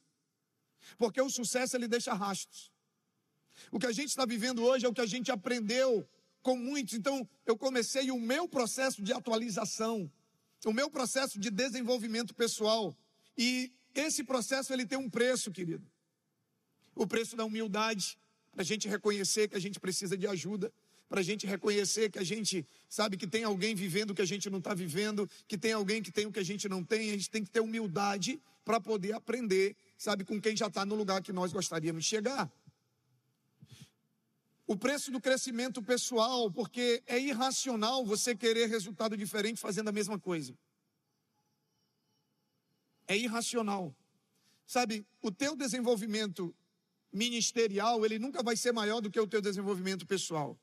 Porque 0.98 1.20
o 1.20 1.30
sucesso 1.30 1.76
ele 1.76 1.88
deixa 1.88 2.14
rastros. 2.14 2.72
O 3.72 3.80
que 3.80 3.88
a 3.88 3.92
gente 3.92 4.10
está 4.10 4.26
vivendo 4.26 4.64
hoje 4.64 4.86
é 4.86 4.90
o 4.90 4.94
que 4.94 5.02
a 5.02 5.08
gente 5.08 5.32
aprendeu 5.32 6.08
com 6.44 6.56
muitos. 6.56 6.94
Então, 6.94 7.28
eu 7.46 7.58
comecei 7.58 8.12
o 8.12 8.20
meu 8.20 8.48
processo 8.48 9.02
de 9.02 9.12
atualização, 9.12 10.10
o 10.64 10.72
meu 10.72 10.90
processo 10.90 11.40
de 11.40 11.50
desenvolvimento 11.50 12.36
pessoal. 12.36 12.96
E 13.36 13.74
esse 13.96 14.24
processo 14.24 14.72
ele 14.72 14.86
tem 14.86 15.00
um 15.00 15.10
preço, 15.10 15.52
querido. 15.52 15.86
O 16.96 17.08
preço 17.08 17.36
da 17.36 17.44
humildade, 17.44 18.18
para 18.58 18.64
a 18.64 18.66
gente 18.66 18.88
reconhecer 18.88 19.48
que 19.48 19.56
a 19.56 19.60
gente 19.60 19.80
precisa 19.80 20.18
de 20.18 20.26
ajuda 20.26 20.74
para 21.08 21.22
a 21.22 21.24
gente 21.24 21.46
reconhecer 21.48 22.10
que 22.10 22.20
a 22.20 22.24
gente 22.24 22.68
sabe 22.90 23.18
que 23.18 23.28
tem 23.28 23.44
alguém 23.44 23.76
vivendo 23.76 24.12
o 24.12 24.16
que 24.16 24.22
a 24.22 24.26
gente 24.26 24.50
não 24.50 24.58
está 24.58 24.74
vivendo, 24.74 25.30
que 25.48 25.58
tem 25.58 25.72
alguém 25.72 26.02
que 26.02 26.12
tem 26.12 26.26
o 26.26 26.32
que 26.32 26.40
a 26.40 26.44
gente 26.44 26.68
não 26.68 26.84
tem, 26.84 27.12
a 27.12 27.14
gente 27.14 27.30
tem 27.30 27.44
que 27.44 27.50
ter 27.50 27.62
humildade 27.62 28.42
para 28.66 28.82
poder 28.82 29.14
aprender, 29.14 29.76
sabe, 29.98 30.26
com 30.26 30.42
quem 30.42 30.58
já 30.58 30.68
está 30.68 30.86
no 30.86 30.96
lugar 30.96 31.22
que 31.22 31.32
nós 31.32 31.54
gostaríamos 31.54 32.04
de 32.04 32.10
chegar. 32.10 32.52
O 34.66 34.76
preço 34.76 35.12
do 35.12 35.22
crescimento 35.22 35.82
pessoal, 35.82 36.52
porque 36.52 37.02
é 37.06 37.18
irracional 37.18 38.04
você 38.04 38.36
querer 38.36 38.68
resultado 38.68 39.16
diferente 39.16 39.62
fazendo 39.62 39.88
a 39.88 39.94
mesma 39.94 40.20
coisa. 40.20 40.54
É 43.08 43.16
irracional. 43.16 43.96
Sabe, 44.66 45.06
o 45.22 45.32
teu 45.32 45.56
desenvolvimento 45.56 46.54
ministerial, 47.12 48.06
ele 48.06 48.20
nunca 48.20 48.44
vai 48.44 48.56
ser 48.56 48.72
maior 48.72 49.02
do 49.02 49.10
que 49.10 49.20
o 49.20 49.28
teu 49.28 49.42
desenvolvimento 49.42 50.06
pessoal. 50.06 50.58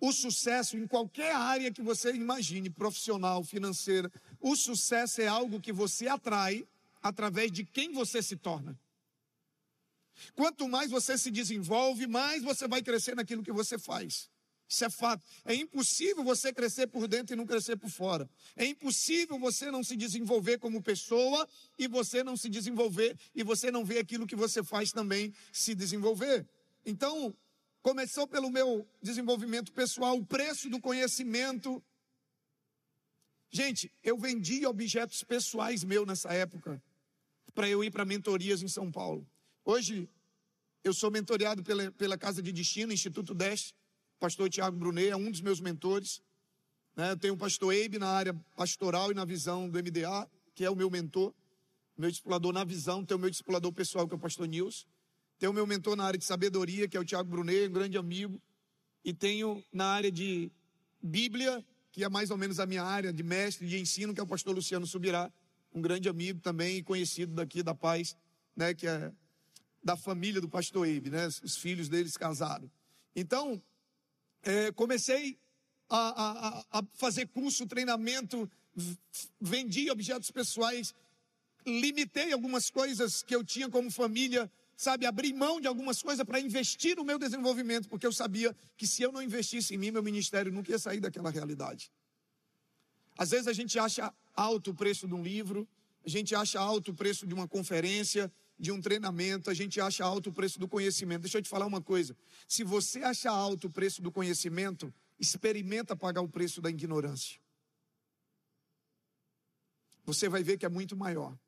O 0.00 0.12
sucesso 0.12 0.76
em 0.76 0.86
qualquer 0.86 1.34
área 1.34 1.72
que 1.72 1.82
você 1.82 2.12
imagine, 2.12 2.70
profissional, 2.70 3.42
financeira, 3.42 4.10
o 4.40 4.54
sucesso 4.54 5.20
é 5.20 5.26
algo 5.26 5.60
que 5.60 5.72
você 5.72 6.06
atrai 6.06 6.66
através 7.02 7.50
de 7.50 7.64
quem 7.64 7.92
você 7.92 8.22
se 8.22 8.36
torna. 8.36 8.78
Quanto 10.34 10.68
mais 10.68 10.90
você 10.90 11.18
se 11.18 11.30
desenvolve, 11.30 12.06
mais 12.06 12.42
você 12.42 12.68
vai 12.68 12.82
crescer 12.82 13.16
naquilo 13.16 13.42
que 13.42 13.52
você 13.52 13.78
faz. 13.78 14.30
Isso 14.68 14.84
é 14.84 14.90
fato. 14.90 15.26
É 15.46 15.54
impossível 15.54 16.22
você 16.22 16.52
crescer 16.52 16.86
por 16.88 17.08
dentro 17.08 17.32
e 17.32 17.36
não 17.36 17.46
crescer 17.46 17.76
por 17.76 17.88
fora. 17.88 18.28
É 18.54 18.66
impossível 18.66 19.38
você 19.38 19.70
não 19.70 19.82
se 19.82 19.96
desenvolver 19.96 20.58
como 20.58 20.82
pessoa 20.82 21.48
e 21.78 21.88
você 21.88 22.22
não 22.22 22.36
se 22.36 22.50
desenvolver 22.50 23.18
e 23.34 23.42
você 23.42 23.70
não 23.70 23.82
ver 23.82 23.98
aquilo 23.98 24.26
que 24.26 24.36
você 24.36 24.62
faz 24.62 24.92
também 24.92 25.32
se 25.50 25.74
desenvolver. 25.74 26.46
Então, 26.84 27.34
começou 27.80 28.26
pelo 28.26 28.50
meu 28.50 28.86
desenvolvimento 29.02 29.72
pessoal, 29.72 30.18
o 30.18 30.26
preço 30.26 30.68
do 30.68 30.78
conhecimento. 30.78 31.82
Gente, 33.50 33.90
eu 34.04 34.18
vendi 34.18 34.66
objetos 34.66 35.24
pessoais 35.24 35.82
meus 35.82 36.06
nessa 36.06 36.30
época 36.34 36.82
para 37.54 37.70
eu 37.70 37.82
ir 37.82 37.90
para 37.90 38.04
mentorias 38.04 38.62
em 38.62 38.68
São 38.68 38.92
Paulo. 38.92 39.26
Hoje, 39.64 40.06
eu 40.84 40.92
sou 40.92 41.10
mentoreado 41.10 41.62
pela, 41.62 41.90
pela 41.92 42.18
Casa 42.18 42.42
de 42.42 42.52
Destino, 42.52 42.92
Instituto 42.92 43.34
Deste. 43.34 43.74
Pastor 44.18 44.50
Tiago 44.50 44.76
Brunet 44.76 45.10
é 45.10 45.16
um 45.16 45.30
dos 45.30 45.40
meus 45.40 45.60
mentores. 45.60 46.20
Né? 46.96 47.12
Eu 47.12 47.16
tenho 47.16 47.34
o 47.34 47.36
pastor 47.36 47.72
Eibe 47.72 47.98
na 47.98 48.08
área 48.08 48.34
pastoral 48.56 49.12
e 49.12 49.14
na 49.14 49.24
visão 49.24 49.68
do 49.68 49.78
MDA, 49.78 50.28
que 50.54 50.64
é 50.64 50.70
o 50.70 50.74
meu 50.74 50.90
mentor. 50.90 51.32
Meu 51.96 52.10
discipulador 52.10 52.52
na 52.52 52.64
visão, 52.64 53.04
tem 53.04 53.16
o 53.16 53.20
meu 53.20 53.30
discipulador 53.30 53.72
pessoal, 53.72 54.06
que 54.08 54.14
é 54.14 54.16
o 54.16 54.20
pastor 54.20 54.46
Nils. 54.46 54.86
Tenho 55.38 55.52
o 55.52 55.54
meu 55.54 55.66
mentor 55.66 55.96
na 55.96 56.04
área 56.04 56.18
de 56.18 56.24
sabedoria, 56.24 56.88
que 56.88 56.96
é 56.96 57.00
o 57.00 57.04
Tiago 57.04 57.30
Brunet, 57.30 57.68
um 57.68 57.72
grande 57.72 57.96
amigo. 57.96 58.40
E 59.04 59.14
tenho 59.14 59.62
na 59.72 59.86
área 59.86 60.10
de 60.10 60.50
Bíblia, 61.00 61.64
que 61.92 62.02
é 62.02 62.08
mais 62.08 62.30
ou 62.30 62.36
menos 62.36 62.58
a 62.58 62.66
minha 62.66 62.82
área 62.82 63.12
de 63.12 63.22
mestre 63.22 63.66
de 63.68 63.78
ensino, 63.78 64.12
que 64.12 64.20
é 64.20 64.22
o 64.22 64.26
pastor 64.26 64.54
Luciano 64.54 64.86
Subirá, 64.86 65.32
um 65.72 65.80
grande 65.80 66.08
amigo 66.08 66.40
também, 66.40 66.82
conhecido 66.82 67.34
daqui 67.34 67.62
da 67.62 67.74
Paz, 67.74 68.16
né, 68.56 68.74
que 68.74 68.86
é 68.86 69.12
da 69.82 69.96
família 69.96 70.40
do 70.40 70.48
pastor 70.48 70.86
Eibe, 70.86 71.10
né? 71.10 71.26
Os 71.26 71.56
filhos 71.56 71.88
deles 71.88 72.16
casaram. 72.16 72.68
Então, 73.14 73.62
é, 74.42 74.72
comecei 74.72 75.38
a, 75.88 75.98
a, 75.98 76.78
a, 76.78 76.82
fazer 76.94 77.26
curso, 77.28 77.66
treinamento, 77.66 78.50
vendi 79.40 79.90
objetos 79.90 80.30
pessoais, 80.30 80.94
limitei 81.66 82.32
algumas 82.32 82.70
coisas 82.70 83.22
que 83.22 83.34
eu 83.34 83.44
tinha 83.44 83.68
como 83.68 83.90
família, 83.90 84.50
sabe, 84.76 85.06
abri 85.06 85.32
mão 85.32 85.60
de 85.60 85.66
algumas 85.66 86.00
coisas 86.02 86.24
para 86.24 86.40
investir 86.40 86.96
no 86.96 87.04
meu 87.04 87.18
desenvolvimento, 87.18 87.88
porque 87.88 88.06
eu 88.06 88.12
sabia 88.12 88.54
que 88.76 88.86
se 88.86 89.02
eu 89.02 89.10
não 89.10 89.22
investisse 89.22 89.74
em 89.74 89.78
mim, 89.78 89.90
meu 89.90 90.02
ministério 90.02 90.52
nunca 90.52 90.70
ia 90.70 90.78
sair 90.78 91.00
daquela 91.00 91.30
realidade. 91.30 91.90
Às 93.16 93.30
vezes 93.30 93.48
a 93.48 93.52
gente 93.52 93.78
acha 93.78 94.14
alto 94.34 94.70
o 94.70 94.74
preço 94.74 95.08
de 95.08 95.14
um 95.14 95.22
livro, 95.22 95.68
a 96.06 96.08
gente 96.08 96.34
acha 96.34 96.60
alto 96.60 96.92
o 96.92 96.94
preço 96.94 97.26
de 97.26 97.34
uma 97.34 97.48
conferência, 97.48 98.32
de 98.58 98.72
um 98.72 98.80
treinamento, 98.80 99.50
a 99.50 99.54
gente 99.54 99.80
acha 99.80 100.04
alto 100.04 100.30
o 100.30 100.32
preço 100.32 100.58
do 100.58 100.66
conhecimento. 100.66 101.22
Deixa 101.22 101.38
eu 101.38 101.42
te 101.42 101.48
falar 101.48 101.66
uma 101.66 101.80
coisa. 101.80 102.16
Se 102.46 102.64
você 102.64 103.00
acha 103.00 103.30
alto 103.30 103.68
o 103.68 103.70
preço 103.70 104.02
do 104.02 104.10
conhecimento, 104.10 104.92
experimenta 105.18 105.94
pagar 105.94 106.22
o 106.22 106.28
preço 106.28 106.60
da 106.60 106.68
ignorância. 106.68 107.38
Você 110.04 110.28
vai 110.28 110.42
ver 110.42 110.58
que 110.58 110.66
é 110.66 110.68
muito 110.68 110.96
maior. 110.96 111.38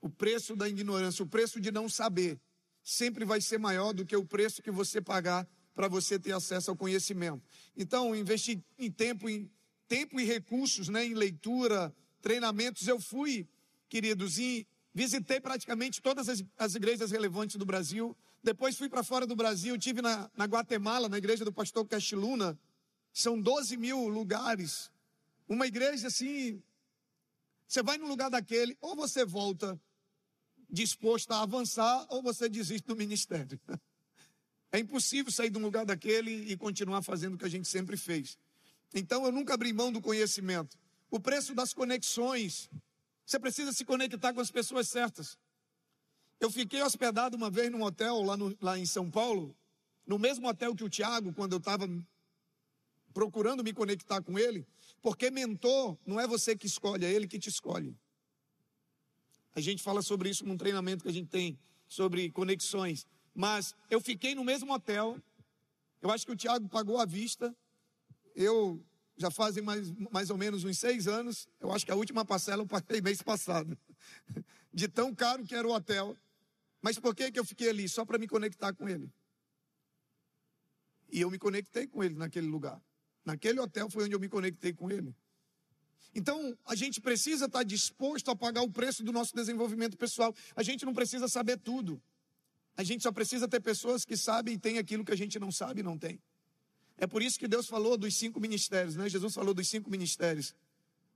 O 0.00 0.08
preço 0.08 0.56
da 0.56 0.68
ignorância, 0.68 1.22
o 1.22 1.28
preço 1.28 1.60
de 1.60 1.70
não 1.70 1.88
saber, 1.88 2.40
sempre 2.82 3.24
vai 3.24 3.40
ser 3.40 3.58
maior 3.58 3.92
do 3.92 4.04
que 4.04 4.16
o 4.16 4.24
preço 4.24 4.62
que 4.62 4.70
você 4.70 5.00
pagar 5.00 5.46
para 5.74 5.86
você 5.88 6.18
ter 6.18 6.32
acesso 6.32 6.70
ao 6.70 6.76
conhecimento. 6.76 7.42
Então, 7.76 8.16
investir 8.16 8.62
em 8.78 8.90
tempo, 8.90 9.28
em 9.28 9.50
tempo 9.86 10.18
e 10.18 10.24
recursos, 10.24 10.88
né, 10.88 11.04
em 11.04 11.14
leitura, 11.14 11.94
treinamentos. 12.20 12.88
Eu 12.88 12.98
fui, 12.98 13.46
queridos, 13.88 14.38
em 14.38 14.66
Visitei 14.92 15.40
praticamente 15.40 16.02
todas 16.02 16.28
as, 16.28 16.42
as 16.58 16.74
igrejas 16.74 17.10
relevantes 17.10 17.56
do 17.56 17.64
Brasil. 17.64 18.16
Depois 18.42 18.76
fui 18.76 18.88
para 18.88 19.04
fora 19.04 19.26
do 19.26 19.36
Brasil, 19.36 19.78
tive 19.78 20.02
na, 20.02 20.30
na 20.36 20.46
Guatemala, 20.46 21.08
na 21.08 21.18
igreja 21.18 21.44
do 21.44 21.52
pastor 21.52 21.86
Castiluna. 21.86 22.58
São 23.12 23.40
12 23.40 23.76
mil 23.76 24.08
lugares. 24.08 24.90
Uma 25.48 25.66
igreja 25.66 26.08
assim. 26.08 26.62
Você 27.66 27.82
vai 27.82 27.98
no 27.98 28.06
lugar 28.06 28.30
daquele, 28.30 28.76
ou 28.80 28.96
você 28.96 29.24
volta 29.24 29.80
disposto 30.68 31.32
a 31.32 31.42
avançar, 31.42 32.06
ou 32.08 32.22
você 32.22 32.48
desiste 32.48 32.86
do 32.86 32.96
ministério. 32.96 33.60
É 34.72 34.78
impossível 34.78 35.32
sair 35.32 35.50
de 35.50 35.58
um 35.58 35.62
lugar 35.62 35.84
daquele 35.84 36.30
e 36.30 36.56
continuar 36.56 37.02
fazendo 37.02 37.34
o 37.34 37.36
que 37.36 37.44
a 37.44 37.48
gente 37.48 37.66
sempre 37.66 37.96
fez. 37.96 38.38
Então 38.94 39.26
eu 39.26 39.32
nunca 39.32 39.54
abri 39.54 39.72
mão 39.72 39.90
do 39.90 40.00
conhecimento. 40.00 40.78
O 41.10 41.18
preço 41.18 41.56
das 41.56 41.74
conexões 41.74 42.70
você 43.30 43.38
precisa 43.38 43.72
se 43.72 43.84
conectar 43.84 44.34
com 44.34 44.40
as 44.40 44.50
pessoas 44.50 44.88
certas. 44.88 45.38
Eu 46.40 46.50
fiquei 46.50 46.82
hospedado 46.82 47.36
uma 47.36 47.48
vez 47.48 47.70
num 47.70 47.84
hotel 47.84 48.20
lá, 48.22 48.36
no, 48.36 48.56
lá 48.60 48.76
em 48.76 48.84
São 48.84 49.08
Paulo, 49.08 49.56
no 50.04 50.18
mesmo 50.18 50.48
hotel 50.48 50.74
que 50.74 50.82
o 50.82 50.88
Tiago, 50.88 51.32
quando 51.32 51.52
eu 51.52 51.58
estava 51.58 51.88
procurando 53.14 53.62
me 53.62 53.72
conectar 53.72 54.20
com 54.20 54.36
ele, 54.36 54.66
porque 55.00 55.30
mentor 55.30 55.96
não 56.04 56.18
é 56.18 56.26
você 56.26 56.56
que 56.56 56.66
escolhe, 56.66 57.06
é 57.06 57.12
ele 57.12 57.28
que 57.28 57.38
te 57.38 57.48
escolhe. 57.48 57.96
A 59.54 59.60
gente 59.60 59.80
fala 59.80 60.02
sobre 60.02 60.28
isso 60.28 60.44
num 60.44 60.56
treinamento 60.56 61.04
que 61.04 61.10
a 61.10 61.12
gente 61.12 61.28
tem 61.28 61.56
sobre 61.86 62.32
conexões. 62.32 63.06
Mas 63.32 63.76
eu 63.88 64.00
fiquei 64.00 64.34
no 64.34 64.42
mesmo 64.42 64.72
hotel. 64.72 65.16
Eu 66.02 66.10
acho 66.10 66.26
que 66.26 66.32
o 66.32 66.36
Tiago 66.36 66.68
pagou 66.68 66.98
à 66.98 67.04
vista. 67.04 67.54
Eu 68.34 68.84
já 69.20 69.30
fazem 69.30 69.62
mais, 69.62 69.90
mais 70.10 70.30
ou 70.30 70.38
menos 70.38 70.64
uns 70.64 70.78
seis 70.78 71.06
anos. 71.06 71.46
Eu 71.60 71.70
acho 71.70 71.84
que 71.84 71.92
a 71.92 71.94
última 71.94 72.24
parcela 72.24 72.62
eu 72.62 72.66
paguei 72.66 73.02
mês 73.02 73.20
passado. 73.20 73.76
De 74.72 74.88
tão 74.88 75.14
caro 75.14 75.44
que 75.44 75.54
era 75.54 75.68
o 75.68 75.72
hotel. 75.72 76.16
Mas 76.80 76.98
por 76.98 77.14
que, 77.14 77.30
que 77.30 77.38
eu 77.38 77.44
fiquei 77.44 77.68
ali? 77.68 77.86
Só 77.86 78.04
para 78.04 78.18
me 78.18 78.26
conectar 78.26 78.72
com 78.72 78.88
ele. 78.88 79.12
E 81.12 81.20
eu 81.20 81.30
me 81.30 81.38
conectei 81.38 81.86
com 81.86 82.02
ele 82.02 82.14
naquele 82.14 82.46
lugar. 82.46 82.80
Naquele 83.22 83.60
hotel 83.60 83.90
foi 83.90 84.04
onde 84.04 84.14
eu 84.14 84.20
me 84.20 84.28
conectei 84.28 84.72
com 84.72 84.90
ele. 84.90 85.14
Então, 86.14 86.56
a 86.64 86.74
gente 86.74 86.98
precisa 87.00 87.44
estar 87.44 87.62
disposto 87.62 88.30
a 88.30 88.36
pagar 88.36 88.62
o 88.62 88.70
preço 88.70 89.04
do 89.04 89.12
nosso 89.12 89.34
desenvolvimento 89.34 89.98
pessoal. 89.98 90.34
A 90.56 90.62
gente 90.62 90.86
não 90.86 90.94
precisa 90.94 91.28
saber 91.28 91.58
tudo. 91.58 92.02
A 92.74 92.82
gente 92.82 93.02
só 93.02 93.12
precisa 93.12 93.46
ter 93.46 93.60
pessoas 93.60 94.04
que 94.04 94.16
sabem 94.16 94.54
e 94.54 94.58
têm 94.58 94.78
aquilo 94.78 95.04
que 95.04 95.12
a 95.12 95.16
gente 95.16 95.38
não 95.38 95.52
sabe 95.52 95.80
e 95.80 95.82
não 95.82 95.98
tem. 95.98 96.18
É 97.00 97.06
por 97.06 97.22
isso 97.22 97.38
que 97.38 97.48
Deus 97.48 97.66
falou 97.66 97.96
dos 97.96 98.14
cinco 98.14 98.38
ministérios, 98.38 98.94
né? 98.94 99.08
Jesus 99.08 99.32
falou 99.32 99.54
dos 99.54 99.66
cinco 99.66 99.90
ministérios. 99.90 100.54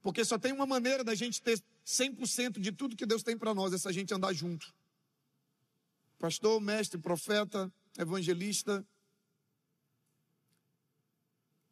Porque 0.01 0.24
só 0.24 0.39
tem 0.39 0.51
uma 0.51 0.64
maneira 0.64 1.05
da 1.05 1.14
gente 1.14 1.43
ter 1.43 1.62
100% 1.87 2.59
de 2.59 2.72
tudo 2.72 2.97
que 2.97 3.05
Deus 3.05 3.22
tem 3.22 3.37
para 3.37 3.55
nós, 3.55 3.70
é 3.74 3.76
se 3.76 3.87
a 3.87 3.93
gente 3.93 4.12
andar 4.14 4.32
junto. 4.32 4.74
Pastor, 6.18 6.59
mestre, 6.59 6.99
profeta, 6.99 7.70
evangelista. 7.99 8.82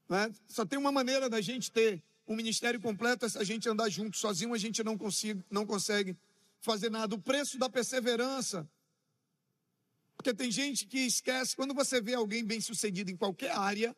Né? 0.07 0.31
Só 0.47 0.67
tem 0.67 0.79
uma 0.79 0.93
maneira 0.93 1.31
da 1.31 1.41
gente 1.41 1.73
ter 1.73 2.03
um 2.29 2.37
ministério 2.37 2.79
completo, 2.79 3.25
é 3.25 3.31
se 3.31 3.39
a 3.39 3.45
gente 3.45 3.67
andar 3.67 3.89
junto. 3.89 4.19
Sozinho 4.19 4.53
a 4.53 4.59
gente 4.59 4.85
não, 4.85 4.99
consiga, 4.99 5.43
não 5.51 5.65
consegue 5.65 6.15
fazer 6.61 6.91
nada. 6.91 7.15
O 7.15 7.19
preço 7.19 7.59
da 7.59 7.71
perseverança. 7.71 8.69
Porque 10.17 10.35
tem 10.35 10.51
gente 10.51 10.87
que 10.87 10.99
esquece, 10.99 11.57
quando 11.57 11.73
você 11.73 11.99
vê 11.99 12.13
alguém 12.13 12.45
bem 12.45 12.61
sucedido 12.61 13.11
em 13.11 13.17
qualquer 13.17 13.53
área, 13.53 13.97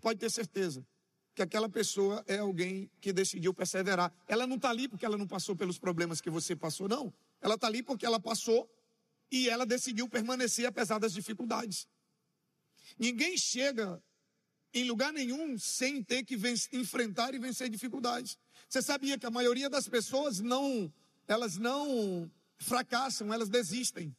pode 0.00 0.18
ter 0.18 0.30
certeza 0.30 0.86
que 1.34 1.42
aquela 1.42 1.68
pessoa 1.68 2.24
é 2.26 2.38
alguém 2.38 2.90
que 3.00 3.12
decidiu 3.12 3.52
perseverar. 3.52 4.12
Ela 4.26 4.46
não 4.46 4.56
está 4.56 4.70
ali 4.70 4.88
porque 4.88 5.04
ela 5.04 5.18
não 5.18 5.26
passou 5.26 5.54
pelos 5.54 5.78
problemas 5.78 6.20
que 6.20 6.30
você 6.30 6.56
passou, 6.56 6.88
não. 6.88 7.12
Ela 7.42 7.56
está 7.56 7.66
ali 7.66 7.82
porque 7.82 8.06
ela 8.06 8.18
passou 8.18 8.68
e 9.30 9.48
ela 9.48 9.66
decidiu 9.66 10.08
permanecer 10.08 10.64
apesar 10.66 10.98
das 10.98 11.12
dificuldades. 11.12 11.86
Ninguém 12.98 13.36
chega 13.36 14.02
em 14.72 14.84
lugar 14.84 15.12
nenhum 15.12 15.58
sem 15.58 16.02
ter 16.02 16.24
que 16.24 16.36
enfrentar 16.72 17.34
e 17.34 17.38
vencer 17.38 17.68
dificuldades. 17.68 18.38
Você 18.68 18.80
sabia 18.80 19.18
que 19.18 19.26
a 19.26 19.30
maioria 19.30 19.68
das 19.68 19.88
pessoas 19.88 20.40
não, 20.40 20.92
elas 21.28 21.56
não 21.56 22.30
fracassam, 22.58 23.32
elas 23.32 23.48
desistem. 23.48 24.16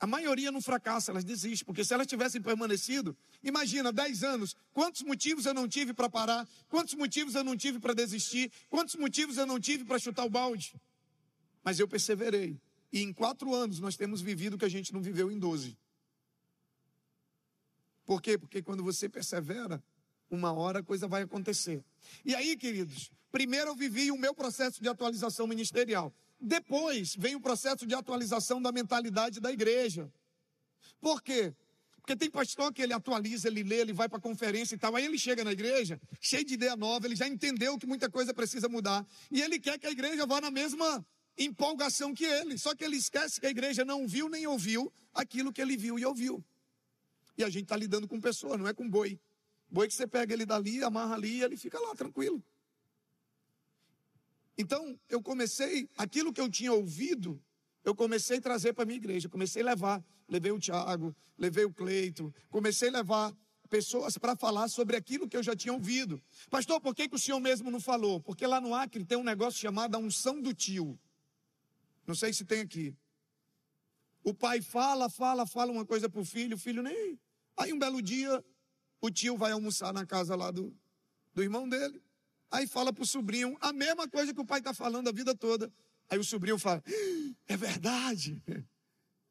A 0.00 0.06
maioria 0.06 0.50
não 0.50 0.60
fracassa, 0.60 1.12
elas 1.12 1.24
desistem, 1.24 1.64
porque 1.64 1.84
se 1.84 1.94
elas 1.94 2.06
tivessem 2.06 2.42
permanecido, 2.42 3.16
imagina, 3.42 3.92
10 3.92 4.24
anos, 4.24 4.56
quantos 4.72 5.02
motivos 5.02 5.46
eu 5.46 5.54
não 5.54 5.68
tive 5.68 5.94
para 5.94 6.10
parar, 6.10 6.48
quantos 6.68 6.94
motivos 6.94 7.34
eu 7.34 7.44
não 7.44 7.56
tive 7.56 7.78
para 7.78 7.94
desistir, 7.94 8.50
quantos 8.68 8.96
motivos 8.96 9.38
eu 9.38 9.46
não 9.46 9.60
tive 9.60 9.84
para 9.84 9.98
chutar 9.98 10.24
o 10.24 10.30
balde. 10.30 10.74
Mas 11.62 11.78
eu 11.78 11.88
perseverei. 11.88 12.60
E 12.92 13.00
em 13.00 13.12
quatro 13.12 13.54
anos 13.54 13.80
nós 13.80 13.96
temos 13.96 14.20
vivido 14.20 14.54
o 14.54 14.58
que 14.58 14.64
a 14.64 14.70
gente 14.70 14.92
não 14.92 15.00
viveu 15.00 15.30
em 15.30 15.38
doze. 15.38 15.76
Por 18.04 18.20
quê? 18.20 18.36
Porque 18.36 18.62
quando 18.62 18.82
você 18.82 19.08
persevera, 19.08 19.82
uma 20.30 20.52
hora 20.52 20.80
a 20.80 20.82
coisa 20.82 21.08
vai 21.08 21.22
acontecer. 21.22 21.82
E 22.24 22.34
aí, 22.34 22.56
queridos, 22.56 23.10
primeiro 23.32 23.70
eu 23.70 23.74
vivi 23.74 24.10
o 24.10 24.18
meu 24.18 24.34
processo 24.34 24.82
de 24.82 24.88
atualização 24.88 25.46
ministerial. 25.46 26.12
Depois 26.40 27.14
vem 27.16 27.34
o 27.34 27.40
processo 27.40 27.86
de 27.86 27.94
atualização 27.94 28.60
da 28.60 28.72
mentalidade 28.72 29.40
da 29.40 29.52
igreja. 29.52 30.12
Por 31.00 31.22
quê? 31.22 31.54
Porque 32.04 32.16
tem 32.16 32.30
pastor 32.30 32.70
que 32.70 32.82
ele 32.82 32.92
atualiza, 32.92 33.48
ele 33.48 33.62
lê, 33.62 33.76
ele 33.80 33.92
vai 33.94 34.08
para 34.10 34.20
conferência 34.20 34.74
e 34.74 34.78
tal. 34.78 34.94
Aí 34.94 35.06
ele 35.06 35.18
chega 35.18 35.42
na 35.42 35.52
igreja, 35.52 35.98
cheio 36.20 36.44
de 36.44 36.52
ideia 36.52 36.76
nova, 36.76 37.06
ele 37.06 37.16
já 37.16 37.26
entendeu 37.26 37.78
que 37.78 37.86
muita 37.86 38.10
coisa 38.10 38.34
precisa 38.34 38.68
mudar. 38.68 39.06
E 39.30 39.40
ele 39.40 39.58
quer 39.58 39.78
que 39.78 39.86
a 39.86 39.90
igreja 39.90 40.26
vá 40.26 40.38
na 40.38 40.50
mesma 40.50 41.04
empolgação 41.38 42.12
que 42.12 42.24
ele. 42.24 42.58
Só 42.58 42.74
que 42.74 42.84
ele 42.84 42.96
esquece 42.96 43.40
que 43.40 43.46
a 43.46 43.50
igreja 43.50 43.86
não 43.86 44.06
viu 44.06 44.28
nem 44.28 44.46
ouviu 44.46 44.92
aquilo 45.14 45.50
que 45.50 45.62
ele 45.62 45.78
viu 45.78 45.98
e 45.98 46.04
ouviu. 46.04 46.44
E 47.38 47.42
a 47.42 47.48
gente 47.48 47.64
está 47.64 47.76
lidando 47.76 48.06
com 48.06 48.20
pessoa, 48.20 48.58
não 48.58 48.68
é 48.68 48.74
com 48.74 48.88
boi. 48.88 49.18
Boi 49.70 49.88
que 49.88 49.94
você 49.94 50.06
pega 50.06 50.34
ele 50.34 50.44
dali, 50.44 50.84
amarra 50.84 51.14
ali 51.14 51.38
e 51.38 51.42
ele 51.42 51.56
fica 51.56 51.80
lá 51.80 51.94
tranquilo. 51.94 52.44
Então, 54.56 54.98
eu 55.08 55.22
comecei, 55.22 55.88
aquilo 55.96 56.32
que 56.32 56.40
eu 56.40 56.48
tinha 56.48 56.72
ouvido, 56.72 57.42
eu 57.84 57.94
comecei 57.94 58.38
a 58.38 58.40
trazer 58.40 58.72
para 58.72 58.84
a 58.84 58.86
minha 58.86 58.96
igreja, 58.96 59.28
comecei 59.28 59.62
a 59.62 59.66
levar 59.66 60.04
levei 60.28 60.52
o 60.52 60.58
Tiago, 60.58 61.14
levei 61.36 61.64
o 61.64 61.72
Cleito, 61.72 62.34
comecei 62.50 62.88
a 62.88 62.92
levar 62.92 63.34
pessoas 63.68 64.16
para 64.18 64.36
falar 64.36 64.68
sobre 64.68 64.96
aquilo 64.96 65.28
que 65.28 65.36
eu 65.36 65.42
já 65.42 65.56
tinha 65.56 65.72
ouvido. 65.72 66.22
Pastor, 66.50 66.80
por 66.80 66.94
que, 66.94 67.08
que 67.08 67.16
o 67.16 67.18
senhor 67.18 67.40
mesmo 67.40 67.70
não 67.70 67.80
falou? 67.80 68.20
Porque 68.20 68.46
lá 68.46 68.60
no 68.60 68.74
Acre 68.74 69.04
tem 69.04 69.18
um 69.18 69.24
negócio 69.24 69.58
chamado 69.58 69.94
a 69.94 69.98
unção 69.98 70.40
do 70.40 70.54
tio. 70.54 70.98
Não 72.06 72.14
sei 72.14 72.32
se 72.32 72.44
tem 72.44 72.60
aqui. 72.60 72.94
O 74.22 74.32
pai 74.32 74.60
fala, 74.62 75.08
fala, 75.08 75.46
fala 75.46 75.72
uma 75.72 75.84
coisa 75.84 76.08
para 76.08 76.20
o 76.20 76.24
filho, 76.24 76.56
o 76.56 76.58
filho 76.58 76.82
nem. 76.82 77.18
Aí 77.56 77.72
um 77.72 77.78
belo 77.78 78.00
dia, 78.00 78.44
o 79.00 79.10
tio 79.10 79.36
vai 79.36 79.52
almoçar 79.52 79.92
na 79.92 80.06
casa 80.06 80.34
lá 80.34 80.50
do, 80.50 80.74
do 81.34 81.42
irmão 81.42 81.68
dele. 81.68 82.02
Aí 82.54 82.68
fala 82.68 82.92
para 82.92 83.02
o 83.02 83.06
sobrinho 83.06 83.56
a 83.60 83.72
mesma 83.72 84.08
coisa 84.08 84.32
que 84.32 84.40
o 84.40 84.44
pai 84.44 84.60
está 84.60 84.72
falando 84.72 85.08
a 85.08 85.12
vida 85.12 85.34
toda. 85.34 85.72
Aí 86.08 86.20
o 86.20 86.22
sobrinho 86.22 86.56
fala: 86.56 86.84
É 87.48 87.56
verdade. 87.56 88.40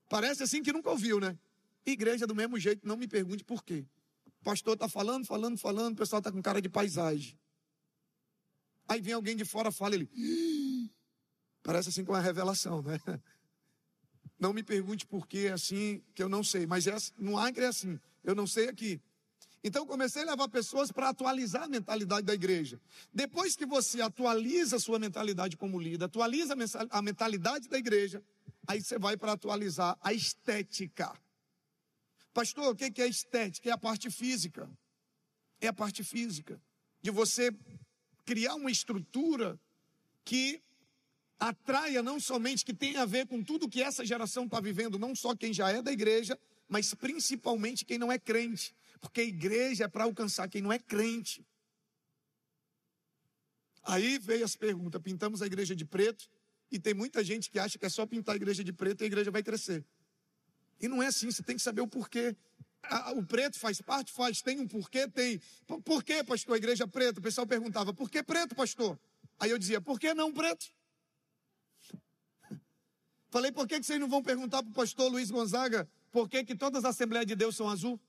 Parece 0.09 0.43
assim 0.43 0.61
que 0.61 0.73
nunca 0.73 0.89
ouviu, 0.89 1.21
né? 1.21 1.39
Igreja 1.85 2.27
do 2.27 2.35
mesmo 2.35 2.59
jeito, 2.59 2.85
não 2.85 2.97
me 2.97 3.07
pergunte 3.07 3.41
por 3.45 3.63
quê. 3.63 3.85
O 4.41 4.43
pastor 4.43 4.73
está 4.73 4.89
falando, 4.89 5.25
falando, 5.25 5.57
falando, 5.57 5.93
o 5.93 5.95
pessoal 5.95 6.19
está 6.19 6.33
com 6.33 6.41
cara 6.41 6.61
de 6.61 6.67
paisagem. 6.67 7.39
Aí 8.89 8.99
vem 8.99 9.13
alguém 9.13 9.37
de 9.37 9.45
fora, 9.45 9.71
fala 9.71 9.95
ele. 9.95 10.09
Parece 11.63 11.87
assim 11.89 12.03
com 12.03 12.11
uma 12.11 12.19
revelação, 12.19 12.81
né? 12.81 12.99
Não 14.37 14.51
me 14.51 14.63
pergunte 14.63 15.05
por 15.05 15.25
quê, 15.25 15.49
assim, 15.53 16.03
que 16.13 16.21
eu 16.21 16.27
não 16.27 16.43
sei. 16.43 16.67
Mas 16.67 16.85
é, 16.87 16.95
no 17.17 17.37
Acre 17.37 17.63
é 17.63 17.67
assim, 17.67 17.97
eu 18.21 18.35
não 18.35 18.45
sei 18.45 18.67
aqui. 18.67 19.01
Então 19.63 19.85
comecei 19.85 20.23
a 20.23 20.31
levar 20.31 20.49
pessoas 20.49 20.91
para 20.91 21.09
atualizar 21.09 21.63
a 21.63 21.69
mentalidade 21.69 22.25
da 22.25 22.33
igreja. 22.33 22.81
Depois 23.13 23.55
que 23.55 23.65
você 23.65 24.01
atualiza 24.01 24.75
a 24.75 24.79
sua 24.79 24.99
mentalidade 24.99 25.55
como 25.55 25.79
líder, 25.79 26.05
atualiza 26.05 26.53
a 26.89 27.01
mentalidade 27.01 27.69
da 27.69 27.77
igreja, 27.77 28.21
Aí 28.67 28.81
você 28.81 28.97
vai 28.97 29.17
para 29.17 29.33
atualizar 29.33 29.97
a 30.01 30.13
estética. 30.13 31.13
Pastor, 32.33 32.71
o 32.71 32.75
que 32.75 33.01
é 33.01 33.07
estética? 33.07 33.69
É 33.69 33.73
a 33.73 33.77
parte 33.77 34.09
física. 34.09 34.69
É 35.59 35.67
a 35.67 35.73
parte 35.73 36.03
física. 36.03 36.61
De 37.01 37.11
você 37.11 37.51
criar 38.25 38.55
uma 38.55 38.71
estrutura 38.71 39.59
que 40.23 40.61
atraia 41.37 42.01
não 42.01 42.19
somente, 42.19 42.63
que 42.63 42.73
tenha 42.73 43.01
a 43.01 43.05
ver 43.05 43.27
com 43.27 43.43
tudo 43.43 43.69
que 43.69 43.83
essa 43.83 44.05
geração 44.05 44.45
está 44.45 44.61
vivendo, 44.61 44.97
não 44.97 45.13
só 45.13 45.35
quem 45.35 45.53
já 45.53 45.69
é 45.69 45.81
da 45.81 45.91
igreja, 45.91 46.39
mas 46.69 46.93
principalmente 46.93 47.83
quem 47.83 47.97
não 47.97 48.11
é 48.11 48.17
crente. 48.17 48.73
Porque 48.99 49.21
a 49.21 49.23
igreja 49.23 49.85
é 49.85 49.87
para 49.87 50.03
alcançar 50.03 50.47
quem 50.47 50.61
não 50.61 50.71
é 50.71 50.79
crente. 50.79 51.45
Aí 53.83 54.17
veio 54.17 54.45
as 54.45 54.55
perguntas: 54.55 55.01
pintamos 55.01 55.41
a 55.41 55.45
igreja 55.45 55.75
de 55.75 55.85
preto, 55.85 56.29
e 56.71 56.79
tem 56.79 56.93
muita 56.93 57.23
gente 57.23 57.49
que 57.49 57.59
acha 57.59 57.77
que 57.77 57.85
é 57.85 57.89
só 57.89 58.05
pintar 58.05 58.33
a 58.33 58.35
igreja 58.35 58.63
de 58.63 58.71
preto 58.73 59.01
e 59.01 59.03
a 59.03 59.07
igreja 59.07 59.31
vai 59.31 59.43
crescer. 59.43 59.85
E 60.79 60.87
não 60.87 61.01
é 61.01 61.07
assim, 61.07 61.29
você 61.29 61.43
tem 61.43 61.55
que 61.55 61.61
saber 61.61 61.81
o 61.81 61.87
porquê. 61.87 62.35
O 63.15 63.23
preto 63.23 63.57
faz 63.57 63.81
parte? 63.81 64.11
Faz. 64.11 64.41
Tem 64.41 64.59
um 64.59 64.67
porquê? 64.67 65.07
Tem. 65.07 65.39
Por 65.85 66.03
que, 66.03 66.23
pastor, 66.23 66.55
a 66.55 66.57
igreja 66.57 66.87
preta? 66.87 67.19
O 67.19 67.23
pessoal 67.23 67.47
perguntava, 67.47 67.93
por 67.93 68.09
que 68.09 68.21
preto, 68.21 68.55
pastor? 68.55 68.99
Aí 69.39 69.49
eu 69.49 69.57
dizia, 69.57 69.79
por 69.79 69.99
que 69.99 70.13
não 70.13 70.33
preto? 70.33 70.65
Falei, 73.29 73.51
por 73.51 73.67
que 73.67 73.81
vocês 73.81 73.99
não 73.99 74.09
vão 74.09 74.21
perguntar 74.21 74.61
para 74.61 74.69
o 74.69 74.73
pastor 74.73 75.09
Luiz 75.11 75.31
Gonzaga 75.31 75.87
por 76.13 76.29
que, 76.29 76.43
que 76.45 76.55
todas 76.55 76.85
as 76.85 76.91
Assembleias 76.91 77.25
de 77.25 77.35
Deus 77.35 77.55
são 77.55 77.67
azul? 77.67 77.99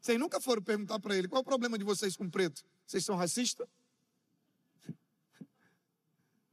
Vocês 0.00 0.18
nunca 0.18 0.40
foram 0.40 0.62
perguntar 0.62 0.98
para 0.98 1.16
ele, 1.16 1.28
qual 1.28 1.40
é 1.40 1.42
o 1.42 1.44
problema 1.44 1.76
de 1.76 1.84
vocês 1.84 2.16
com 2.16 2.28
preto? 2.28 2.64
Vocês 2.86 3.04
são 3.04 3.16
racistas? 3.16 3.68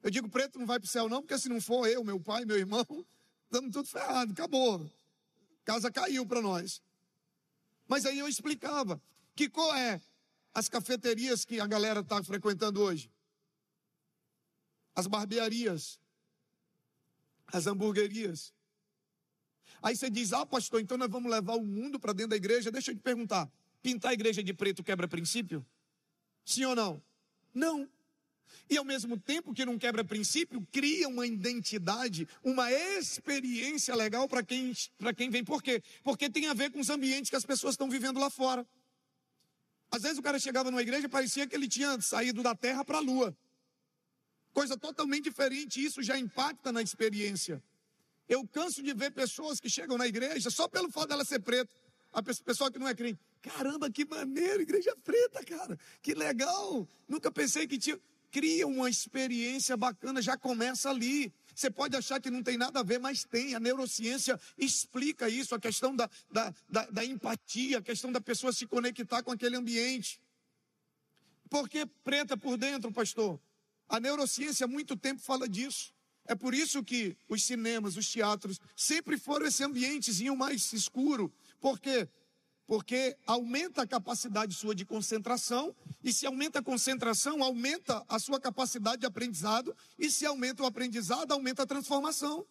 Eu 0.04 0.10
digo, 0.10 0.30
preto 0.30 0.60
não 0.60 0.66
vai 0.66 0.80
para 0.80 0.86
o 0.86 0.90
céu, 0.90 1.08
não, 1.08 1.22
porque 1.22 1.38
se 1.38 1.50
não 1.50 1.60
for 1.60 1.88
eu, 1.88 2.04
meu 2.04 2.20
pai, 2.20 2.46
meu 2.46 2.58
irmão, 2.58 2.86
estamos 3.46 3.72
tudo 3.72 3.88
ferrado, 3.88 4.32
acabou. 4.32 4.90
Casa 5.66 5.92
caiu 5.92 6.26
para 6.26 6.42
nós. 6.42 6.82
Mas 7.88 8.06
aí 8.06 8.20
eu 8.20 8.28
explicava 8.28 9.02
que 9.36 9.50
qual 9.50 9.74
é 9.76 10.02
as 10.54 10.70
cafeterias 10.70 11.44
que 11.46 11.60
a 11.60 11.68
galera 11.68 12.02
está 12.02 12.24
frequentando 12.24 12.82
hoje? 12.82 13.12
As 14.96 15.08
barbearias, 15.08 16.00
as 17.48 17.68
hamburguerias. 17.68 18.54
Aí 19.88 19.96
você 19.96 20.10
diz, 20.10 20.34
ah, 20.34 20.46
pastor, 20.46 20.82
então 20.82 20.98
nós 20.98 21.10
vamos 21.10 21.32
levar 21.32 21.56
o 21.56 21.66
mundo 21.66 21.98
para 21.98 22.12
dentro 22.12 22.32
da 22.32 22.36
igreja. 22.36 22.70
Deixa 22.70 22.92
eu 22.92 22.96
te 22.96 23.00
perguntar: 23.00 23.50
pintar 23.82 24.12
a 24.12 24.14
igreja 24.14 24.44
de 24.44 24.54
preto 24.54 24.84
quebra 24.84 25.08
princípio? 25.08 25.66
Sim 26.44 26.66
ou 26.66 26.76
não? 26.76 27.02
Não. 27.54 27.90
E 28.70 28.78
ao 28.78 28.84
mesmo 28.84 29.18
tempo 29.18 29.54
que 29.54 29.66
não 29.66 29.78
quebra 29.78 30.04
princípio, 30.04 30.62
cria 30.74 31.08
uma 31.08 31.26
identidade, 31.26 32.28
uma 32.44 32.70
experiência 32.70 33.96
legal 33.96 34.28
para 34.28 34.44
quem, 34.44 34.74
quem 35.16 35.30
vem. 35.30 35.42
Por 35.42 35.64
quê? 35.64 35.82
Porque 36.04 36.30
tem 36.30 36.48
a 36.48 36.54
ver 36.54 36.70
com 36.70 36.82
os 36.82 36.90
ambientes 36.90 37.30
que 37.30 37.38
as 37.38 37.46
pessoas 37.46 37.76
estão 37.76 37.90
vivendo 37.90 38.20
lá 38.20 38.30
fora. 38.30 38.68
Às 39.90 40.02
vezes 40.02 40.18
o 40.18 40.22
cara 40.22 40.38
chegava 40.38 40.70
numa 40.70 40.82
igreja 40.82 41.06
e 41.06 41.10
parecia 41.10 41.48
que 41.48 41.56
ele 41.56 41.70
tinha 41.70 41.98
saído 42.02 42.44
da 42.44 42.54
terra 42.54 42.84
para 42.84 42.98
a 42.98 43.02
lua. 43.02 43.34
Coisa 44.52 44.78
totalmente 44.78 45.24
diferente, 45.24 45.82
isso 45.82 46.04
já 46.04 46.20
impacta 46.20 46.74
na 46.74 46.82
experiência. 46.82 47.64
Eu 48.28 48.48
canso 48.48 48.84
de 48.84 48.94
ver 48.94 49.12
pessoas 49.12 49.60
que 49.60 49.70
chegam 49.70 49.98
na 49.98 50.08
igreja 50.08 50.50
só 50.50 50.68
pelo 50.68 50.92
fato 50.92 51.10
dela 51.10 51.24
ser 51.24 51.40
preta. 51.40 51.74
A 52.12 52.22
pessoa 52.22 52.72
que 52.72 52.80
não 52.80 52.88
é 52.88 52.96
crente. 52.96 53.20
Caramba, 53.42 53.90
que 53.90 54.06
maneiro, 54.06 54.62
igreja 54.62 54.96
preta, 55.04 55.44
cara. 55.44 55.78
Que 56.02 56.14
legal. 56.14 56.88
Nunca 57.08 57.32
pensei 57.32 57.68
que 57.68 57.78
tinha 57.78 58.00
cria 58.32 58.68
uma 58.68 58.90
experiência 58.90 59.76
bacana, 59.78 60.22
já 60.22 60.38
começa 60.38 60.90
ali. 60.90 61.34
Você 61.56 61.72
pode 61.72 61.96
achar 61.96 62.22
que 62.22 62.30
não 62.30 62.44
tem 62.44 62.58
nada 62.58 62.80
a 62.80 62.84
ver, 62.84 63.00
mas 63.00 63.24
tem. 63.24 63.56
A 63.56 63.60
neurociência 63.60 64.40
explica 64.58 65.28
isso, 65.28 65.56
a 65.56 65.60
questão 65.60 65.96
da, 65.96 66.10
da, 66.32 66.54
da, 66.70 66.86
da 66.86 67.06
empatia, 67.06 67.80
a 67.80 67.82
questão 67.82 68.12
da 68.12 68.22
pessoa 68.22 68.54
se 68.54 68.68
conectar 68.68 69.24
com 69.24 69.32
aquele 69.32 69.56
ambiente. 69.56 70.22
Por 71.50 71.68
que 71.70 71.86
preta 72.04 72.38
por 72.38 72.58
dentro, 72.58 72.92
pastor? 72.92 73.40
A 73.90 74.00
neurociência 74.00 74.66
há 74.66 74.68
muito 74.68 74.96
tempo 74.96 75.22
fala 75.22 75.48
disso. 75.48 75.94
É 76.28 76.36
por 76.36 76.54
isso 76.54 76.84
que 76.84 77.18
os 77.28 77.44
cinemas, 77.44 77.98
os 77.98 78.08
teatros, 78.08 78.60
sempre 78.76 79.18
foram 79.18 79.48
esse 79.48 79.64
ambientezinho 79.64 80.36
mais 80.36 80.72
escuro. 80.74 81.34
Por 81.60 81.80
quê? 81.80 82.08
porque 82.68 83.16
aumenta 83.26 83.84
a 83.84 83.88
capacidade 83.88 84.54
sua 84.54 84.76
de 84.76 84.86
concentração, 84.86 85.74
e 86.04 86.12
se 86.12 86.26
aumenta 86.26 86.60
a 86.60 86.62
concentração, 86.62 87.42
aumenta 87.42 88.04
a 88.10 88.20
sua 88.20 88.42
capacidade 88.42 89.00
de 89.00 89.06
aprendizado, 89.06 89.74
e 89.98 90.12
se 90.12 90.26
aumenta 90.26 90.62
o 90.62 90.66
aprendizado, 90.66 91.32
aumenta 91.32 91.64
a 91.64 91.66
transformação. 91.66 92.46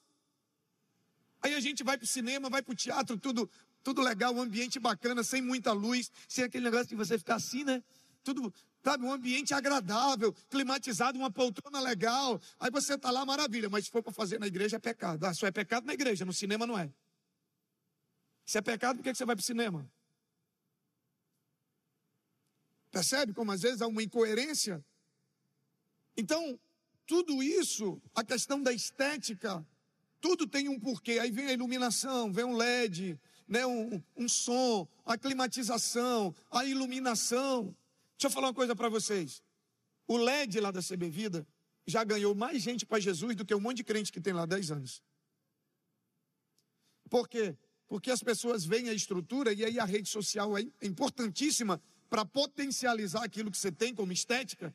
Aí 1.43 1.55
a 1.55 1.61
gente 1.61 1.85
vai 1.85 1.99
para 1.99 2.05
o 2.05 2.09
cinema, 2.09 2.49
vai 2.49 2.63
para 2.63 2.73
o 2.73 2.75
teatro, 2.75 3.19
tudo, 3.19 3.49
tudo 3.85 4.01
legal, 4.01 4.35
um 4.35 4.41
ambiente 4.41 4.81
bacana, 4.81 5.23
sem 5.23 5.43
muita 5.43 5.73
luz, 5.73 6.11
sem 6.27 6.45
aquele 6.45 6.65
negócio 6.65 6.89
de 6.89 6.97
você 6.97 7.19
ficar 7.19 7.35
assim, 7.35 7.63
né? 7.63 7.85
Tudo, 8.27 8.53
sabe, 8.83 9.05
um 9.05 9.13
ambiente 9.13 9.55
agradável, 9.55 10.33
climatizado, 10.51 11.17
uma 11.17 11.31
poltrona 11.31 11.79
legal. 11.79 12.41
Aí 12.59 12.73
você 12.73 12.95
está 12.95 13.09
lá, 13.09 13.25
maravilha, 13.25 13.71
mas 13.71 13.85
se 13.85 13.91
for 13.93 14.03
para 14.03 14.13
fazer 14.13 14.41
na 14.41 14.49
igreja 14.49 14.79
é 14.79 14.81
pecado. 14.81 15.25
Ah, 15.25 15.33
só 15.33 15.47
é 15.47 15.53
pecado 15.53 15.87
na 15.87 15.95
igreja, 15.95 16.25
no 16.25 16.33
cinema 16.33 16.67
não 16.67 16.77
é. 16.77 16.93
Se 18.45 18.59
é 18.59 18.61
pecado, 18.61 18.97
por 18.97 19.05
que 19.05 19.15
você 19.15 19.25
vai 19.25 19.37
para 19.37 19.43
o 19.43 19.47
cinema? 19.47 19.89
Percebe 22.91 23.33
como 23.33 23.53
às 23.53 23.63
vezes 23.63 23.81
há 23.81 23.87
uma 23.87 24.03
incoerência? 24.03 24.85
Então, 26.17 26.59
tudo 27.07 27.45
isso, 27.45 28.03
a 28.13 28.25
questão 28.25 28.61
da 28.61 28.73
estética, 28.73 29.65
tudo 30.21 30.49
tem 30.49 30.69
um 30.69 30.81
porquê. 30.81 31.21
Aí 31.21 31.31
vem 31.31 31.47
a 31.47 31.53
iluminação, 31.53 32.33
vem 32.33 32.45
um 32.45 32.57
LED, 32.57 33.21
né, 33.47 33.65
um, 33.65 34.03
um 34.17 34.29
som, 34.29 34.89
a 35.05 35.17
climatização, 35.17 36.35
a 36.51 36.65
iluminação. 36.65 37.73
Deixa 38.19 38.27
eu 38.29 38.31
falar 38.31 38.49
uma 38.49 38.55
coisa 38.55 38.75
para 38.75 38.89
vocês. 38.89 39.43
O 40.09 40.17
LED 40.17 40.61
lá 40.61 40.71
da 40.71 40.81
CB 40.83 41.11
Vida 41.11 41.47
já 41.87 42.03
ganhou 42.03 42.35
mais 42.35 42.63
gente 42.63 42.87
para 42.87 42.99
Jesus 42.99 43.37
do 43.37 43.45
que 43.45 43.55
um 43.55 43.61
monte 43.61 43.79
de 43.79 43.85
crente 43.85 44.11
que 44.11 44.21
tem 44.21 44.33
lá 44.33 44.43
há 44.43 44.47
10 44.47 44.71
anos. 44.73 45.03
Por 47.09 47.29
quê? 47.29 47.57
Porque 47.87 48.11
as 48.11 48.23
pessoas 48.23 48.65
veem 48.65 48.89
a 48.89 48.95
estrutura 48.95 49.53
e 49.53 49.65
aí 49.65 49.79
a 49.79 49.85
rede 49.85 50.09
social 50.09 50.57
é 50.59 50.63
importantíssima 50.83 51.81
para 52.09 52.25
potencializar 52.25 53.23
aquilo 53.23 53.51
que 53.51 53.59
você 53.59 53.71
tem 53.71 53.95
como 53.95 54.13
estética. 54.13 54.75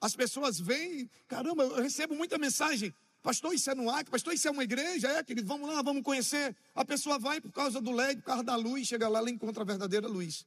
As 0.00 0.14
pessoas 0.16 0.58
veem, 0.58 1.08
caramba, 1.28 1.64
eu 1.64 1.82
recebo 1.82 2.14
muita 2.14 2.36
mensagem. 2.38 2.94
Pastor, 3.22 3.54
isso 3.54 3.70
é 3.70 3.74
no 3.74 3.90
Acre, 3.90 4.10
pastor, 4.10 4.32
isso 4.32 4.48
é 4.48 4.50
uma 4.50 4.64
igreja, 4.64 5.08
é, 5.08 5.22
querido, 5.22 5.46
vamos 5.46 5.68
lá, 5.68 5.82
vamos 5.82 6.02
conhecer. 6.02 6.56
A 6.74 6.84
pessoa 6.84 7.18
vai 7.18 7.38
por 7.40 7.52
causa 7.52 7.80
do 7.80 7.92
LED, 7.92 8.20
por 8.20 8.26
causa 8.26 8.42
da 8.42 8.56
luz, 8.56 8.88
chega 8.88 9.08
lá, 9.08 9.18
ela 9.18 9.30
encontra 9.30 9.62
a 9.62 9.66
verdadeira 9.66 10.08
luz. 10.08 10.46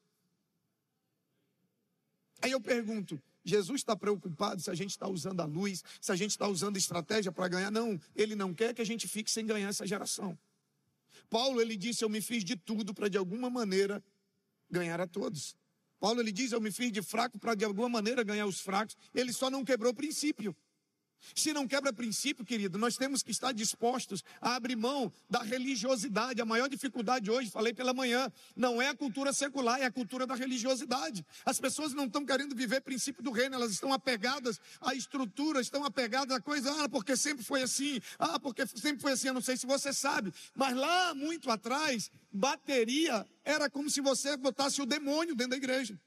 Aí 2.43 2.51
eu 2.51 2.59
pergunto, 2.59 3.17
Jesus 3.41 3.79
está 3.79 3.95
preocupado 3.95 4.61
se 4.61 4.69
a 4.69 4.75
gente 4.75 4.89
está 4.89 5.07
usando 5.07 5.39
a 5.39 5.45
luz, 5.45 5.81
se 6.01 6.11
a 6.11 6.15
gente 6.15 6.31
está 6.31 6.45
usando 6.45 6.75
estratégia 6.75 7.31
para 7.31 7.47
ganhar? 7.47 7.71
Não, 7.71 7.97
ele 8.13 8.35
não 8.35 8.53
quer 8.53 8.73
que 8.73 8.81
a 8.81 8.85
gente 8.85 9.07
fique 9.07 9.31
sem 9.31 9.45
ganhar 9.45 9.69
essa 9.69 9.87
geração. 9.87 10.37
Paulo, 11.29 11.61
ele 11.61 11.77
disse, 11.77 12.03
eu 12.03 12.09
me 12.09 12.19
fiz 12.19 12.43
de 12.43 12.57
tudo 12.57 12.93
para 12.93 13.07
de 13.07 13.17
alguma 13.17 13.49
maneira 13.49 14.03
ganhar 14.69 14.99
a 14.99 15.07
todos. 15.07 15.55
Paulo, 16.01 16.19
ele 16.19 16.33
diz, 16.33 16.51
eu 16.51 16.59
me 16.59 16.69
fiz 16.69 16.91
de 16.91 17.01
fraco 17.01 17.39
para 17.39 17.55
de 17.55 17.63
alguma 17.63 17.87
maneira 17.87 18.23
ganhar 18.23 18.45
os 18.45 18.59
fracos. 18.59 18.97
Ele 19.15 19.31
só 19.31 19.49
não 19.49 19.63
quebrou 19.63 19.93
o 19.93 19.95
princípio. 19.95 20.53
Se 21.35 21.53
não 21.53 21.67
quebra 21.67 21.93
princípio, 21.93 22.45
querido, 22.45 22.77
nós 22.77 22.97
temos 22.97 23.23
que 23.23 23.31
estar 23.31 23.51
dispostos 23.51 24.23
a 24.41 24.55
abrir 24.55 24.75
mão 24.75 25.11
da 25.29 25.41
religiosidade. 25.41 26.41
A 26.41 26.45
maior 26.45 26.67
dificuldade 26.67 27.29
hoje, 27.29 27.49
falei 27.49 27.73
pela 27.73 27.93
manhã, 27.93 28.31
não 28.55 28.81
é 28.81 28.89
a 28.89 28.95
cultura 28.95 29.31
secular, 29.33 29.79
é 29.79 29.85
a 29.85 29.91
cultura 29.91 30.27
da 30.27 30.35
religiosidade. 30.35 31.25
As 31.45 31.59
pessoas 31.59 31.93
não 31.93 32.05
estão 32.05 32.25
querendo 32.25 32.55
viver 32.55 32.81
princípio 32.81 33.23
do 33.23 33.31
reino, 33.31 33.55
elas 33.55 33.71
estão 33.71 33.93
apegadas 33.93 34.59
à 34.81 34.93
estrutura, 34.93 35.61
estão 35.61 35.83
apegadas 35.83 36.35
à 36.35 36.41
coisa, 36.41 36.83
ah, 36.83 36.89
porque 36.89 37.15
sempre 37.15 37.43
foi 37.43 37.61
assim, 37.61 37.99
ah, 38.19 38.39
porque 38.39 38.65
sempre 38.67 39.01
foi 39.01 39.13
assim, 39.13 39.27
eu 39.27 39.33
não 39.33 39.41
sei 39.41 39.57
se 39.57 39.65
você 39.65 39.93
sabe, 39.93 40.33
mas 40.55 40.75
lá 40.75 41.13
muito 41.13 41.49
atrás, 41.49 42.11
bateria 42.31 43.25
era 43.43 43.69
como 43.69 43.89
se 43.89 44.01
você 44.01 44.35
botasse 44.37 44.81
o 44.81 44.85
demônio 44.85 45.35
dentro 45.35 45.51
da 45.51 45.57
igreja. 45.57 45.99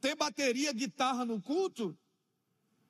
Ter 0.00 0.14
bateria, 0.14 0.72
guitarra 0.72 1.24
no 1.24 1.40
culto 1.40 1.96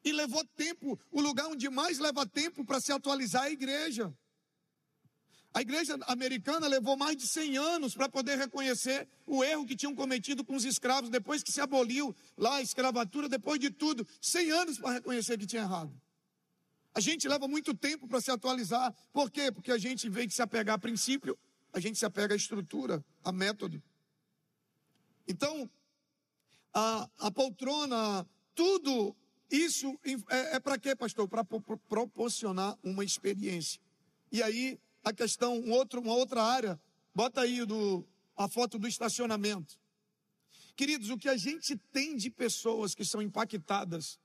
e 0.07 0.13
levou 0.13 0.45
tempo, 0.45 0.97
o 1.11 1.21
lugar 1.21 1.49
onde 1.49 1.69
mais 1.69 1.99
leva 1.99 2.25
tempo 2.25 2.65
para 2.65 2.81
se 2.81 2.93
atualizar 2.93 3.43
é 3.43 3.49
a 3.49 3.51
igreja. 3.51 4.17
A 5.53 5.61
igreja 5.61 5.99
americana 6.07 6.69
levou 6.69 6.97
mais 6.97 7.17
de 7.17 7.27
100 7.27 7.59
anos 7.59 7.93
para 7.93 8.09
poder 8.09 8.39
reconhecer 8.39 9.09
o 9.27 9.43
erro 9.43 9.67
que 9.67 9.75
tinham 9.75 9.97
cometido 9.97 10.45
com 10.45 10.55
os 10.55 10.65
escravos, 10.65 11.11
depois 11.11 11.43
que 11.43 11.51
se 11.51 11.61
aboliu 11.61 12.15
lá 12.37 12.57
a 12.57 12.63
escravatura, 12.63 13.29
depois 13.29 13.59
de 13.59 13.69
tudo, 13.69 14.07
100 14.21 14.51
anos 14.53 14.79
para 14.79 14.93
reconhecer 14.93 15.37
que 15.37 15.47
tinha 15.47 15.63
errado. 15.63 15.93
A 16.95 17.01
gente 17.01 17.27
leva 17.27 17.49
muito 17.49 17.75
tempo 17.75 18.07
para 18.07 18.21
se 18.21 18.31
atualizar. 18.31 18.95
Por 19.13 19.29
quê? 19.29 19.51
Porque 19.51 19.73
a 19.73 19.79
gente, 19.79 20.07
em 20.07 20.11
vez 20.11 20.29
de 20.29 20.35
se 20.35 20.43
apegar 20.43 20.77
a 20.77 20.79
princípio, 20.79 21.37
a 21.73 21.81
gente 21.81 21.99
se 21.99 22.07
apega 22.07 22.33
à 22.33 22.37
estrutura, 22.37 23.05
a 23.25 23.33
método. 23.33 23.83
Então, 25.27 25.69
a, 26.73 27.09
a 27.19 27.31
poltrona, 27.33 28.25
tudo 28.55 29.17
isso 29.51 29.99
é, 30.29 30.57
é 30.57 30.61
para 30.61 30.79
quê, 30.79 30.95
pastor? 30.95 31.29
Para 31.29 31.45
proporcionar 31.45 32.77
uma 32.83 33.05
experiência. 33.05 33.81
E 34.31 34.43
aí, 34.43 34.79
a 35.05 35.13
questão, 35.13 35.59
um 35.59 35.73
outro, 35.73 36.01
uma 36.01 36.15
outra 36.15 36.43
área, 36.43 36.81
bota 37.15 37.41
aí 37.41 37.65
do, 37.65 38.05
a 38.37 38.49
foto 38.49 38.79
do 38.79 38.89
estacionamento. 38.89 39.79
Queridos, 40.75 41.11
o 41.11 41.17
que 41.17 41.29
a 41.29 41.37
gente 41.37 41.77
tem 41.93 42.17
de 42.17 42.31
pessoas 42.31 42.95
que 42.95 43.05
são 43.05 43.23
impactadas 43.23 44.19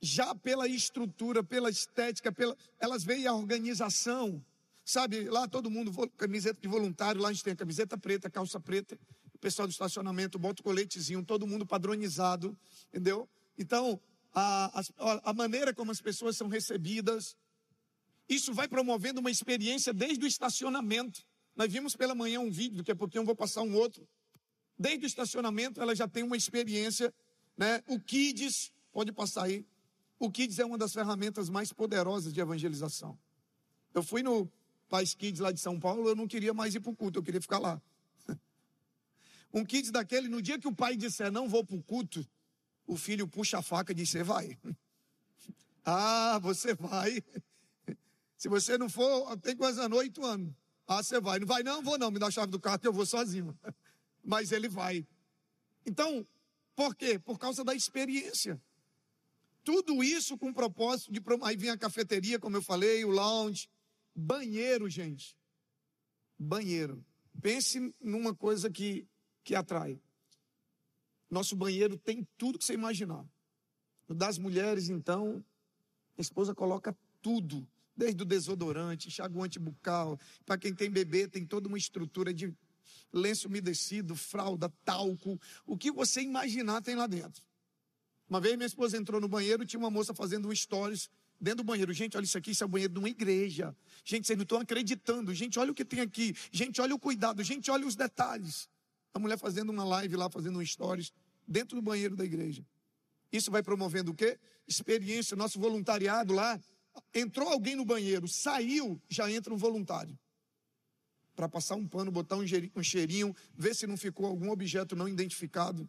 já 0.00 0.34
pela 0.34 0.68
estrutura, 0.68 1.42
pela 1.42 1.70
estética, 1.70 2.30
pela, 2.30 2.54
elas 2.78 3.02
veem 3.02 3.26
a 3.26 3.34
organização, 3.34 4.44
sabe? 4.84 5.28
Lá 5.30 5.48
todo 5.48 5.70
mundo, 5.70 5.90
camiseta 6.10 6.60
de 6.60 6.68
voluntário, 6.68 7.20
lá 7.20 7.30
a 7.30 7.32
gente 7.32 7.42
tem 7.42 7.54
a 7.54 7.56
camiseta 7.56 7.96
preta, 7.96 8.28
calça 8.28 8.60
preta, 8.60 8.98
o 9.32 9.38
pessoal 9.38 9.66
do 9.66 9.70
estacionamento 9.70 10.38
bota 10.38 10.60
o 10.60 10.64
coletezinho, 10.64 11.24
todo 11.24 11.46
mundo 11.46 11.64
padronizado, 11.64 12.56
entendeu? 12.88 13.28
Então, 13.56 14.00
a, 14.32 14.80
a, 14.80 15.30
a 15.30 15.32
maneira 15.32 15.72
como 15.72 15.90
as 15.90 16.00
pessoas 16.00 16.36
são 16.36 16.48
recebidas, 16.48 17.36
isso 18.28 18.52
vai 18.52 18.66
promovendo 18.66 19.20
uma 19.20 19.30
experiência 19.30 19.92
desde 19.92 20.24
o 20.24 20.28
estacionamento. 20.28 21.22
Nós 21.54 21.72
vimos 21.72 21.94
pela 21.94 22.14
manhã 22.14 22.40
um 22.40 22.50
vídeo, 22.50 22.78
daqui 22.78 22.90
a 22.90 22.96
pouquinho 22.96 23.22
eu 23.22 23.26
vou 23.26 23.36
passar 23.36 23.62
um 23.62 23.74
outro. 23.74 24.08
Desde 24.78 25.04
o 25.04 25.06
estacionamento 25.06 25.80
ela 25.80 25.94
já 25.94 26.08
tem 26.08 26.22
uma 26.22 26.36
experiência, 26.36 27.14
né? 27.56 27.82
O 27.86 28.00
Kids, 28.00 28.72
pode 28.92 29.12
passar 29.12 29.44
aí. 29.44 29.64
O 30.18 30.30
Kids 30.30 30.58
é 30.58 30.64
uma 30.64 30.78
das 30.78 30.92
ferramentas 30.92 31.48
mais 31.48 31.72
poderosas 31.72 32.32
de 32.32 32.40
evangelização. 32.40 33.16
Eu 33.92 34.02
fui 34.02 34.22
no 34.22 34.50
Pais 34.88 35.14
Kids 35.14 35.40
lá 35.40 35.52
de 35.52 35.60
São 35.60 35.78
Paulo, 35.78 36.08
eu 36.08 36.16
não 36.16 36.26
queria 36.26 36.52
mais 36.52 36.74
ir 36.74 36.80
para 36.80 36.90
o 36.90 36.96
culto, 36.96 37.18
eu 37.18 37.22
queria 37.22 37.40
ficar 37.40 37.58
lá. 37.58 37.80
Um 39.52 39.64
Kids 39.64 39.92
daquele, 39.92 40.28
no 40.28 40.42
dia 40.42 40.58
que 40.58 40.66
o 40.66 40.74
pai 40.74 40.96
disser 40.96 41.30
não 41.30 41.48
vou 41.48 41.64
para 41.64 41.76
o 41.76 41.82
culto, 41.82 42.26
o 42.86 42.96
filho 42.96 43.26
puxa 43.28 43.58
a 43.58 43.62
faca 43.62 43.92
e 43.92 43.94
diz: 43.94 44.10
Você 44.10 44.22
vai. 44.22 44.58
ah, 45.84 46.38
você 46.40 46.74
vai. 46.74 47.22
Se 48.36 48.48
você 48.48 48.76
não 48.76 48.88
for, 48.88 49.36
tem 49.38 49.56
quase 49.56 49.80
anos, 49.80 49.98
oito 49.98 50.24
anos. 50.24 50.54
Ah, 50.86 51.02
você 51.02 51.20
vai. 51.20 51.38
Não 51.38 51.46
vai, 51.46 51.62
não, 51.62 51.82
vou 51.82 51.98
não. 51.98 52.10
Me 52.10 52.18
dá 52.18 52.26
a 52.26 52.30
chave 52.30 52.50
do 52.50 52.60
carro 52.60 52.78
que 52.78 52.86
eu 52.86 52.92
vou 52.92 53.06
sozinho. 53.06 53.58
Mas 54.22 54.52
ele 54.52 54.68
vai. 54.68 55.06
Então, 55.86 56.26
por 56.74 56.94
quê? 56.94 57.18
Por 57.18 57.38
causa 57.38 57.64
da 57.64 57.74
experiência. 57.74 58.60
Tudo 59.62 60.04
isso 60.04 60.36
com 60.36 60.50
o 60.50 60.54
propósito 60.54 61.10
de. 61.10 61.22
Aí 61.42 61.56
vem 61.56 61.70
a 61.70 61.78
cafeteria, 61.78 62.38
como 62.38 62.56
eu 62.56 62.62
falei, 62.62 63.04
o 63.04 63.10
lounge. 63.10 63.68
Banheiro, 64.14 64.88
gente. 64.88 65.36
Banheiro. 66.38 67.04
Pense 67.40 67.94
numa 68.00 68.34
coisa 68.34 68.70
que, 68.70 69.08
que 69.42 69.54
atrai. 69.54 69.98
Nosso 71.30 71.56
banheiro 71.56 71.96
tem 71.96 72.26
tudo 72.36 72.58
que 72.58 72.64
você 72.64 72.74
imaginar. 72.74 73.24
Das 74.08 74.38
mulheres, 74.38 74.88
então, 74.88 75.44
a 76.16 76.20
esposa 76.20 76.54
coloca 76.54 76.96
tudo, 77.22 77.66
desde 77.96 78.22
o 78.22 78.26
desodorante, 78.26 79.08
enxaguante 79.08 79.58
bucal. 79.58 80.18
Para 80.44 80.58
quem 80.58 80.74
tem 80.74 80.90
bebê, 80.90 81.26
tem 81.26 81.46
toda 81.46 81.68
uma 81.68 81.78
estrutura 81.78 82.32
de 82.32 82.54
lenço 83.12 83.48
umedecido, 83.48 84.14
fralda, 84.14 84.72
talco. 84.84 85.40
O 85.66 85.76
que 85.76 85.90
você 85.90 86.20
imaginar 86.20 86.82
tem 86.82 86.94
lá 86.94 87.06
dentro. 87.06 87.42
Uma 88.28 88.40
vez 88.40 88.56
minha 88.56 88.66
esposa 88.66 88.96
entrou 88.96 89.20
no 89.20 89.28
banheiro, 89.28 89.64
tinha 89.64 89.78
uma 89.78 89.90
moça 89.90 90.14
fazendo 90.14 90.48
um 90.48 90.54
stories 90.54 91.08
dentro 91.40 91.58
do 91.58 91.64
banheiro. 91.64 91.92
Gente, 91.92 92.16
olha 92.16 92.24
isso 92.24 92.38
aqui, 92.38 92.50
isso 92.50 92.64
é 92.64 92.66
o 92.66 92.68
banheiro 92.68 92.92
de 92.92 92.98
uma 92.98 93.08
igreja. 93.08 93.76
Gente, 94.04 94.26
vocês 94.26 94.36
não 94.36 94.44
estão 94.44 94.58
acreditando. 94.58 95.32
Gente, 95.34 95.58
olha 95.58 95.72
o 95.72 95.74
que 95.74 95.84
tem 95.84 96.00
aqui. 96.00 96.34
Gente, 96.50 96.80
olha 96.80 96.94
o 96.94 96.98
cuidado. 96.98 97.42
Gente, 97.42 97.70
olha 97.70 97.86
os 97.86 97.94
detalhes. 97.94 98.68
A 99.14 99.18
mulher 99.18 99.38
fazendo 99.38 99.70
uma 99.70 99.84
live 99.84 100.16
lá, 100.16 100.28
fazendo 100.28 100.58
um 100.58 100.66
stories 100.66 101.12
dentro 101.46 101.76
do 101.76 101.82
banheiro 101.82 102.16
da 102.16 102.24
igreja. 102.24 102.66
Isso 103.32 103.50
vai 103.50 103.62
promovendo 103.62 104.10
o 104.10 104.14
quê? 104.14 104.38
Experiência, 104.66 105.36
nosso 105.36 105.58
voluntariado 105.58 106.32
lá. 106.32 106.60
Entrou 107.12 107.48
alguém 107.48 107.74
no 107.76 107.84
banheiro, 107.84 108.28
saiu, 108.28 109.00
já 109.08 109.30
entra 109.30 109.52
um 109.52 109.56
voluntário. 109.56 110.18
Para 111.34 111.48
passar 111.48 111.74
um 111.74 111.86
pano, 111.86 112.12
botar 112.12 112.36
um 112.36 112.82
cheirinho, 112.82 113.34
ver 113.56 113.74
se 113.74 113.86
não 113.86 113.96
ficou 113.96 114.26
algum 114.26 114.50
objeto 114.50 114.94
não 114.94 115.08
identificado 115.08 115.88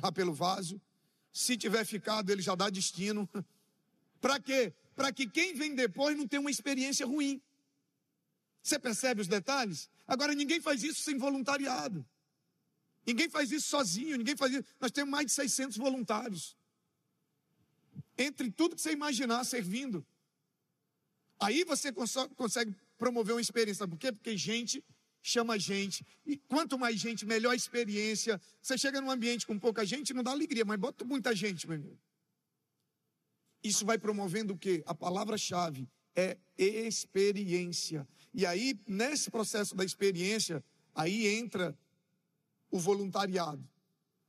lá 0.00 0.12
pelo 0.12 0.32
vaso. 0.32 0.80
Se 1.32 1.56
tiver 1.56 1.84
ficado, 1.84 2.30
ele 2.30 2.40
já 2.40 2.54
dá 2.54 2.70
destino. 2.70 3.28
Para 4.20 4.40
quê? 4.40 4.72
Para 4.94 5.12
que 5.12 5.28
quem 5.28 5.54
vem 5.54 5.74
depois 5.74 6.16
não 6.16 6.26
tenha 6.26 6.40
uma 6.40 6.50
experiência 6.50 7.04
ruim. 7.06 7.42
Você 8.62 8.78
percebe 8.78 9.20
os 9.20 9.28
detalhes? 9.28 9.90
Agora, 10.06 10.34
ninguém 10.34 10.60
faz 10.60 10.82
isso 10.82 11.02
sem 11.02 11.18
voluntariado. 11.18 12.04
Ninguém 13.06 13.28
faz 13.28 13.52
isso 13.52 13.68
sozinho, 13.68 14.16
ninguém 14.16 14.36
faz 14.36 14.52
isso. 14.52 14.64
Nós 14.80 14.90
temos 14.90 15.10
mais 15.10 15.26
de 15.26 15.32
600 15.32 15.76
voluntários. 15.76 16.56
Entre 18.18 18.50
tudo 18.50 18.74
que 18.74 18.82
você 18.82 18.92
imaginar 18.92 19.44
servindo. 19.44 20.04
Aí 21.38 21.64
você 21.64 21.92
consegue 21.92 22.74
promover 22.98 23.34
uma 23.34 23.40
experiência. 23.40 23.86
Por 23.86 23.98
quê? 23.98 24.10
Porque 24.10 24.36
gente 24.36 24.82
chama 25.22 25.58
gente. 25.58 26.04
E 26.24 26.36
quanto 26.36 26.78
mais 26.78 26.98
gente, 26.98 27.26
melhor 27.26 27.54
experiência. 27.54 28.40
Você 28.60 28.78
chega 28.78 29.00
num 29.00 29.10
ambiente 29.10 29.46
com 29.46 29.58
pouca 29.58 29.84
gente, 29.84 30.14
não 30.14 30.22
dá 30.22 30.30
alegria, 30.30 30.64
mas 30.64 30.78
bota 30.78 31.04
muita 31.04 31.34
gente, 31.34 31.66
meu 31.66 31.76
irmão. 31.76 31.98
Isso 33.62 33.84
vai 33.84 33.98
promovendo 33.98 34.54
o 34.54 34.58
quê? 34.58 34.82
A 34.86 34.94
palavra-chave 34.94 35.88
é 36.14 36.38
experiência. 36.56 38.08
E 38.32 38.46
aí, 38.46 38.78
nesse 38.86 39.30
processo 39.30 39.74
da 39.74 39.84
experiência, 39.84 40.64
aí 40.94 41.26
entra 41.26 41.76
o 42.76 42.80
voluntariado. 42.80 43.66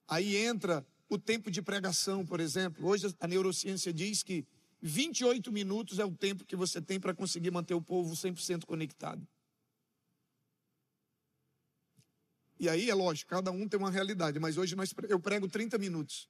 Aí 0.08 0.38
entra 0.38 0.86
o 1.10 1.18
tempo 1.18 1.52
de 1.52 1.62
pregação, 1.62 2.26
por 2.26 2.39
exemplo. 2.39 2.88
Hoje 2.88 3.14
a 3.20 3.28
neurociência 3.28 3.93
diz 3.93 4.24
que 4.24 4.45
28 4.82 5.52
minutos 5.52 6.00
é 6.00 6.06
o 6.06 6.16
tempo 6.16 6.45
que 6.45 6.56
você 6.56 6.82
tem 6.82 7.00
para 7.00 7.14
conseguir 7.14 7.52
manter 7.52 7.74
o 7.74 7.82
povo 7.82 8.14
100% 8.16 8.66
conectado. 8.66 9.28
E 12.60 12.68
aí 12.68 12.89
é 12.89 12.93
lógico, 12.93 13.30
cada 13.30 13.52
um 13.52 13.68
tem 13.68 13.80
uma 13.80 13.91
realidade, 13.91 14.39
mas 14.39 14.58
hoje 14.58 14.76
nós, 14.76 14.93
eu 15.10 15.20
prego 15.20 15.48
30 15.48 15.78
minutos. 15.78 16.28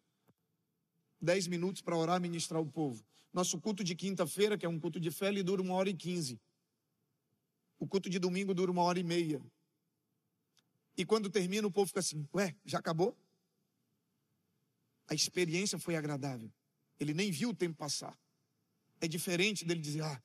10 1.22 1.48
minutos 1.48 1.82
para 1.82 1.96
orar 1.96 2.20
ministrar 2.20 2.62
o 2.62 2.66
povo. 2.66 3.04
Nosso 3.32 3.60
culto 3.60 3.84
de 3.84 3.96
quinta-feira, 3.96 4.58
que 4.58 4.66
é 4.66 4.70
um 4.70 4.80
culto 4.80 5.00
de 5.00 5.10
fé, 5.10 5.28
ele 5.28 5.44
dura 5.44 5.62
uma 5.62 5.74
hora 5.74 5.90
e 5.90 5.94
quinze. 5.94 6.40
O 7.80 7.88
culto 7.88 8.10
de 8.10 8.20
domingo 8.20 8.54
dura 8.54 8.72
uma 8.72 8.82
hora 8.82 9.00
e 9.00 9.04
meia. 9.04 9.42
E 10.98 11.06
quando 11.06 11.30
termina, 11.30 11.68
o 11.68 11.72
povo 11.72 11.88
fica 11.88 12.00
assim: 12.00 12.28
Ué, 12.34 12.56
já 12.66 12.80
acabou? 12.80 13.16
A 15.08 15.14
experiência 15.14 15.78
foi 15.78 15.96
agradável. 15.96 16.52
Ele 17.00 17.14
nem 17.14 17.32
viu 17.32 17.50
o 17.50 17.54
tempo 17.54 17.76
passar. 17.76 18.18
É 19.00 19.08
diferente 19.08 19.64
dele 19.64 19.80
dizer: 19.80 20.02
Ah, 20.02 20.22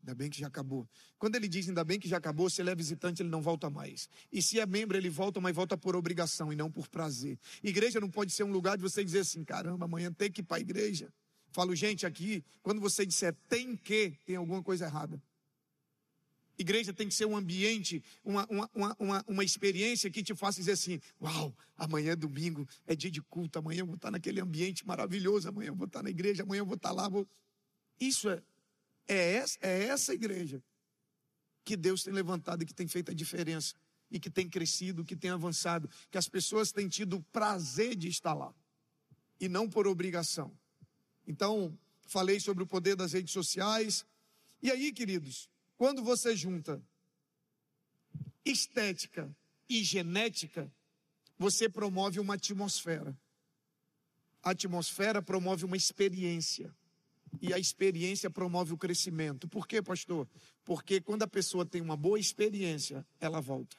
ainda 0.00 0.14
bem 0.14 0.30
que 0.30 0.40
já 0.40 0.46
acabou. 0.46 0.88
Quando 1.18 1.36
ele 1.36 1.46
diz 1.46 1.68
ainda 1.68 1.84
bem 1.84 2.00
que 2.00 2.08
já 2.08 2.16
acabou, 2.16 2.48
se 2.48 2.62
ele 2.62 2.70
é 2.70 2.74
visitante, 2.74 3.22
ele 3.22 3.28
não 3.28 3.42
volta 3.42 3.68
mais. 3.68 4.08
E 4.32 4.40
se 4.40 4.58
é 4.58 4.64
membro, 4.64 4.96
ele 4.96 5.10
volta, 5.10 5.40
mas 5.40 5.54
volta 5.54 5.76
por 5.76 5.94
obrigação 5.94 6.50
e 6.52 6.56
não 6.56 6.70
por 6.70 6.88
prazer. 6.88 7.38
Igreja 7.62 8.00
não 8.00 8.10
pode 8.10 8.32
ser 8.32 8.44
um 8.44 8.50
lugar 8.50 8.76
de 8.76 8.82
você 8.82 9.04
dizer 9.04 9.20
assim: 9.20 9.44
caramba, 9.44 9.84
amanhã 9.84 10.10
tem 10.10 10.30
que 10.30 10.40
ir 10.40 10.44
para 10.44 10.56
a 10.56 10.60
igreja. 10.60 11.12
Falo, 11.50 11.76
gente, 11.76 12.06
aqui, 12.06 12.42
quando 12.62 12.80
você 12.80 13.04
disser 13.04 13.36
tem 13.46 13.76
que, 13.76 14.18
tem 14.24 14.36
alguma 14.36 14.62
coisa 14.62 14.86
errada. 14.86 15.22
Igreja 16.58 16.92
tem 16.92 17.08
que 17.08 17.14
ser 17.14 17.24
um 17.24 17.36
ambiente, 17.36 18.02
uma, 18.22 18.46
uma, 18.46 18.96
uma, 18.98 19.24
uma, 19.26 19.44
experiência 19.44 20.10
que 20.10 20.22
te 20.22 20.34
faça 20.34 20.58
dizer 20.58 20.72
assim: 20.72 21.00
Uau, 21.20 21.56
amanhã 21.76 22.12
é 22.12 22.16
domingo, 22.16 22.68
é 22.86 22.94
dia 22.94 23.10
de 23.10 23.22
culto, 23.22 23.58
amanhã 23.58 23.80
eu 23.80 23.86
vou 23.86 23.96
estar 23.96 24.10
naquele 24.10 24.40
ambiente 24.40 24.86
maravilhoso, 24.86 25.48
amanhã 25.48 25.68
eu 25.68 25.74
vou 25.74 25.86
estar 25.86 26.02
na 26.02 26.10
igreja, 26.10 26.42
amanhã 26.42 26.60
eu 26.60 26.66
vou 26.66 26.76
estar 26.76 26.92
lá. 26.92 27.08
Vou... 27.08 27.26
Isso 27.98 28.28
é, 28.28 28.42
é, 29.08 29.32
essa, 29.34 29.58
é 29.62 29.84
essa 29.84 30.14
igreja 30.14 30.62
que 31.64 31.76
Deus 31.76 32.02
tem 32.02 32.12
levantado 32.12 32.62
e 32.62 32.66
que 32.66 32.74
tem 32.74 32.86
feito 32.86 33.10
a 33.10 33.14
diferença, 33.14 33.74
e 34.10 34.20
que 34.20 34.28
tem 34.28 34.48
crescido, 34.48 35.04
que 35.04 35.16
tem 35.16 35.30
avançado, 35.30 35.88
que 36.10 36.18
as 36.18 36.28
pessoas 36.28 36.70
têm 36.70 36.88
tido 36.88 37.16
o 37.16 37.22
prazer 37.22 37.96
de 37.96 38.08
estar 38.08 38.34
lá, 38.34 38.54
e 39.40 39.48
não 39.48 39.68
por 39.68 39.86
obrigação. 39.86 40.52
Então, 41.26 41.76
falei 42.06 42.38
sobre 42.38 42.62
o 42.62 42.66
poder 42.66 42.96
das 42.96 43.12
redes 43.12 43.32
sociais. 43.32 44.04
E 44.60 44.70
aí, 44.70 44.92
queridos, 44.92 45.48
quando 45.82 46.00
você 46.00 46.36
junta 46.36 46.80
estética 48.44 49.36
e 49.68 49.82
genética, 49.82 50.72
você 51.36 51.68
promove 51.68 52.20
uma 52.20 52.34
atmosfera. 52.34 53.18
A 54.44 54.50
atmosfera 54.50 55.20
promove 55.20 55.64
uma 55.64 55.76
experiência. 55.76 56.72
E 57.40 57.52
a 57.52 57.58
experiência 57.58 58.30
promove 58.30 58.72
o 58.72 58.78
crescimento. 58.78 59.48
Por 59.48 59.66
quê, 59.66 59.82
pastor? 59.82 60.28
Porque 60.64 61.00
quando 61.00 61.24
a 61.24 61.26
pessoa 61.26 61.66
tem 61.66 61.82
uma 61.82 61.96
boa 61.96 62.20
experiência, 62.20 63.04
ela 63.18 63.40
volta. 63.40 63.76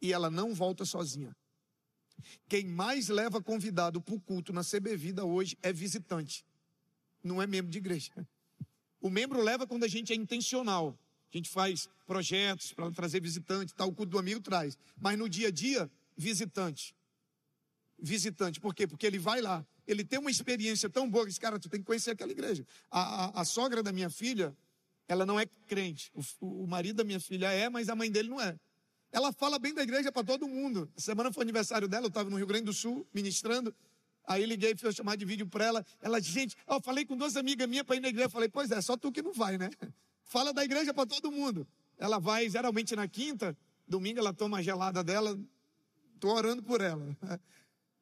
E 0.00 0.10
ela 0.10 0.30
não 0.30 0.54
volta 0.54 0.86
sozinha. 0.86 1.36
Quem 2.48 2.64
mais 2.64 3.10
leva 3.10 3.42
convidado 3.42 4.00
para 4.00 4.14
o 4.14 4.20
culto 4.22 4.54
na 4.54 4.64
CB 4.64 4.96
Vida 4.96 5.26
hoje 5.26 5.58
é 5.60 5.70
visitante. 5.70 6.46
Não 7.22 7.42
é 7.42 7.46
membro 7.46 7.70
de 7.70 7.76
igreja. 7.76 8.26
O 9.02 9.10
membro 9.10 9.42
leva 9.42 9.66
quando 9.66 9.84
a 9.84 9.88
gente 9.88 10.14
é 10.14 10.16
intencional. 10.16 10.98
A 11.32 11.36
gente 11.36 11.48
faz 11.48 11.88
projetos 12.06 12.72
para 12.72 12.90
trazer 12.90 13.20
visitante, 13.20 13.74
tal, 13.74 13.88
o 13.88 13.94
culto 13.94 14.10
do 14.10 14.18
amigo 14.18 14.40
traz. 14.40 14.76
Mas 15.00 15.18
no 15.18 15.28
dia 15.28 15.48
a 15.48 15.50
dia, 15.50 15.90
visitante. 16.16 16.94
Visitante. 17.98 18.60
Por 18.60 18.74
quê? 18.74 18.86
Porque 18.86 19.06
ele 19.06 19.18
vai 19.18 19.40
lá, 19.40 19.64
ele 19.86 20.04
tem 20.04 20.18
uma 20.18 20.30
experiência 20.30 20.90
tão 20.90 21.08
boa 21.08 21.26
esse 21.26 21.40
cara, 21.40 21.58
tu 21.58 21.68
tem 21.68 21.80
que 21.80 21.86
conhecer 21.86 22.10
aquela 22.10 22.32
igreja. 22.32 22.66
A, 22.90 23.00
a, 23.00 23.40
a 23.40 23.44
sogra 23.44 23.82
da 23.82 23.92
minha 23.92 24.10
filha, 24.10 24.54
ela 25.08 25.24
não 25.24 25.40
é 25.40 25.46
crente. 25.66 26.12
O, 26.14 26.64
o, 26.64 26.66
marido 26.66 26.96
da 26.96 27.04
minha 27.04 27.20
filha 27.20 27.50
é, 27.50 27.68
mas 27.68 27.88
a 27.88 27.96
mãe 27.96 28.10
dele 28.10 28.28
não 28.28 28.40
é. 28.40 28.58
Ela 29.10 29.32
fala 29.32 29.58
bem 29.58 29.72
da 29.72 29.82
igreja 29.82 30.12
para 30.12 30.24
todo 30.24 30.46
mundo. 30.46 30.90
Semana 30.96 31.32
foi 31.32 31.42
aniversário 31.42 31.88
dela, 31.88 32.06
eu 32.06 32.08
estava 32.08 32.28
no 32.28 32.36
Rio 32.36 32.46
Grande 32.46 32.64
do 32.64 32.72
Sul 32.72 33.06
ministrando. 33.12 33.74
Aí 34.24 34.44
liguei, 34.44 34.74
fiz 34.76 34.94
chamar 34.94 35.16
de 35.16 35.24
vídeo 35.24 35.46
para 35.46 35.64
ela. 35.64 35.86
Ela 36.00 36.20
gente, 36.20 36.56
ó, 36.66 36.80
falei 36.80 37.04
com 37.04 37.16
duas 37.16 37.36
amigas 37.36 37.68
minhas 37.68 37.84
para 37.84 37.96
ir 37.96 38.00
na 38.00 38.08
igreja. 38.08 38.26
Eu 38.26 38.30
falei, 38.30 38.48
pois 38.48 38.70
é, 38.70 38.80
só 38.80 38.96
tu 38.96 39.10
que 39.10 39.22
não 39.22 39.32
vai, 39.32 39.58
né? 39.58 39.70
Fala 40.24 40.52
da 40.52 40.64
igreja 40.64 40.92
para 40.94 41.06
todo 41.06 41.30
mundo. 41.30 41.66
Ela 41.98 42.18
vai 42.18 42.48
geralmente 42.48 42.96
na 42.96 43.06
quinta, 43.06 43.56
domingo 43.86 44.18
ela 44.18 44.32
toma 44.32 44.58
a 44.58 44.62
gelada 44.62 45.04
dela. 45.04 45.38
Estou 46.14 46.32
orando 46.32 46.62
por 46.62 46.80
ela. 46.80 47.16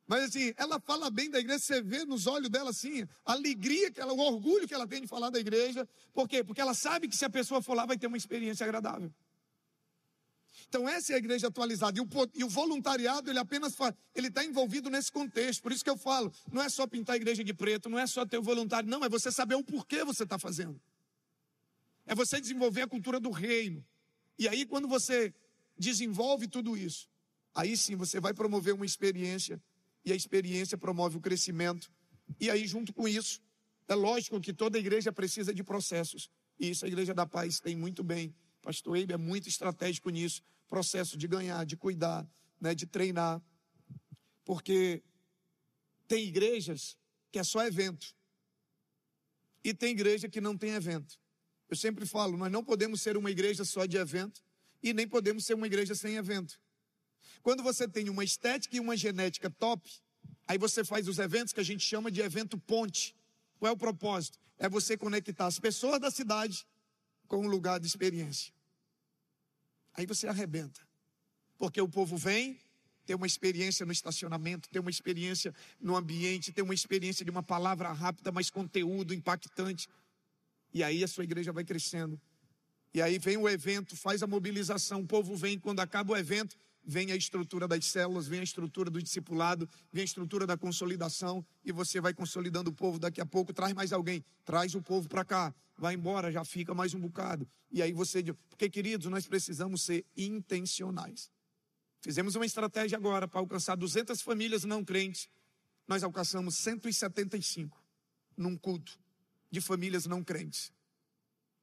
Mas 0.06 0.24
assim, 0.24 0.52
ela 0.56 0.80
fala 0.80 1.08
bem 1.08 1.30
da 1.30 1.38
igreja, 1.38 1.60
você 1.60 1.80
vê 1.80 2.04
nos 2.04 2.26
olhos 2.26 2.50
dela 2.50 2.70
assim, 2.70 3.06
a 3.24 3.32
alegria 3.32 3.92
que 3.92 4.00
ela, 4.00 4.12
o 4.12 4.18
orgulho 4.18 4.66
que 4.66 4.74
ela 4.74 4.84
tem 4.84 5.00
de 5.00 5.06
falar 5.06 5.30
da 5.30 5.38
igreja. 5.38 5.88
Por 6.12 6.28
quê? 6.28 6.42
Porque 6.42 6.60
ela 6.60 6.74
sabe 6.74 7.06
que 7.06 7.16
se 7.16 7.24
a 7.24 7.30
pessoa 7.30 7.62
for 7.62 7.74
lá 7.74 7.86
vai 7.86 7.96
ter 7.96 8.08
uma 8.08 8.16
experiência 8.16 8.64
agradável. 8.64 9.12
Então 10.68 10.88
essa 10.88 11.12
é 11.12 11.14
a 11.14 11.18
igreja 11.18 11.46
atualizada. 11.46 11.96
E 11.96 12.00
o, 12.00 12.08
e 12.34 12.42
o 12.42 12.48
voluntariado, 12.48 13.30
ele 13.30 13.38
apenas 13.38 13.74
faz, 13.76 13.94
ele 14.12 14.26
está 14.26 14.44
envolvido 14.44 14.90
nesse 14.90 15.12
contexto. 15.12 15.62
Por 15.62 15.70
isso 15.70 15.84
que 15.84 15.90
eu 15.90 15.96
falo, 15.96 16.32
não 16.50 16.60
é 16.60 16.68
só 16.68 16.88
pintar 16.88 17.14
a 17.14 17.16
igreja 17.16 17.44
de 17.44 17.54
preto, 17.54 17.88
não 17.88 17.98
é 17.98 18.06
só 18.06 18.26
ter 18.26 18.38
o 18.38 18.42
voluntário, 18.42 18.88
não, 18.88 19.04
é 19.04 19.08
você 19.08 19.30
saber 19.30 19.54
o 19.54 19.62
porquê 19.62 20.04
você 20.04 20.24
está 20.24 20.38
fazendo. 20.38 20.80
É 22.10 22.14
você 22.14 22.40
desenvolver 22.40 22.82
a 22.82 22.88
cultura 22.88 23.20
do 23.20 23.30
reino. 23.30 23.86
E 24.36 24.48
aí, 24.48 24.66
quando 24.66 24.88
você 24.88 25.32
desenvolve 25.78 26.48
tudo 26.48 26.76
isso, 26.76 27.08
aí 27.54 27.76
sim 27.76 27.94
você 27.94 28.18
vai 28.18 28.34
promover 28.34 28.74
uma 28.74 28.84
experiência. 28.84 29.62
E 30.04 30.12
a 30.12 30.16
experiência 30.16 30.76
promove 30.76 31.18
o 31.18 31.20
crescimento. 31.20 31.88
E 32.40 32.50
aí, 32.50 32.66
junto 32.66 32.92
com 32.92 33.06
isso, 33.06 33.40
é 33.86 33.94
lógico 33.94 34.40
que 34.40 34.52
toda 34.52 34.76
igreja 34.76 35.12
precisa 35.12 35.54
de 35.54 35.62
processos. 35.62 36.28
E 36.58 36.70
isso 36.70 36.84
a 36.84 36.88
Igreja 36.88 37.14
da 37.14 37.24
Paz 37.24 37.60
tem 37.60 37.76
muito 37.76 38.02
bem. 38.02 38.34
Pastor 38.60 38.96
Eibe 38.96 39.14
é 39.14 39.16
muito 39.16 39.48
estratégico 39.48 40.10
nisso. 40.10 40.42
Processo 40.68 41.16
de 41.16 41.28
ganhar, 41.28 41.64
de 41.64 41.76
cuidar, 41.76 42.28
né, 42.60 42.74
de 42.74 42.86
treinar. 42.86 43.40
Porque 44.44 45.00
tem 46.08 46.26
igrejas 46.26 46.98
que 47.30 47.38
é 47.38 47.44
só 47.44 47.64
evento. 47.64 48.16
E 49.62 49.72
tem 49.72 49.92
igreja 49.92 50.28
que 50.28 50.40
não 50.40 50.58
tem 50.58 50.70
evento. 50.70 51.19
Eu 51.70 51.76
sempre 51.76 52.04
falo, 52.04 52.36
nós 52.36 52.50
não 52.50 52.64
podemos 52.64 53.00
ser 53.00 53.16
uma 53.16 53.30
igreja 53.30 53.64
só 53.64 53.86
de 53.86 53.96
evento 53.96 54.42
e 54.82 54.92
nem 54.92 55.06
podemos 55.06 55.46
ser 55.46 55.54
uma 55.54 55.68
igreja 55.68 55.94
sem 55.94 56.16
evento. 56.16 56.60
Quando 57.42 57.62
você 57.62 57.86
tem 57.86 58.08
uma 58.10 58.24
estética 58.24 58.76
e 58.76 58.80
uma 58.80 58.96
genética 58.96 59.48
top, 59.48 59.88
aí 60.48 60.58
você 60.58 60.82
faz 60.82 61.06
os 61.06 61.20
eventos 61.20 61.52
que 61.52 61.60
a 61.60 61.64
gente 61.64 61.84
chama 61.84 62.10
de 62.10 62.20
evento 62.20 62.58
ponte. 62.58 63.14
Qual 63.58 63.70
é 63.70 63.72
o 63.72 63.76
propósito? 63.76 64.36
É 64.58 64.68
você 64.68 64.96
conectar 64.96 65.46
as 65.46 65.60
pessoas 65.60 66.00
da 66.00 66.10
cidade 66.10 66.66
com 67.28 67.38
um 67.38 67.46
lugar 67.46 67.78
de 67.78 67.86
experiência. 67.86 68.52
Aí 69.94 70.06
você 70.06 70.26
arrebenta. 70.26 70.80
Porque 71.56 71.80
o 71.80 71.88
povo 71.88 72.16
vem, 72.16 72.58
tem 73.06 73.14
uma 73.14 73.26
experiência 73.26 73.86
no 73.86 73.92
estacionamento, 73.92 74.68
tem 74.70 74.80
uma 74.80 74.90
experiência 74.90 75.54
no 75.80 75.94
ambiente, 75.94 76.52
tem 76.52 76.64
uma 76.64 76.74
experiência 76.74 77.24
de 77.24 77.30
uma 77.30 77.42
palavra 77.42 77.92
rápida, 77.92 78.32
mas 78.32 78.50
conteúdo 78.50 79.14
impactante. 79.14 79.88
E 80.72 80.82
aí 80.82 81.02
a 81.02 81.08
sua 81.08 81.24
igreja 81.24 81.52
vai 81.52 81.64
crescendo. 81.64 82.20
E 82.92 83.00
aí 83.00 83.18
vem 83.18 83.36
o 83.36 83.48
evento, 83.48 83.96
faz 83.96 84.22
a 84.22 84.26
mobilização, 84.26 85.00
o 85.00 85.06
povo 85.06 85.36
vem, 85.36 85.58
quando 85.58 85.80
acaba 85.80 86.12
o 86.12 86.16
evento, 86.16 86.56
vem 86.82 87.12
a 87.12 87.16
estrutura 87.16 87.68
das 87.68 87.84
células, 87.84 88.26
vem 88.26 88.40
a 88.40 88.42
estrutura 88.42 88.90
do 88.90 89.00
discipulado, 89.00 89.68
vem 89.92 90.02
a 90.02 90.04
estrutura 90.04 90.44
da 90.46 90.56
consolidação, 90.56 91.44
e 91.64 91.70
você 91.70 92.00
vai 92.00 92.12
consolidando 92.12 92.70
o 92.70 92.72
povo. 92.72 92.98
Daqui 92.98 93.20
a 93.20 93.26
pouco 93.26 93.52
traz 93.52 93.72
mais 93.72 93.92
alguém, 93.92 94.24
traz 94.44 94.74
o 94.74 94.82
povo 94.82 95.08
para 95.08 95.24
cá, 95.24 95.54
vai 95.78 95.94
embora, 95.94 96.32
já 96.32 96.44
fica 96.44 96.74
mais 96.74 96.92
um 96.92 97.00
bocado. 97.00 97.48
E 97.70 97.80
aí 97.80 97.92
você. 97.92 98.22
Porque, 98.48 98.68
queridos, 98.68 99.06
nós 99.06 99.26
precisamos 99.26 99.82
ser 99.82 100.04
intencionais. 100.16 101.30
Fizemos 102.00 102.34
uma 102.34 102.46
estratégia 102.46 102.98
agora 102.98 103.28
para 103.28 103.38
alcançar 103.38 103.76
200 103.76 104.20
famílias 104.22 104.64
não 104.64 104.84
crentes. 104.84 105.28
Nós 105.86 106.02
alcançamos 106.02 106.56
175 106.56 107.80
num 108.36 108.56
culto 108.56 108.98
de 109.50 109.60
famílias 109.60 110.06
não 110.06 110.22
crentes. 110.22 110.72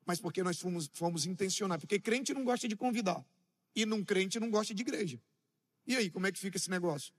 Mas 0.06 0.20
porque 0.20 0.44
nós 0.44 0.60
fomos, 0.60 0.90
fomos 0.94 1.26
intencionais. 1.26 1.82
Porque 1.82 2.00
crente 2.00 2.34
não 2.34 2.44
gosta 2.44 2.68
de 2.68 2.76
convidar. 2.76 3.26
E 3.76 3.86
não 3.86 4.04
crente 4.04 4.40
não 4.40 4.50
gosta 4.50 4.74
de 4.74 4.82
igreja. 4.82 5.22
E 5.86 5.96
aí, 5.96 6.10
como 6.10 6.28
é 6.28 6.32
que 6.32 6.40
fica 6.40 6.58
esse 6.58 6.70
negócio? 6.70 7.14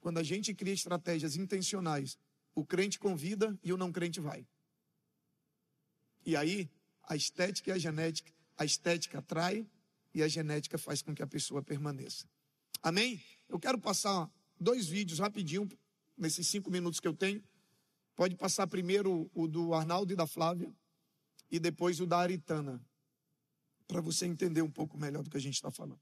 Quando 0.00 0.18
a 0.18 0.22
gente 0.22 0.52
cria 0.54 0.74
estratégias 0.74 1.36
intencionais, 1.36 2.18
o 2.54 2.64
crente 2.64 2.98
convida 2.98 3.58
e 3.62 3.72
o 3.72 3.76
não 3.76 3.92
crente 3.92 4.20
vai. 4.20 4.46
E 6.26 6.36
aí, 6.36 6.70
a 7.02 7.16
estética 7.16 7.70
e 7.70 7.74
a 7.74 7.78
genética, 7.78 8.32
a 8.56 8.64
estética 8.64 9.18
atrai 9.18 9.66
e 10.14 10.22
a 10.22 10.28
genética 10.28 10.78
faz 10.78 11.02
com 11.02 11.14
que 11.14 11.22
a 11.22 11.26
pessoa 11.26 11.62
permaneça. 11.62 12.26
Amém? 12.82 13.22
Eu 13.48 13.58
quero 13.58 13.78
passar 13.78 14.30
dois 14.58 14.86
vídeos 14.88 15.18
rapidinho, 15.18 15.68
nesses 16.16 16.46
cinco 16.46 16.70
minutos 16.70 17.00
que 17.00 17.08
eu 17.08 17.14
tenho, 17.14 17.42
Pode 18.16 18.36
passar 18.36 18.66
primeiro 18.68 19.28
o 19.34 19.48
do 19.48 19.74
Arnaldo 19.74 20.12
e 20.12 20.16
da 20.16 20.26
Flávia 20.26 20.72
e 21.50 21.58
depois 21.58 22.00
o 22.00 22.06
da 22.06 22.18
Aritana, 22.18 22.80
para 23.88 24.00
você 24.00 24.24
entender 24.24 24.62
um 24.62 24.70
pouco 24.70 24.96
melhor 24.96 25.22
do 25.22 25.30
que 25.30 25.36
a 25.36 25.40
gente 25.40 25.54
está 25.54 25.70
falando. 25.70 26.00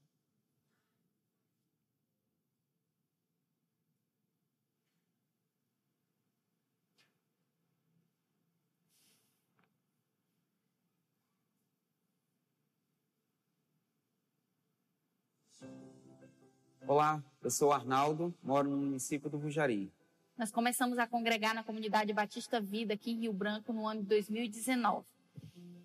Olá, 16.85 17.23
eu 17.41 17.49
sou 17.49 17.71
Arnaldo, 17.71 18.33
moro 18.43 18.69
no 18.69 18.77
município 18.77 19.29
do 19.29 19.39
Bujari. 19.39 19.91
Nós 20.35 20.51
começamos 20.51 20.97
a 20.97 21.05
congregar 21.05 21.53
na 21.53 21.63
comunidade 21.63 22.11
Batista 22.11 22.59
Vida 22.59 22.95
aqui 22.95 23.11
em 23.11 23.19
Rio 23.19 23.33
Branco 23.33 23.71
no 23.71 23.87
ano 23.87 24.01
de 24.01 24.07
2019. 24.07 25.05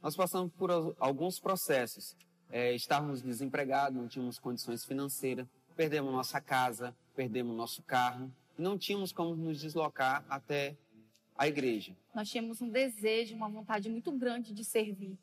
Nós 0.03 0.17
passamos 0.17 0.51
por 0.55 0.71
alguns 0.99 1.39
processos. 1.39 2.17
é, 2.51 2.75
estávamos 2.75 3.21
desempregados, 3.21 4.01
não 4.01 4.09
tínhamos 4.09 4.39
condições 4.39 4.83
financeiras, 4.83 5.47
perdemos 5.77 6.11
nossa 6.11 6.41
casa, 6.41 6.97
perdemos 7.15 7.55
nosso 7.55 7.83
carro, 7.83 8.33
e 8.59 8.63
não 8.63 8.79
tínhamos 8.79 9.13
como 9.13 9.37
nos 9.37 9.61
deslocar 9.61 10.25
até 10.31 10.75
a 11.37 11.47
igreja. 11.47 11.95
Nós 12.15 12.31
tínhamos 12.31 12.63
um 12.63 12.71
desejo, 12.71 13.37
uma 13.37 13.51
vontade 13.51 13.91
muito 13.91 14.11
grande 14.13 14.55
de 14.55 14.65
servir, 14.65 15.19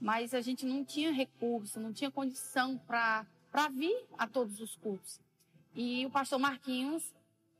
mas 0.00 0.34
a 0.34 0.40
gente 0.40 0.66
não 0.66 0.84
tinha 0.84 1.12
recurso, 1.12 1.78
não 1.78 1.92
tinha 1.92 2.10
condição 2.10 2.76
para 2.76 3.24
vir 3.72 4.04
a 4.18 4.26
todos 4.26 4.60
os 4.60 4.74
cultos. 4.74 5.20
E 5.76 6.04
o 6.04 6.10
pastor 6.10 6.40
Marquinhos 6.40 7.14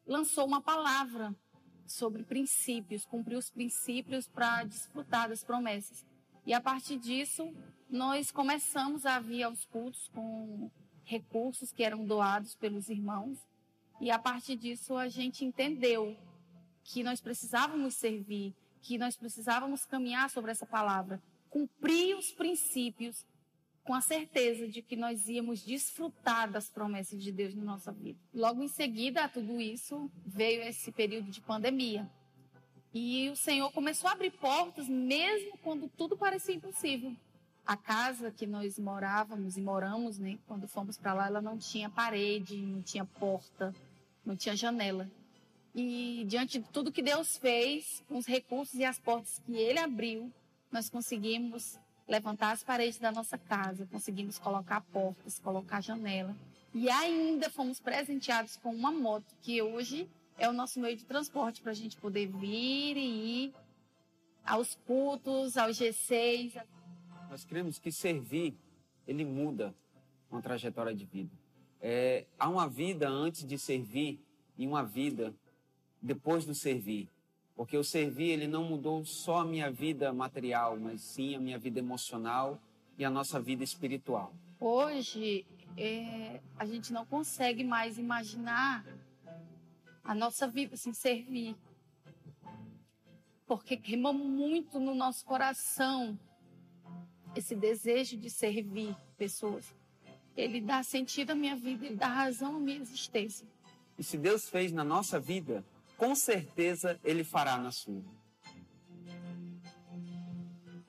lançou 0.06 0.46
uma 0.46 0.60
palavra 0.60 1.34
sobre 1.86 2.22
princípios, 2.24 3.04
cumprir 3.04 3.36
os 3.36 3.50
princípios 3.50 4.28
para 4.28 4.64
desfrutar 4.64 5.28
das 5.28 5.44
promessas. 5.44 6.04
E 6.46 6.52
a 6.52 6.60
partir 6.60 6.98
disso, 6.98 7.52
nós 7.88 8.30
começamos 8.30 9.06
a 9.06 9.18
vir 9.18 9.42
aos 9.42 9.64
cultos 9.64 10.08
com 10.08 10.70
recursos 11.04 11.72
que 11.72 11.82
eram 11.82 12.04
doados 12.04 12.54
pelos 12.54 12.88
irmãos. 12.88 13.38
E 14.00 14.10
a 14.10 14.18
partir 14.18 14.56
disso, 14.56 14.96
a 14.96 15.08
gente 15.08 15.44
entendeu 15.44 16.16
que 16.82 17.02
nós 17.02 17.20
precisávamos 17.20 17.94
servir, 17.94 18.54
que 18.82 18.98
nós 18.98 19.16
precisávamos 19.16 19.84
caminhar 19.86 20.28
sobre 20.28 20.50
essa 20.50 20.66
palavra, 20.66 21.22
cumprir 21.48 22.16
os 22.16 22.32
princípios 22.32 23.24
com 23.84 23.92
a 23.94 24.00
certeza 24.00 24.66
de 24.66 24.80
que 24.80 24.96
nós 24.96 25.28
íamos 25.28 25.62
desfrutar 25.62 26.50
das 26.50 26.70
promessas 26.70 27.22
de 27.22 27.30
Deus 27.30 27.54
na 27.54 27.62
nossa 27.62 27.92
vida. 27.92 28.18
Logo 28.32 28.62
em 28.62 28.68
seguida 28.68 29.24
a 29.24 29.28
tudo 29.28 29.60
isso, 29.60 30.10
veio 30.26 30.62
esse 30.62 30.90
período 30.90 31.30
de 31.30 31.42
pandemia. 31.42 32.10
E 32.94 33.28
o 33.28 33.36
Senhor 33.36 33.70
começou 33.72 34.08
a 34.08 34.14
abrir 34.14 34.30
portas, 34.30 34.88
mesmo 34.88 35.58
quando 35.58 35.88
tudo 35.88 36.16
parecia 36.16 36.54
impossível. 36.54 37.14
A 37.66 37.76
casa 37.76 38.30
que 38.30 38.46
nós 38.46 38.78
morávamos 38.78 39.56
e 39.56 39.60
moramos, 39.60 40.18
né, 40.18 40.38
quando 40.46 40.66
fomos 40.66 40.96
para 40.96 41.12
lá, 41.12 41.26
ela 41.26 41.42
não 41.42 41.58
tinha 41.58 41.90
parede, 41.90 42.56
não 42.56 42.82
tinha 42.82 43.04
porta, 43.04 43.74
não 44.24 44.36
tinha 44.36 44.56
janela. 44.56 45.10
E 45.74 46.24
diante 46.26 46.58
de 46.58 46.68
tudo 46.70 46.92
que 46.92 47.02
Deus 47.02 47.36
fez, 47.36 48.02
com 48.08 48.16
os 48.16 48.26
recursos 48.26 48.74
e 48.76 48.84
as 48.84 48.98
portas 48.98 49.40
que 49.40 49.56
Ele 49.56 49.78
abriu, 49.78 50.32
nós 50.70 50.88
conseguimos 50.88 51.78
levantar 52.06 52.52
as 52.52 52.62
paredes 52.62 52.98
da 52.98 53.10
nossa 53.10 53.38
casa, 53.38 53.86
conseguimos 53.86 54.38
colocar 54.38 54.80
portas, 54.80 55.38
colocar 55.38 55.80
janela. 55.80 56.36
E 56.72 56.90
ainda 56.90 57.48
fomos 57.50 57.80
presenteados 57.80 58.56
com 58.56 58.74
uma 58.74 58.90
moto, 58.90 59.34
que 59.40 59.62
hoje 59.62 60.08
é 60.38 60.48
o 60.48 60.52
nosso 60.52 60.80
meio 60.80 60.96
de 60.96 61.04
transporte 61.04 61.62
para 61.62 61.72
a 61.72 61.74
gente 61.74 61.96
poder 61.96 62.26
vir 62.26 62.96
e 62.96 63.44
ir 63.44 63.54
aos 64.44 64.74
cultos, 64.86 65.56
aos 65.56 65.78
G6. 65.78 66.60
Nós 67.30 67.44
cremos 67.44 67.78
que 67.78 67.90
servir, 67.90 68.56
ele 69.06 69.24
muda 69.24 69.74
uma 70.30 70.42
trajetória 70.42 70.94
de 70.94 71.04
vida. 71.04 71.30
É, 71.80 72.26
há 72.38 72.48
uma 72.48 72.68
vida 72.68 73.08
antes 73.08 73.46
de 73.46 73.58
servir 73.58 74.20
e 74.56 74.66
uma 74.66 74.82
vida 74.82 75.34
depois 76.00 76.44
do 76.44 76.54
servir. 76.54 77.08
Porque 77.54 77.76
o 77.76 77.84
servir, 77.84 78.30
ele 78.30 78.48
não 78.48 78.64
mudou 78.64 79.04
só 79.04 79.40
a 79.40 79.44
minha 79.44 79.70
vida 79.70 80.12
material, 80.12 80.76
mas 80.78 81.00
sim 81.02 81.34
a 81.34 81.40
minha 81.40 81.58
vida 81.58 81.78
emocional 81.78 82.60
e 82.98 83.04
a 83.04 83.10
nossa 83.10 83.40
vida 83.40 83.62
espiritual. 83.62 84.34
Hoje, 84.58 85.46
é, 85.76 86.40
a 86.56 86.64
gente 86.66 86.92
não 86.92 87.04
consegue 87.06 87.62
mais 87.62 87.98
imaginar 87.98 88.84
a 90.02 90.14
nossa 90.14 90.46
vida 90.46 90.76
sem 90.76 90.92
servir. 90.92 91.56
Porque 93.46 93.76
queima 93.76 94.12
muito 94.12 94.80
no 94.80 94.94
nosso 94.94 95.24
coração 95.24 96.18
esse 97.36 97.54
desejo 97.54 98.16
de 98.16 98.30
servir 98.30 98.96
pessoas. 99.16 99.74
Ele 100.36 100.60
dá 100.60 100.82
sentido 100.82 101.30
à 101.30 101.34
minha 101.34 101.54
vida, 101.54 101.86
ele 101.86 101.96
dá 101.96 102.08
razão 102.08 102.56
à 102.56 102.60
minha 102.60 102.78
existência. 102.78 103.46
E 103.98 104.02
se 104.02 104.18
Deus 104.18 104.48
fez 104.48 104.72
na 104.72 104.82
nossa 104.82 105.20
vida, 105.20 105.64
com 105.96 106.14
certeza 106.14 107.00
ele 107.04 107.24
fará 107.24 107.56
na 107.58 107.70
sua. 107.70 108.04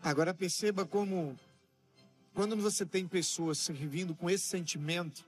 Agora 0.02 0.34
perceba 0.34 0.86
como, 0.86 1.36
quando 2.34 2.56
você 2.56 2.86
tem 2.86 3.08
pessoas 3.08 3.58
servindo 3.58 4.16
com 4.16 4.30
esse 4.30 4.44
sentimento, 4.44 5.28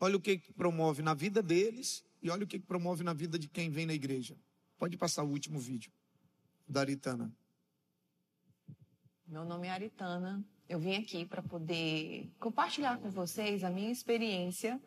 olha 0.00 0.16
o 0.16 0.20
que 0.20 0.38
promove 0.56 1.00
na 1.00 1.14
vida 1.14 1.40
deles 1.42 2.04
e 2.20 2.28
olha 2.28 2.44
o 2.44 2.46
que 2.46 2.58
promove 2.58 3.04
na 3.04 3.12
vida 3.12 3.38
de 3.38 3.48
quem 3.48 3.70
vem 3.70 3.86
na 3.86 3.94
igreja. 3.94 4.36
Pode 4.78 4.96
passar 4.96 5.22
o 5.22 5.28
último 5.28 5.60
vídeo 5.60 5.92
da 6.66 6.80
Aritana. 6.80 7.32
Meu 9.26 9.44
nome 9.44 9.68
é 9.68 9.70
Aritana. 9.70 10.44
Eu 10.68 10.78
vim 10.78 10.96
aqui 10.96 11.24
para 11.24 11.42
poder 11.42 12.32
compartilhar 12.40 12.98
com 12.98 13.10
vocês 13.10 13.62
a 13.62 13.70
minha 13.70 13.92
experiência 13.92 14.80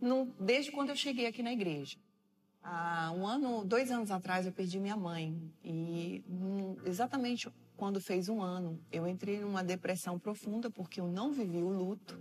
no, 0.00 0.26
desde 0.40 0.72
quando 0.72 0.90
eu 0.90 0.96
cheguei 0.96 1.26
aqui 1.26 1.42
na 1.42 1.52
igreja. 1.52 1.98
Há 2.68 3.12
um 3.16 3.24
ano, 3.24 3.64
dois 3.64 3.92
anos 3.92 4.10
atrás, 4.10 4.44
eu 4.44 4.50
perdi 4.50 4.80
minha 4.80 4.96
mãe. 4.96 5.40
E 5.62 6.24
um, 6.28 6.76
exatamente 6.84 7.48
quando 7.76 8.00
fez 8.00 8.28
um 8.28 8.42
ano, 8.42 8.80
eu 8.90 9.06
entrei 9.06 9.38
numa 9.38 9.62
depressão 9.62 10.18
profunda 10.18 10.68
porque 10.68 11.00
eu 11.00 11.06
não 11.06 11.32
vivi 11.32 11.62
o 11.62 11.68
luto. 11.68 12.18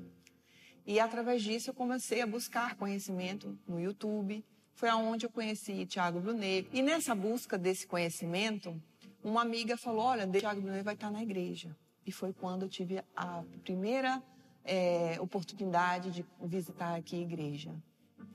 E 0.85 0.99
através 0.99 1.41
disso 1.41 1.71
eu 1.71 1.73
comecei 1.73 2.21
a 2.21 2.27
buscar 2.27 2.75
conhecimento 2.75 3.57
no 3.67 3.79
YouTube. 3.79 4.45
Foi 4.75 4.87
aonde 4.87 5.25
eu 5.25 5.31
conheci 5.31 5.83
Tiago 5.87 6.19
Brunet. 6.19 6.69
E 6.71 6.83
nessa 6.83 7.15
busca 7.15 7.57
desse 7.57 7.87
conhecimento, 7.87 8.79
uma 9.23 9.41
amiga 9.41 9.75
falou: 9.75 10.05
Olha, 10.05 10.27
Tiago 10.27 10.61
Brunet 10.61 10.83
vai 10.83 10.93
estar 10.93 11.09
na 11.09 11.23
igreja. 11.23 11.75
E 12.05 12.11
foi 12.11 12.31
quando 12.31 12.61
eu 12.61 12.69
tive 12.69 13.01
a 13.15 13.43
primeira 13.63 14.21
é, 14.63 15.17
oportunidade 15.19 16.11
de 16.11 16.25
visitar 16.39 16.93
aqui 16.93 17.15
a 17.15 17.21
igreja. 17.21 17.73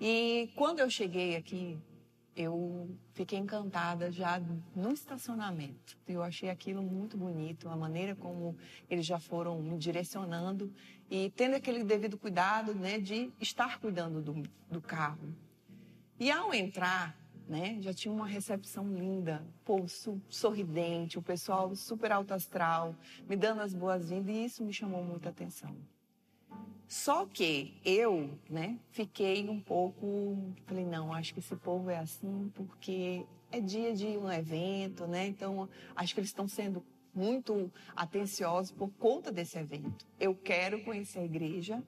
E 0.00 0.50
quando 0.56 0.80
eu 0.80 0.90
cheguei 0.90 1.36
aqui, 1.36 1.78
eu 2.41 2.88
fiquei 3.12 3.38
encantada 3.38 4.11
já 4.11 4.41
no 4.74 4.93
estacionamento. 4.93 5.99
Eu 6.09 6.22
achei 6.22 6.49
aquilo 6.49 6.82
muito 6.82 7.16
bonito, 7.16 7.68
a 7.68 7.76
maneira 7.76 8.14
como 8.16 8.57
eles 8.88 9.05
já 9.05 9.18
foram 9.18 9.61
me 9.61 9.76
direcionando 9.76 10.72
e 11.11 11.30
tendo 11.36 11.57
aquele 11.57 11.84
devido 11.84 12.16
cuidado, 12.16 12.74
né, 12.74 12.99
de 12.99 13.30
estar 13.41 13.78
cuidando 13.78 14.22
do, 14.22 14.43
do 14.70 14.80
carro. 14.80 15.34
E 16.18 16.30
ao 16.30 16.55
entrar, 16.55 17.14
né, 17.47 17.78
já 17.80 17.93
tinha 17.93 18.12
uma 18.12 18.26
recepção 18.26 18.86
linda, 18.88 19.45
pô, 19.64 19.84
sorridente, 20.28 21.18
o 21.18 21.22
pessoal 21.22 21.74
super 21.74 22.12
alto 22.12 22.32
astral, 22.32 22.95
me 23.28 23.36
dando 23.36 23.61
as 23.61 23.74
boas-vindas 23.74 24.34
e 24.34 24.45
isso 24.45 24.64
me 24.64 24.72
chamou 24.72 25.05
muita 25.05 25.28
atenção. 25.28 25.76
Só 26.91 27.24
que 27.24 27.72
eu, 27.84 28.36
né, 28.51 28.76
fiquei 28.91 29.49
um 29.49 29.61
pouco, 29.61 30.36
falei, 30.66 30.84
não, 30.84 31.14
acho 31.14 31.32
que 31.32 31.38
esse 31.38 31.55
povo 31.55 31.88
é 31.88 31.97
assim 31.97 32.51
porque 32.53 33.24
é 33.53 33.61
dia 33.61 33.95
de 33.95 34.07
um 34.18 34.28
evento, 34.28 35.07
né? 35.07 35.24
Então, 35.28 35.68
acho 35.95 36.12
que 36.12 36.18
eles 36.18 36.30
estão 36.30 36.49
sendo 36.49 36.84
muito 37.14 37.70
atenciosos 37.95 38.72
por 38.72 38.91
conta 38.99 39.30
desse 39.30 39.57
evento. 39.57 40.05
Eu 40.18 40.34
quero 40.34 40.82
conhecer 40.82 41.20
a 41.20 41.24
igreja 41.24 41.80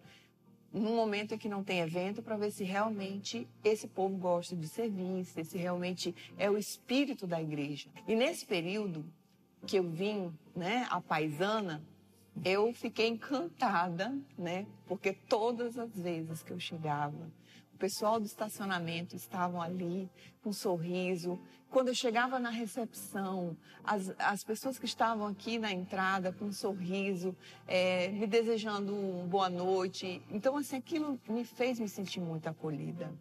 num 0.73 0.95
momento 0.95 1.35
em 1.35 1.39
que 1.39 1.49
não 1.49 1.65
tem 1.65 1.81
evento 1.81 2.23
para 2.23 2.37
ver 2.37 2.53
se 2.53 2.63
realmente 2.63 3.49
esse 3.65 3.89
povo 3.89 4.17
gosta 4.17 4.55
de 4.55 4.69
servir, 4.69 5.25
se 5.25 5.59
realmente 5.59 6.15
é 6.39 6.49
o 6.49 6.57
espírito 6.57 7.27
da 7.27 7.43
igreja. 7.43 7.91
E 8.07 8.15
nesse 8.15 8.47
período 8.47 9.05
que 9.67 9.81
eu 9.81 9.83
vim, 9.83 10.33
né, 10.55 10.87
a 10.91 11.01
paisana, 11.01 11.83
eu 12.45 12.73
fiquei 12.73 13.09
encantada, 13.09 14.17
né? 14.39 14.67
Porque 14.87 15.13
todas 15.13 15.79
as 15.79 15.91
vezes 15.91 16.43
que 16.43 16.53
eu 16.53 16.59
chegava, 16.59 17.31
o 17.75 17.79
pessoal 17.79 18.19
do 18.19 18.27
estacionamento 18.27 19.15
estavam 19.15 19.61
ali 19.61 20.09
com 20.43 20.51
um 20.51 20.53
sorriso. 20.53 21.39
Quando 21.71 21.89
eu 21.89 21.95
chegava 21.95 22.39
na 22.39 22.51
recepção, 22.51 23.57
as, 23.85 24.13
as 24.19 24.45
pessoas 24.45 24.79
que 24.79 24.87
estavam 24.87 25.27
aqui 25.27 25.59
na 25.59 25.73
entrada 25.73 26.33
com 26.33 26.47
um 26.47 26.53
sorriso, 26.53 27.35
é, 27.67 28.09
me 28.09 28.27
desejando 28.27 28.95
uma 28.95 29.27
boa 29.27 29.49
noite. 29.49 30.23
Então, 30.31 30.57
assim, 30.57 30.77
aquilo 30.77 31.19
me 31.29 31.45
fez 31.45 31.79
me 31.79 31.89
sentir 31.89 32.21
muito 32.21 32.47
acolhida. 32.47 33.13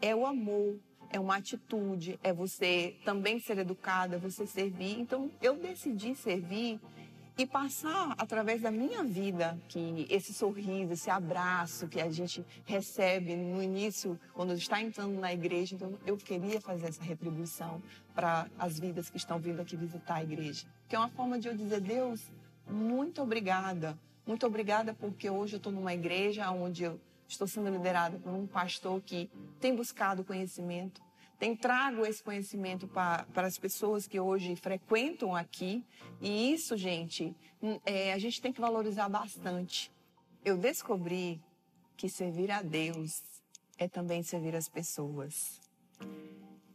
É 0.00 0.14
o 0.14 0.26
amor, 0.26 0.78
é 1.12 1.18
uma 1.18 1.36
atitude, 1.36 2.18
é 2.22 2.32
você 2.32 2.96
também 3.04 3.38
ser 3.40 3.58
educada, 3.58 4.16
é 4.16 4.18
você 4.18 4.46
servir. 4.46 4.98
Então, 4.98 5.30
eu 5.42 5.56
decidi 5.56 6.14
servir 6.14 6.80
e 7.40 7.46
passar 7.46 8.14
através 8.18 8.60
da 8.60 8.70
minha 8.70 9.02
vida 9.02 9.58
que 9.66 10.06
esse 10.10 10.34
sorriso, 10.34 10.92
esse 10.92 11.08
abraço 11.08 11.88
que 11.88 11.98
a 11.98 12.10
gente 12.10 12.44
recebe 12.66 13.34
no 13.34 13.62
início, 13.62 14.20
quando 14.34 14.52
está 14.52 14.78
entrando 14.82 15.18
na 15.18 15.32
igreja, 15.32 15.74
então 15.74 15.98
eu 16.04 16.18
queria 16.18 16.60
fazer 16.60 16.88
essa 16.88 17.02
retribuição 17.02 17.82
para 18.14 18.46
as 18.58 18.78
vidas 18.78 19.08
que 19.08 19.16
estão 19.16 19.38
vindo 19.38 19.58
aqui 19.58 19.74
visitar 19.74 20.16
a 20.16 20.22
igreja. 20.22 20.66
Que 20.86 20.94
é 20.94 20.98
uma 20.98 21.08
forma 21.08 21.38
de 21.38 21.48
eu 21.48 21.56
dizer, 21.56 21.80
Deus, 21.80 22.20
muito 22.68 23.22
obrigada. 23.22 23.98
Muito 24.26 24.46
obrigada 24.46 24.92
porque 24.92 25.30
hoje 25.30 25.54
eu 25.54 25.58
estou 25.58 25.72
numa 25.72 25.94
igreja 25.94 26.50
onde 26.50 26.84
eu 26.84 27.00
estou 27.26 27.48
sendo 27.48 27.70
liderada 27.70 28.18
por 28.18 28.34
um 28.34 28.46
pastor 28.46 29.00
que 29.00 29.30
tem 29.58 29.74
buscado 29.74 30.24
conhecimento, 30.24 31.00
tem 31.40 31.56
trago 31.56 32.04
esse 32.04 32.22
conhecimento 32.22 32.86
para 32.86 33.26
as 33.34 33.58
pessoas 33.58 34.06
que 34.06 34.20
hoje 34.20 34.54
frequentam 34.56 35.34
aqui. 35.34 35.82
E 36.20 36.52
isso, 36.52 36.76
gente, 36.76 37.34
hum, 37.62 37.80
é, 37.86 38.12
a 38.12 38.18
gente 38.18 38.42
tem 38.42 38.52
que 38.52 38.60
valorizar 38.60 39.08
bastante. 39.08 39.90
eu 40.44 40.56
descobri 40.56 41.40
que 41.96 42.08
servir 42.08 42.50
a 42.50 42.62
Deus 42.62 43.22
é 43.78 43.88
também 43.88 44.22
servir 44.22 44.54
as 44.54 44.68
pessoas. 44.68 45.60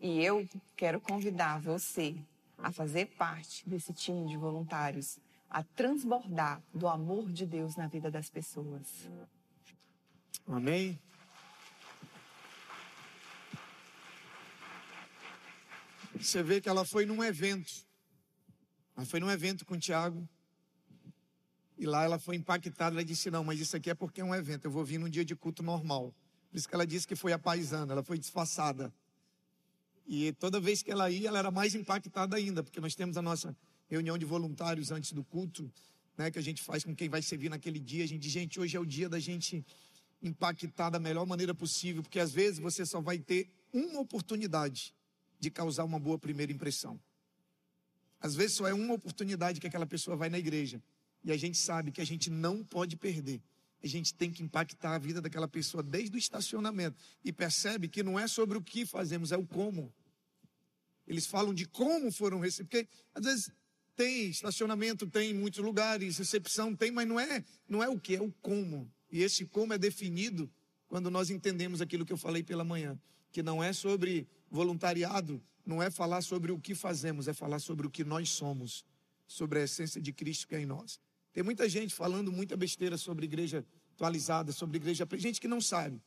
E 0.01 0.23
eu 0.23 0.47
quero 0.75 0.99
convidar 0.99 1.59
você 1.59 2.15
a 2.57 2.71
fazer 2.71 3.07
parte 3.17 3.67
desse 3.67 3.93
time 3.93 4.27
de 4.27 4.37
voluntários, 4.37 5.19
a 5.49 5.63
transbordar 5.63 6.61
do 6.73 6.87
amor 6.87 7.31
de 7.31 7.45
Deus 7.45 7.75
na 7.75 7.87
vida 7.87 8.09
das 8.09 8.29
pessoas. 8.29 9.09
Amém? 10.47 10.99
Você 16.19 16.41
vê 16.41 16.61
que 16.61 16.69
ela 16.69 16.85
foi 16.85 17.05
num 17.05 17.23
evento. 17.23 17.71
Ela 18.95 19.05
foi 19.05 19.19
num 19.19 19.29
evento 19.29 19.65
com 19.65 19.75
o 19.75 19.79
Tiago. 19.79 20.27
E 21.77 21.85
lá 21.85 22.03
ela 22.03 22.17
foi 22.17 22.35
impactada. 22.35 22.95
Ela 22.95 23.03
disse: 23.03 23.29
Não, 23.29 23.43
mas 23.43 23.59
isso 23.59 23.75
aqui 23.75 23.89
é 23.89 23.93
porque 23.93 24.21
é 24.21 24.23
um 24.23 24.33
evento. 24.33 24.65
Eu 24.65 24.71
vou 24.71 24.85
vir 24.85 24.97
num 24.97 25.09
dia 25.09 25.25
de 25.25 25.35
culto 25.35 25.61
normal. 25.61 26.13
Por 26.49 26.57
isso 26.57 26.67
que 26.67 26.75
ela 26.75 26.87
disse 26.87 27.07
que 27.07 27.15
foi 27.15 27.33
a 27.33 27.39
paisana. 27.39 27.91
Ela 27.91 28.03
foi 28.03 28.17
disfarçada. 28.17 28.93
E 30.07 30.31
toda 30.33 30.59
vez 30.59 30.81
que 30.81 30.91
ela 30.91 31.09
ia, 31.09 31.27
ela 31.27 31.39
era 31.39 31.51
mais 31.51 31.73
impactada 31.73 32.37
ainda, 32.37 32.63
porque 32.63 32.79
nós 32.79 32.93
temos 32.95 33.17
a 33.17 33.21
nossa 33.21 33.55
reunião 33.87 34.17
de 34.17 34.25
voluntários 34.25 34.91
antes 34.91 35.11
do 35.11 35.23
culto, 35.23 35.71
né, 36.15 36.29
que 36.29 36.37
a 36.37 36.41
gente 36.41 36.61
faz 36.61 36.83
com 36.83 36.95
quem 36.95 37.09
vai 37.09 37.21
servir 37.23 37.49
naquele 37.49 37.79
dia. 37.79 38.03
A 38.03 38.07
gente 38.07 38.21
diz, 38.21 38.31
gente, 38.31 38.59
hoje 38.59 38.77
é 38.77 38.79
o 38.79 38.85
dia 38.85 39.09
da 39.09 39.19
gente 39.19 39.65
impactar 40.21 40.91
da 40.91 40.99
melhor 40.99 41.25
maneira 41.25 41.53
possível, 41.53 42.03
porque 42.03 42.19
às 42.19 42.31
vezes 42.31 42.59
você 42.59 42.85
só 42.85 43.01
vai 43.01 43.17
ter 43.17 43.49
uma 43.73 43.99
oportunidade 43.99 44.93
de 45.39 45.49
causar 45.49 45.83
uma 45.83 45.99
boa 45.99 46.17
primeira 46.17 46.51
impressão. 46.51 46.99
Às 48.19 48.35
vezes 48.35 48.57
só 48.57 48.67
é 48.67 48.73
uma 48.73 48.93
oportunidade 48.93 49.59
que 49.59 49.67
aquela 49.67 49.85
pessoa 49.85 50.15
vai 50.15 50.29
na 50.29 50.39
igreja. 50.39 50.81
E 51.23 51.31
a 51.31 51.37
gente 51.37 51.57
sabe 51.57 51.91
que 51.91 52.01
a 52.01 52.05
gente 52.05 52.29
não 52.29 52.63
pode 52.63 52.95
perder. 52.95 53.41
A 53.83 53.87
gente 53.87 54.13
tem 54.13 54.31
que 54.31 54.41
impactar 54.41 54.95
a 54.95 54.97
vida 54.97 55.21
daquela 55.21 55.47
pessoa 55.47 55.83
desde 55.83 56.15
o 56.15 56.19
estacionamento. 56.19 56.97
E 57.23 57.31
percebe 57.31 57.87
que 57.87 58.01
não 58.01 58.19
é 58.19 58.27
sobre 58.27 58.57
o 58.57 58.61
que 58.61 58.85
fazemos, 58.85 59.31
é 59.31 59.37
o 59.37 59.45
como. 59.45 59.93
Eles 61.07 61.27
falam 61.27 61.53
de 61.53 61.65
como 61.65 62.11
foram 62.11 62.39
recebidos. 62.39 62.69
Porque 62.69 62.87
às 63.13 63.23
vezes 63.23 63.51
tem 63.95 64.29
estacionamento, 64.29 65.07
tem 65.07 65.31
em 65.31 65.33
muitos 65.33 65.63
lugares, 65.63 66.17
recepção 66.17 66.75
tem, 66.75 66.91
mas 66.91 67.07
não 67.07 67.19
é, 67.19 67.43
não 67.67 67.83
é 67.83 67.89
o 67.89 67.99
que, 67.99 68.15
é 68.15 68.21
o 68.21 68.31
como. 68.41 68.91
E 69.11 69.21
esse 69.21 69.45
como 69.45 69.73
é 69.73 69.77
definido 69.77 70.51
quando 70.87 71.09
nós 71.09 71.29
entendemos 71.29 71.81
aquilo 71.81 72.05
que 72.05 72.13
eu 72.13 72.17
falei 72.17 72.43
pela 72.43 72.63
manhã, 72.63 72.99
que 73.31 73.41
não 73.41 73.63
é 73.63 73.71
sobre 73.71 74.27
voluntariado, 74.55 75.43
não 75.65 75.83
é 75.83 75.91
falar 75.91 76.21
sobre 76.21 76.51
o 76.51 76.59
que 76.59 76.73
fazemos, 76.73 77.27
é 77.27 77.33
falar 77.33 77.59
sobre 77.59 77.85
o 77.85 77.89
que 77.89 78.03
nós 78.03 78.29
somos, 78.29 78.85
sobre 79.27 79.59
a 79.59 79.63
essência 79.63 80.01
de 80.01 80.13
Cristo 80.13 80.47
que 80.47 80.55
é 80.55 80.61
em 80.61 80.65
nós. 80.65 80.99
Tem 81.33 81.43
muita 81.43 81.67
gente 81.67 81.93
falando 81.93 82.31
muita 82.31 82.55
besteira 82.55 82.97
sobre 82.97 83.25
igreja 83.25 83.65
atualizada, 83.93 84.51
sobre 84.53 84.77
igreja, 84.77 85.05
gente 85.17 85.41
que 85.41 85.47
não 85.47 85.59
sabe. 85.59 86.01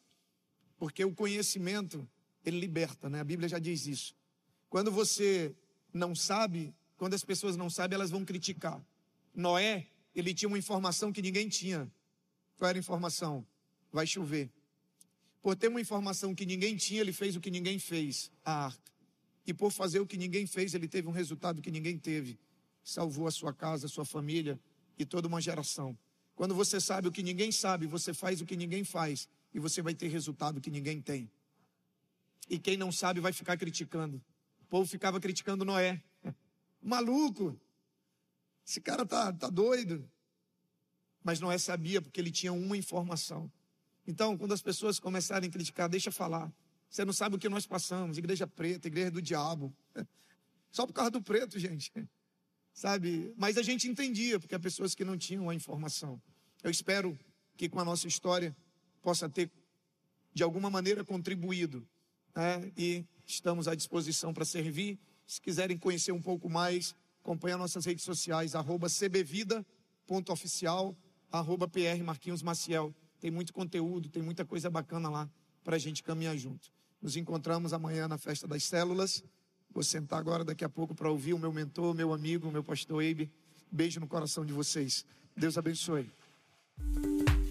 Porque 0.79 1.05
o 1.05 1.15
conhecimento, 1.15 2.09
ele 2.45 2.59
liberta, 2.59 3.11
né? 3.11 3.21
A 3.21 3.25
Bíblia 3.25 3.49
já 3.49 3.59
diz 3.59 3.87
isso. 3.87 4.15
Quando 4.71 4.91
você 4.91 5.55
não 5.93 6.15
sabe, 6.15 6.75
quando 6.97 7.15
as 7.15 7.25
pessoas 7.25 7.57
não 7.57 7.69
sabem, 7.69 7.97
elas 7.97 8.11
vão 8.11 8.25
criticar. 8.25 8.81
Noé, 9.35 9.89
ele 10.15 10.33
tinha 10.33 10.49
uma 10.49 10.59
informação 10.59 11.13
que 11.13 11.21
ninguém 11.21 11.49
tinha. 11.49 11.91
Qual 12.57 12.69
era 12.69 12.79
a 12.79 12.81
informação? 12.81 13.47
Vai 13.93 14.07
chover. 14.07 14.51
Por 15.41 15.57
ter 15.57 15.69
uma 15.69 15.81
informação 15.81 16.35
que 16.35 16.45
ninguém 16.45 16.77
tinha, 16.77 17.01
ele 17.01 17.13
fez 17.13 17.37
o 17.37 17.41
que 17.41 17.51
ninguém 17.51 17.79
fez, 17.79 18.31
a 18.45 18.67
arca. 18.67 18.93
E 19.47 19.55
por 19.55 19.71
fazer 19.71 20.01
o 20.01 20.07
que 20.07 20.17
ninguém 20.17 20.47
fez, 20.47 20.75
ele 20.75 20.87
teve 20.87 21.09
um 21.09 21.13
resultado 21.13 21.63
que 21.63 21.71
ninguém 21.71 21.99
teve. 21.99 22.39
Salvou 22.83 23.27
a 23.27 23.31
sua 23.31 23.53
casa, 23.53 23.87
a 23.87 23.89
sua 23.89 24.05
família 24.05 24.61
e 24.99 25.05
toda 25.05 25.29
uma 25.29 25.41
geração. 25.41 25.97
Quando 26.35 26.55
você 26.55 26.81
sabe 26.81 27.09
o 27.09 27.13
que 27.13 27.23
ninguém 27.23 27.51
sabe, 27.51 27.87
você 27.87 28.13
faz 28.13 28.41
o 28.41 28.47
que 28.47 28.57
ninguém 28.57 28.85
faz 28.85 29.29
e 29.55 29.59
você 29.59 29.81
vai 29.81 29.95
ter 29.95 30.09
resultado 30.09 30.61
que 30.61 30.71
ninguém 30.71 31.01
tem. 31.01 31.31
E 32.49 32.59
quem 32.59 32.77
não 32.77 32.93
sabe 32.93 33.21
vai 33.21 33.33
ficar 33.33 33.57
criticando. 33.57 34.23
O 34.61 34.65
povo 34.67 34.89
ficava 34.89 35.19
criticando 35.21 35.65
Noé. 35.65 36.03
Maluco! 36.83 37.59
Esse 38.67 38.81
cara 38.81 39.07
tá, 39.07 39.33
tá 39.33 39.49
doido. 39.49 40.09
Mas 41.25 41.41
Noé 41.41 41.59
sabia 41.59 42.01
porque 42.01 42.21
ele 42.21 42.31
tinha 42.31 42.53
uma 42.53 42.77
informação. 42.77 43.51
Então, 44.09 44.37
quando 44.39 44.55
as 44.55 44.63
pessoas 44.63 44.99
começarem 44.99 45.51
a 45.51 45.53
criticar, 45.53 45.87
deixa 45.87 46.11
falar. 46.11 46.51
Você 46.89 47.05
não 47.05 47.13
sabe 47.13 47.37
o 47.37 47.39
que 47.39 47.47
nós 47.47 47.67
passamos, 47.67 48.17
igreja 48.17 48.47
preta, 48.47 48.89
igreja 48.89 49.11
do 49.11 49.21
diabo. 49.21 49.71
Só 50.73 50.87
por 50.87 50.95
causa 50.95 51.11
do 51.11 51.21
preto, 51.21 51.59
gente. 51.59 51.93
Sabe? 52.73 53.35
Mas 53.37 53.59
a 53.59 53.63
gente 53.63 53.87
entendia, 53.87 54.41
porque 54.41 54.55
há 54.55 54.59
pessoas 54.59 54.95
que 54.95 55.05
não 55.05 55.19
tinham 55.19 55.51
a 55.51 55.55
informação. 55.55 56.19
Eu 56.65 56.71
espero 56.71 57.19
que 57.55 57.69
com 57.69 57.79
a 57.81 57.85
nossa 57.85 58.09
história 58.09 58.57
possa 59.03 59.29
ter, 59.29 59.51
de 60.33 60.43
alguma 60.43 60.71
maneira, 60.71 61.05
contribuído. 61.05 61.87
Né? 62.35 62.73
E 62.79 63.05
estamos 63.27 63.69
à 63.69 63.75
disposição 63.75 64.33
para 64.33 64.47
servir. 64.47 64.99
Se 65.27 65.39
quiserem 65.39 65.77
conhecer 65.77 66.13
um 66.13 66.23
pouco 66.23 66.49
mais, 66.49 66.97
acompanhe 67.21 67.57
nossas 67.57 67.85
redes 67.85 68.05
sociais, 68.05 68.55
arroba 68.55 68.89
cbvida.oficial, 68.89 70.97
arroba 71.31 71.69
PR 71.69 72.03
Marquinhos 72.03 72.43
Maciel. 72.43 72.95
Tem 73.21 73.31
muito 73.31 73.53
conteúdo, 73.53 74.09
tem 74.09 74.23
muita 74.23 74.45
coisa 74.45 74.71
bacana 74.71 75.09
lá 75.09 75.29
para 75.65 75.77
a 75.77 75.79
gente 75.79 76.03
caminhar 76.03 76.37
junto. 76.37 76.71
Nos 77.01 77.17
encontramos 77.17 77.73
amanhã 77.73 78.09
na 78.09 78.19
festa 78.19 78.47
das 78.47 78.65
células. 78.65 79.23
Vou 79.71 79.83
sentar 79.83 80.19
agora 80.19 80.45
daqui 80.45 80.65
a 80.65 80.69
pouco 80.69 80.95
para 80.95 81.11
ouvir 81.11 81.35
o 81.35 81.39
meu 81.39 81.53
mentor, 81.53 81.95
meu 81.95 82.13
amigo, 82.13 82.51
meu 82.51 82.65
pastor 82.65 83.03
Eibe. 83.03 83.31
Beijo 83.71 84.01
no 84.01 84.07
coração 84.07 84.45
de 84.45 84.53
vocês. 84.53 85.05
Deus 85.37 85.59
abençoe. 85.59 86.11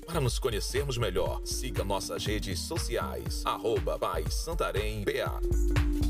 Para 0.06 0.22
nos 0.22 0.40
conhecermos 0.40 0.98
melhor, 0.98 1.46
siga 1.46 1.84
nossas 1.84 2.26
redes 2.26 2.60
sociais. 2.60 3.46
Arroba 3.46 4.00
Santarém 4.32 5.04
BA. 5.04 6.07